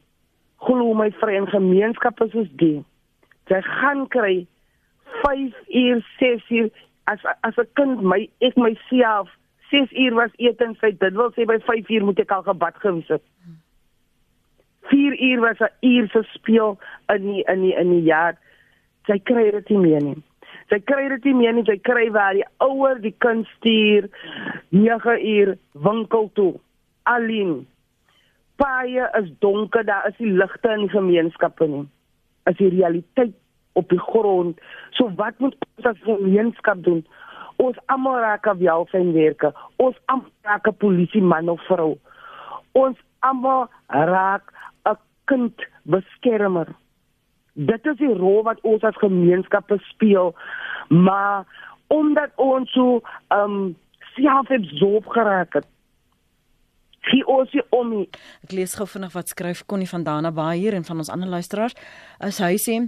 glo 0.58 0.93
my 0.93 1.12
vriend 1.12 1.50
gemeenskappe 1.50 2.30
soos 2.30 2.50
die. 2.60 2.84
Jy 3.46 3.62
gaan 3.62 4.08
kry 4.08 4.48
5 5.24 5.54
uur, 5.68 6.06
6 6.20 6.50
uur 6.50 6.70
as 7.04 7.20
as 7.41 7.58
'n 7.58 7.70
kind 7.74 8.02
my 8.02 8.30
ek 8.39 8.56
myself 8.56 9.30
6 9.70 9.91
uur 9.91 10.14
was 10.14 10.32
etenstyd. 10.36 11.00
Dit 11.00 11.14
wil 11.14 11.32
sê 11.32 11.46
by 11.46 11.60
5 11.60 11.89
uur 11.89 12.04
moet 12.04 12.20
ek 12.20 12.32
al 12.32 12.43
gebad 12.43 12.76
gewees 12.76 13.08
het. 13.08 13.24
4 14.90 15.22
uur 15.22 15.40
was 15.40 15.60
'n 15.60 15.72
uur 15.82 16.08
se 16.10 16.24
speel 16.24 16.78
in 17.08 17.22
die, 17.22 17.44
in 17.44 17.62
die, 17.62 17.76
in 17.76 17.90
die 17.90 18.04
jaar. 18.04 18.38
Sy 19.06 19.20
kry 19.20 19.52
dit 19.52 19.70
nie 19.70 19.78
meer 19.78 20.02
nie. 20.02 20.24
Sy 20.70 20.80
kry 20.80 21.08
dit 21.10 21.24
nie 21.24 21.34
meer 21.34 21.54
nie. 21.54 21.66
Sy 21.66 21.78
kry 21.78 22.10
waar 22.12 22.34
die 22.34 22.46
ouer 22.58 23.02
die 23.02 23.16
kind 23.18 23.48
stuur 23.58 24.10
9 24.70 25.18
uur 25.28 25.58
winkel 25.72 26.30
toe. 26.34 26.54
Alleen. 27.04 27.68
Paie 28.56 29.10
is 29.20 29.30
donker, 29.40 29.84
daar 29.86 30.08
is 30.08 30.18
nie 30.18 30.32
ligte 30.32 30.72
in 30.72 30.88
die 30.88 30.90
gemeenskappe 30.90 31.68
nie. 31.68 31.86
Is 32.46 32.58
die 32.58 32.70
realiteit 32.70 33.36
op 33.76 33.90
die 33.90 34.00
grond. 34.00 34.60
So 34.90 35.12
wat 35.16 35.40
moet 35.44 35.56
ons 35.76 35.86
as 35.92 36.02
gemeenskap 36.08 36.84
doen? 36.84 37.04
Ons 37.62 37.78
almal 37.92 38.20
raak 38.24 38.48
af 38.48 38.58
welsynswerke. 38.58 39.52
Ons 39.76 40.00
almal 40.06 40.32
raak 40.48 40.68
'n 40.68 40.78
polisie 40.78 41.22
man 41.22 41.50
of 41.50 41.62
vrou. 41.68 41.98
Ons 42.72 42.98
almal 43.20 43.68
raak 43.88 44.54
'n 45.26 45.32
kind 45.32 45.68
beskermer. 45.84 46.68
Dit 47.54 47.86
is 47.86 47.98
die 47.98 48.14
rol 48.14 48.44
wat 48.44 48.60
ons 48.62 48.84
as 48.84 48.98
gemeenskap 48.98 49.72
speel. 49.90 50.36
Maar 50.90 51.46
omdat 51.88 52.32
ons 52.36 52.72
so 52.72 53.02
ehm 53.28 53.52
um, 53.52 53.76
self 54.16 54.48
het. 54.48 55.68
Gie 57.06 57.26
ons 57.28 57.52
hier 57.52 57.66
om. 57.70 57.90
Nie. 57.90 58.10
Ek 58.44 58.52
lees 58.52 58.74
gou 58.76 58.88
vinnig 58.88 59.14
wat 59.14 59.30
skryf 59.30 59.66
Connie 59.66 59.90
van 59.90 60.04
Dana 60.04 60.32
Baai 60.32 60.58
hier 60.60 60.74
en 60.74 60.84
van 60.84 60.98
ons 60.98 61.10
ander 61.10 61.30
luisteraars. 61.30 61.76
As 62.20 62.38
hy 62.38 62.56
sê 62.58 62.80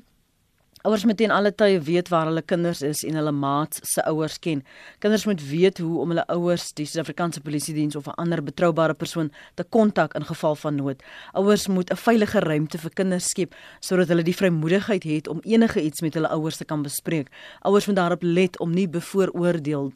Ouers 0.86 1.06
moet 1.10 1.18
teen 1.18 1.32
alle 1.34 1.50
tye 1.58 1.80
weet 1.82 2.10
waar 2.14 2.28
hulle 2.30 2.44
kinders 2.46 2.84
is 2.86 3.00
en 3.08 3.16
hulle 3.18 3.32
maats 3.34 3.80
se 3.90 4.04
ouers 4.06 4.36
ken. 4.40 4.62
Kinders 5.02 5.26
moet 5.26 5.42
weet 5.50 5.82
hoe 5.82 6.04
om 6.04 6.14
hulle 6.14 6.26
ouers, 6.36 6.68
die 6.78 6.86
Suid-Afrikaanse 6.86 7.42
Polisie 7.42 7.74
Diens 7.74 7.98
of 7.98 8.06
'n 8.06 8.20
ander 8.22 8.44
betroubare 8.44 8.94
persoon 8.94 9.32
te 9.56 9.64
kontak 9.64 10.14
in 10.14 10.26
geval 10.26 10.56
van 10.56 10.76
nood. 10.76 11.04
Ouers 11.34 11.68
moet 11.68 11.90
'n 11.90 11.96
veilige 11.96 12.40
ruimte 12.40 12.78
vir 12.78 12.92
kinders 12.94 13.30
skep 13.30 13.56
sodat 13.80 14.08
hulle 14.08 14.24
die 14.24 14.36
vrymoedigheid 14.36 15.04
het 15.04 15.28
om 15.28 15.40
enige 15.42 15.82
iets 15.82 16.02
met 16.02 16.14
hulle 16.14 16.30
ouers 16.30 16.58
te 16.58 16.66
kan 16.66 16.82
bespreek. 16.82 17.32
Ouers 17.62 17.88
moet 17.88 17.96
daarop 17.96 18.24
let 18.24 18.60
om 18.60 18.72
nie 18.72 18.88
bevooroordeel 18.88 19.94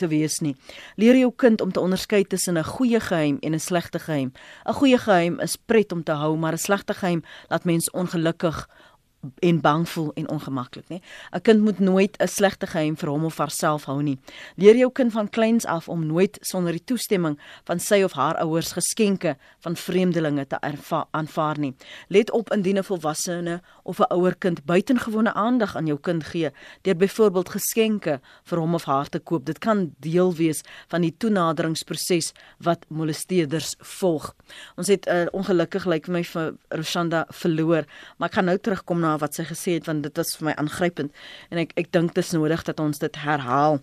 te 0.00 0.08
wees 0.08 0.40
nie. 0.40 0.54
Leer 0.96 1.18
jou 1.20 1.30
kind 1.36 1.60
om 1.60 1.72
te 1.72 1.80
onderskei 1.80 2.24
tussen 2.24 2.58
'n 2.58 2.64
goeie 2.64 3.00
geheim 3.00 3.36
en 3.40 3.54
'n 3.54 3.60
slegte 3.60 3.98
geheim. 3.98 4.32
'n 4.66 4.72
Goeie 4.72 4.98
geheim 4.98 5.40
is 5.40 5.56
pret 5.56 5.92
om 5.92 6.02
te 6.02 6.12
hou, 6.12 6.36
maar 6.36 6.52
'n 6.52 6.58
slegte 6.58 6.94
geheim 6.94 7.22
laat 7.48 7.64
mens 7.64 7.90
ongelukkig 7.90 8.68
en 9.38 9.60
bang 9.60 9.88
voel 9.88 10.10
en 10.14 10.28
ongemaklik, 10.28 10.88
nê? 10.88 11.00
'n 11.30 11.40
Kind 11.40 11.60
moet 11.60 11.78
nooit 11.78 12.16
'n 12.18 12.26
slegte 12.26 12.66
geheim 12.66 12.96
vir 12.96 13.08
hom 13.08 13.24
of 13.24 13.36
haarself 13.36 13.84
hou 13.84 14.02
nie. 14.02 14.18
Leer 14.56 14.76
jou 14.76 14.90
kind 14.92 15.12
van 15.12 15.28
kleins 15.28 15.66
af 15.66 15.88
om 15.88 16.06
nooit 16.06 16.38
sonder 16.40 16.72
die 16.72 16.84
toestemming 16.84 17.38
van 17.64 17.78
sy 17.78 18.02
of 18.02 18.12
haar 18.12 18.36
ouers 18.36 18.72
geskenke 18.72 19.36
van 19.60 19.76
vreemdelinge 19.76 20.46
te 20.46 20.60
aanvaar 21.10 21.58
nie. 21.58 21.74
Let 22.08 22.30
op 22.30 22.52
indien 22.52 22.78
'n 22.78 22.84
volwassene 22.84 23.60
of 23.82 23.98
'n 23.98 24.12
ouer 24.12 24.36
kind 24.36 24.64
buitengewone 24.64 25.32
aandag 25.32 25.76
aan 25.76 25.86
jou 25.86 25.98
kind 25.98 26.24
gee 26.24 26.50
deur 26.82 26.96
byvoorbeeld 26.96 27.48
geskenke 27.48 28.20
vir 28.44 28.58
hom 28.58 28.74
of 28.74 28.84
haar 28.84 29.08
te 29.08 29.18
koop. 29.18 29.44
Dit 29.44 29.58
kan 29.58 29.94
deel 29.98 30.34
wees 30.34 30.60
van 30.88 31.00
die 31.00 31.14
toenaderingsproses 31.16 32.32
wat 32.58 32.84
molesteerders 32.88 33.74
volg. 33.78 34.34
Ons 34.76 34.88
het 34.88 35.06
uh, 35.06 35.26
ongelukkig 35.32 35.84
lyk 35.84 36.06
like 36.06 36.10
my 36.10 36.24
vir 36.24 36.54
Roshanda 36.68 37.26
verloor, 37.28 37.84
maar 38.18 38.28
ek 38.28 38.34
gaan 38.34 38.44
nou 38.44 38.58
terugkom 38.58 39.00
na 39.00 39.09
na 39.10 39.18
wat 39.20 39.36
sy 39.36 39.46
gesê 39.48 39.78
het 39.78 39.88
want 39.90 40.06
dit 40.06 40.20
was 40.22 40.36
vir 40.38 40.50
my 40.50 40.58
aangrypend 40.62 41.24
en 41.50 41.64
ek 41.64 41.74
ek 41.80 41.90
dink 41.94 42.14
dit 42.14 42.24
is 42.24 42.36
nodig 42.36 42.62
dat 42.68 42.80
ons 42.82 43.02
dit 43.02 43.24
herhaal. 43.24 43.80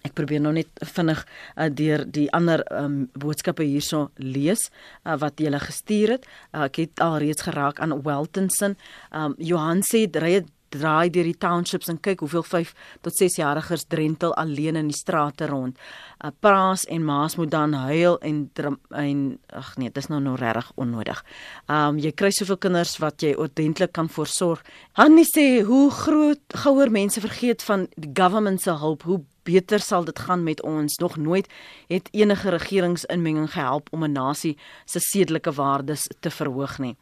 Ek 0.00 0.14
probeer 0.16 0.40
nou 0.40 0.52
net 0.56 0.70
vinnig 0.94 1.18
uh, 1.26 1.68
deur 1.68 2.06
die 2.08 2.28
ander 2.36 2.62
um, 2.72 3.02
boodskappe 3.20 3.66
hierso 3.68 4.06
lees 4.16 4.70
uh, 5.04 5.18
wat 5.20 5.36
jy 5.36 5.50
gele 5.50 5.60
gestuur 5.60 6.14
het. 6.16 6.28
Uh, 6.54 6.64
ek 6.70 6.80
het 6.80 7.02
al 7.04 7.18
reeds 7.20 7.44
geraak 7.44 7.82
aan 7.84 7.98
Weltonson. 8.06 8.78
Um, 9.12 9.36
Johan 9.36 9.84
sê 9.84 10.06
ry 10.08 10.38
draai 10.70 11.10
deur 11.10 11.26
die 11.28 11.38
townships 11.38 11.90
en 11.92 12.00
kyk 12.02 12.22
hoeveel 12.24 12.44
5 12.46 12.72
tot 13.04 13.16
6 13.16 13.36
jariges 13.40 13.86
drentel 13.90 14.34
alleen 14.40 14.78
in 14.80 14.90
die 14.90 14.96
strate 14.96 15.46
rond. 15.50 15.78
Uh, 16.24 16.30
Praas 16.40 16.84
en 16.86 17.04
Maas 17.04 17.36
moet 17.36 17.50
dan 17.50 17.72
huil 17.72 18.18
en 18.20 18.50
en 18.90 19.38
ag 19.56 19.76
nee, 19.76 19.88
dit 19.88 20.02
is 20.02 20.10
nou 20.10 20.20
nou 20.20 20.36
regtig 20.38 20.72
onnodig. 20.74 21.24
Um 21.68 21.98
jy 21.98 22.12
kry 22.12 22.30
soveel 22.34 22.60
kinders 22.60 22.96
wat 23.02 23.22
jy 23.22 23.34
ordentlik 23.34 23.92
kan 23.96 24.08
voorsorg. 24.08 24.62
Hannie 24.98 25.26
sê 25.28 25.62
hoe 25.66 25.90
groot 25.90 26.58
gouer 26.64 26.90
mense 26.90 27.20
vergeet 27.20 27.62
van 27.62 27.88
die 27.96 28.12
government 28.14 28.62
se 28.62 28.74
hulp, 28.78 29.02
hoe 29.02 29.22
beter 29.42 29.80
sal 29.80 30.04
dit 30.04 30.18
gaan 30.18 30.42
met 30.44 30.62
ons. 30.62 30.98
Nog 30.98 31.16
nooit 31.16 31.48
het 31.88 32.08
enige 32.12 32.50
regeringsinmenging 32.50 33.50
gehelp 33.52 33.88
om 33.90 34.04
'n 34.04 34.12
nasie 34.12 34.58
se 34.84 35.00
sedelike 35.00 35.52
waardes 35.52 36.08
te 36.20 36.30
verhoog 36.30 36.78
nie. 36.78 36.96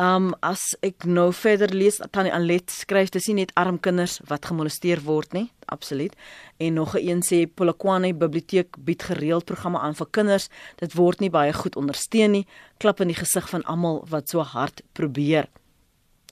Um 0.00 0.30
as 0.40 0.72
ek 0.80 1.04
nou 1.04 1.28
verder 1.36 1.68
lees 1.76 1.98
Tannie 2.10 2.32
Alet 2.32 2.70
skryf 2.72 3.10
dis 3.12 3.26
nie 3.28 3.42
net 3.42 3.50
arm 3.60 3.76
kinders 3.76 4.20
wat 4.30 4.46
gemolesteer 4.48 5.02
word 5.04 5.34
nie, 5.36 5.50
absoluut. 5.68 6.14
En 6.58 6.74
nog 6.74 6.96
'n 6.96 7.08
een 7.08 7.22
sê 7.22 7.46
Polokwane 7.46 8.14
biblioteek 8.14 8.76
bied 8.78 9.02
gereeld 9.02 9.44
programme 9.44 9.78
aan 9.78 9.94
vir 9.94 10.06
kinders. 10.10 10.48
Dit 10.76 10.94
word 10.94 11.20
nie 11.20 11.30
baie 11.30 11.52
goed 11.52 11.76
ondersteun 11.76 12.30
nie. 12.30 12.46
Klap 12.78 13.00
in 13.00 13.08
die 13.08 13.16
gesig 13.16 13.48
van 13.48 13.62
almal 13.64 14.04
wat 14.08 14.28
so 14.28 14.40
hard 14.40 14.82
probeer. 14.92 15.48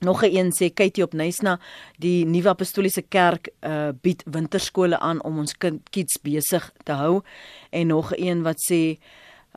Nog 0.01 0.23
'n 0.23 0.37
een 0.37 0.53
sê 0.53 0.73
Katie 0.73 1.05
op 1.05 1.13
Nysna, 1.13 1.61
die 1.99 2.25
Nuwe 2.25 2.49
Apostoliese 2.49 3.03
Kerk 3.03 3.49
uh 3.61 3.91
bied 4.03 4.23
winterskole 4.25 4.99
aan 4.99 5.23
om 5.23 5.39
ons 5.39 5.57
kind 5.59 5.91
kids 5.91 6.19
besig 6.23 6.73
te 6.85 6.93
hou. 6.93 7.23
En 7.71 7.87
nog 7.87 8.13
'n 8.13 8.23
een 8.23 8.43
wat 8.43 8.57
sê 8.71 8.99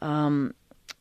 um 0.01 0.51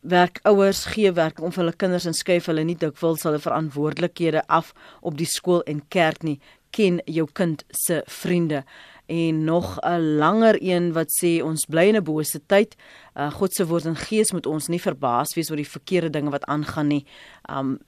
werkouers 0.02 0.84
gee 0.90 1.12
werk 1.14 1.40
om 1.40 1.52
vir 1.54 1.62
hulle 1.64 1.76
kinders 1.78 2.08
en 2.10 2.16
skuif 2.16 2.48
hulle 2.50 2.64
nie 2.66 2.78
dikwels 2.78 3.22
hulle 3.26 3.38
verantwoordelikhede 3.42 4.42
af 4.50 4.72
op 5.00 5.18
die 5.18 5.28
skool 5.30 5.62
en 5.70 5.84
kerk 5.94 6.26
nie. 6.26 6.40
Ken 6.72 6.98
jou 7.06 7.28
kind 7.36 7.62
se 7.70 8.00
vriende. 8.08 8.62
En 9.06 9.44
nog 9.44 9.78
'n 9.80 10.16
langer 10.18 10.56
een 10.62 10.92
wat 10.92 11.08
sê 11.22 11.42
ons 11.42 11.66
bly 11.66 11.88
in 11.88 11.96
'n 11.96 12.04
bose 12.04 12.40
tyd. 12.46 12.76
Uh, 13.14 13.30
God 13.30 13.52
se 13.52 13.66
woord 13.66 13.84
en 13.84 13.96
gees 13.96 14.32
moet 14.32 14.46
ons 14.46 14.68
nie 14.68 14.80
verbaas 14.80 15.34
wees 15.34 15.50
oor 15.50 15.56
die 15.56 15.68
verkeerde 15.68 16.10
dinge 16.10 16.30
wat 16.30 16.44
aangaan 16.44 16.86
nie. 16.86 17.06
Um 17.50 17.78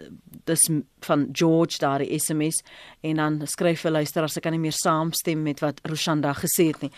dis 0.45 0.69
van 1.01 1.29
George 1.33 1.79
daar 1.79 1.99
die 1.99 2.19
SMS 2.19 2.63
en 3.01 3.17
dan 3.17 3.47
skryf 3.47 3.83
hy 3.83 3.91
luister 3.91 4.23
as 4.23 4.37
ek 4.37 4.43
kan 4.43 4.53
nie 4.53 4.61
meer 4.61 4.73
saamstem 4.73 5.43
met 5.43 5.61
wat 5.61 5.81
Roshanda 5.83 6.33
gesê 6.33 6.67
het 6.67 6.81
nie. 6.81 6.91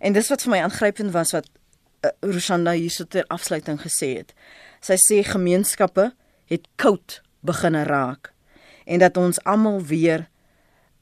En 0.00 0.12
dis 0.12 0.28
wat 0.28 0.42
vir 0.42 0.50
my 0.50 0.58
aangrypend 0.58 1.12
was 1.12 1.32
wat 1.32 1.48
Roshanda 2.24 2.72
hierso 2.76 3.04
ter 3.04 3.24
afsluiting 3.28 3.80
gesê 3.82 4.14
het. 4.20 4.34
Sy 4.80 4.96
sê 5.00 5.22
gemeenskappe 5.26 6.10
het 6.50 6.68
koud 6.80 7.20
begin 7.46 7.76
raak 7.86 8.32
en 8.86 9.02
dat 9.02 9.16
ons 9.20 9.40
almal 9.44 9.80
weer 9.84 10.28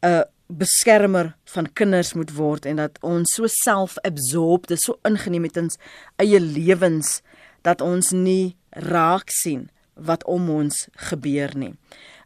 'n 0.02 0.24
beskermer 0.48 1.36
van 1.44 1.72
kinders 1.72 2.14
moet 2.14 2.32
word 2.34 2.66
en 2.66 2.76
dat 2.76 2.98
ons 3.00 3.34
so 3.34 3.46
self-absorbed, 3.46 4.80
so 4.80 4.98
ingeneem 5.04 5.42
met 5.42 5.56
ons 5.56 5.76
eie 6.16 6.40
lewens 6.40 7.20
dat 7.62 7.80
ons 7.80 8.10
nie 8.10 8.56
raak 8.70 9.30
sien 9.30 9.68
wat 9.94 10.24
om 10.24 10.50
ons 10.50 10.88
gebeur 11.10 11.52
nie. 11.58 11.74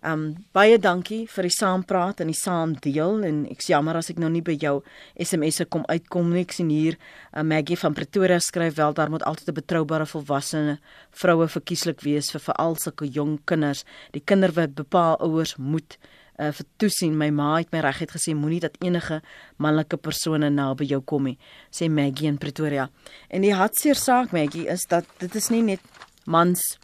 Um 0.03 0.23
baie 0.51 0.81
dankie 0.83 1.29
vir 1.31 1.47
die 1.47 1.55
saampraat 1.55 2.21
en 2.25 2.31
die 2.33 2.35
saamdeel 2.35 3.21
en 3.23 3.37
ek's 3.53 3.69
jammer 3.71 3.95
as 4.01 4.11
ek 4.11 4.19
nou 4.19 4.33
nie 4.35 4.43
by 4.43 4.57
jou 4.59 4.81
SMS'e 5.15 5.69
kom 5.71 5.85
uitkom 5.87 6.33
nie. 6.33 6.43
Ek 6.43 6.57
sien 6.57 6.73
hier 6.75 6.97
uh, 6.99 7.45
Maggie 7.47 7.79
van 7.79 7.95
Pretoria 7.95 8.41
skryf 8.43 8.75
wel 8.81 8.97
daar 8.99 9.13
moet 9.15 9.23
altyd 9.23 9.53
'n 9.53 9.59
betroubare 9.61 10.07
volwassene 10.07 10.81
vroue 11.15 11.47
verkieslik 11.47 12.03
wees 12.03 12.33
vir 12.35 12.43
veral 12.43 12.75
sulke 12.75 13.07
jong 13.07 13.39
kinders. 13.47 13.85
Die 14.11 14.25
kinder 14.25 14.51
wat 14.51 14.75
bepaal 14.75 15.23
ouers 15.23 15.55
moet 15.57 15.99
uh, 16.39 16.51
vir 16.51 16.67
toesien. 16.79 17.17
My 17.17 17.31
ma 17.31 17.59
het 17.59 17.71
my 17.71 17.81
reguit 17.87 18.11
gesê 18.11 18.35
moenie 18.35 18.61
dat 18.61 18.75
enige 18.83 19.23
manlike 19.57 19.97
persone 20.03 20.51
naby 20.51 20.85
jou 20.85 21.01
kom 21.01 21.31
nie, 21.31 21.39
sê 21.71 21.89
Maggie 21.89 22.27
in 22.27 22.39
Pretoria. 22.39 22.91
En 23.31 23.43
die 23.43 23.55
hartseer 23.55 23.95
saak 23.95 24.33
Maggie 24.33 24.67
is 24.67 24.83
dat 24.91 25.07
dit 25.19 25.35
is 25.35 25.51
nie 25.51 25.63
net 25.63 25.81
mans 26.27 26.79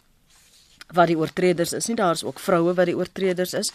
wat 0.93 1.07
die 1.11 1.17
oortreders 1.17 1.73
is 1.77 1.87
nie. 1.87 1.95
Daar's 1.95 2.23
ook 2.23 2.39
vroue 2.39 2.73
wat 2.73 2.85
die 2.89 2.97
oortreders 2.97 3.53
is. 3.53 3.71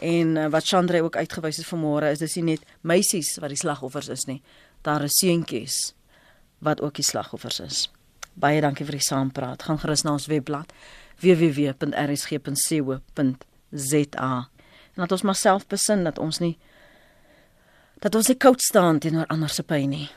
En 0.00 0.36
uh, 0.36 0.46
wat 0.52 0.66
Chandra 0.66 0.98
ook 1.00 1.16
uitgewys 1.16 1.56
het 1.62 1.68
vanmôre 1.68 2.10
is 2.12 2.18
dis 2.22 2.34
nie 2.40 2.44
net 2.52 2.62
meisies 2.80 3.36
wat 3.40 3.48
die 3.54 3.60
slagoffers 3.60 4.08
is 4.12 4.24
nie. 4.26 4.42
Daar 4.86 5.02
is 5.06 5.18
seuntjies 5.22 5.94
wat 6.58 6.80
ook 6.80 6.94
die 6.98 7.04
slagoffers 7.06 7.60
is. 7.60 7.90
Baie 8.34 8.60
dankie 8.60 8.84
vir 8.84 8.98
die 8.98 9.06
saampraat. 9.06 9.62
Gaan 9.62 9.80
gerus 9.80 10.02
na 10.04 10.12
ons 10.16 10.26
webblad 10.28 10.72
www.rsg.co.za 11.20 12.34
en 14.96 15.02
dat 15.04 15.12
ons 15.12 15.22
maar 15.22 15.34
self 15.34 15.66
besin 15.66 16.04
dat 16.04 16.18
ons 16.18 16.38
nie 16.40 16.58
dat 18.00 18.14
ons 18.14 18.28
nie 18.28 18.36
koud 18.36 18.60
staan 18.60 18.98
teenoor 19.00 19.26
ander 19.32 19.48
se 19.52 19.62
pyn 19.64 19.90
nie 19.92 20.08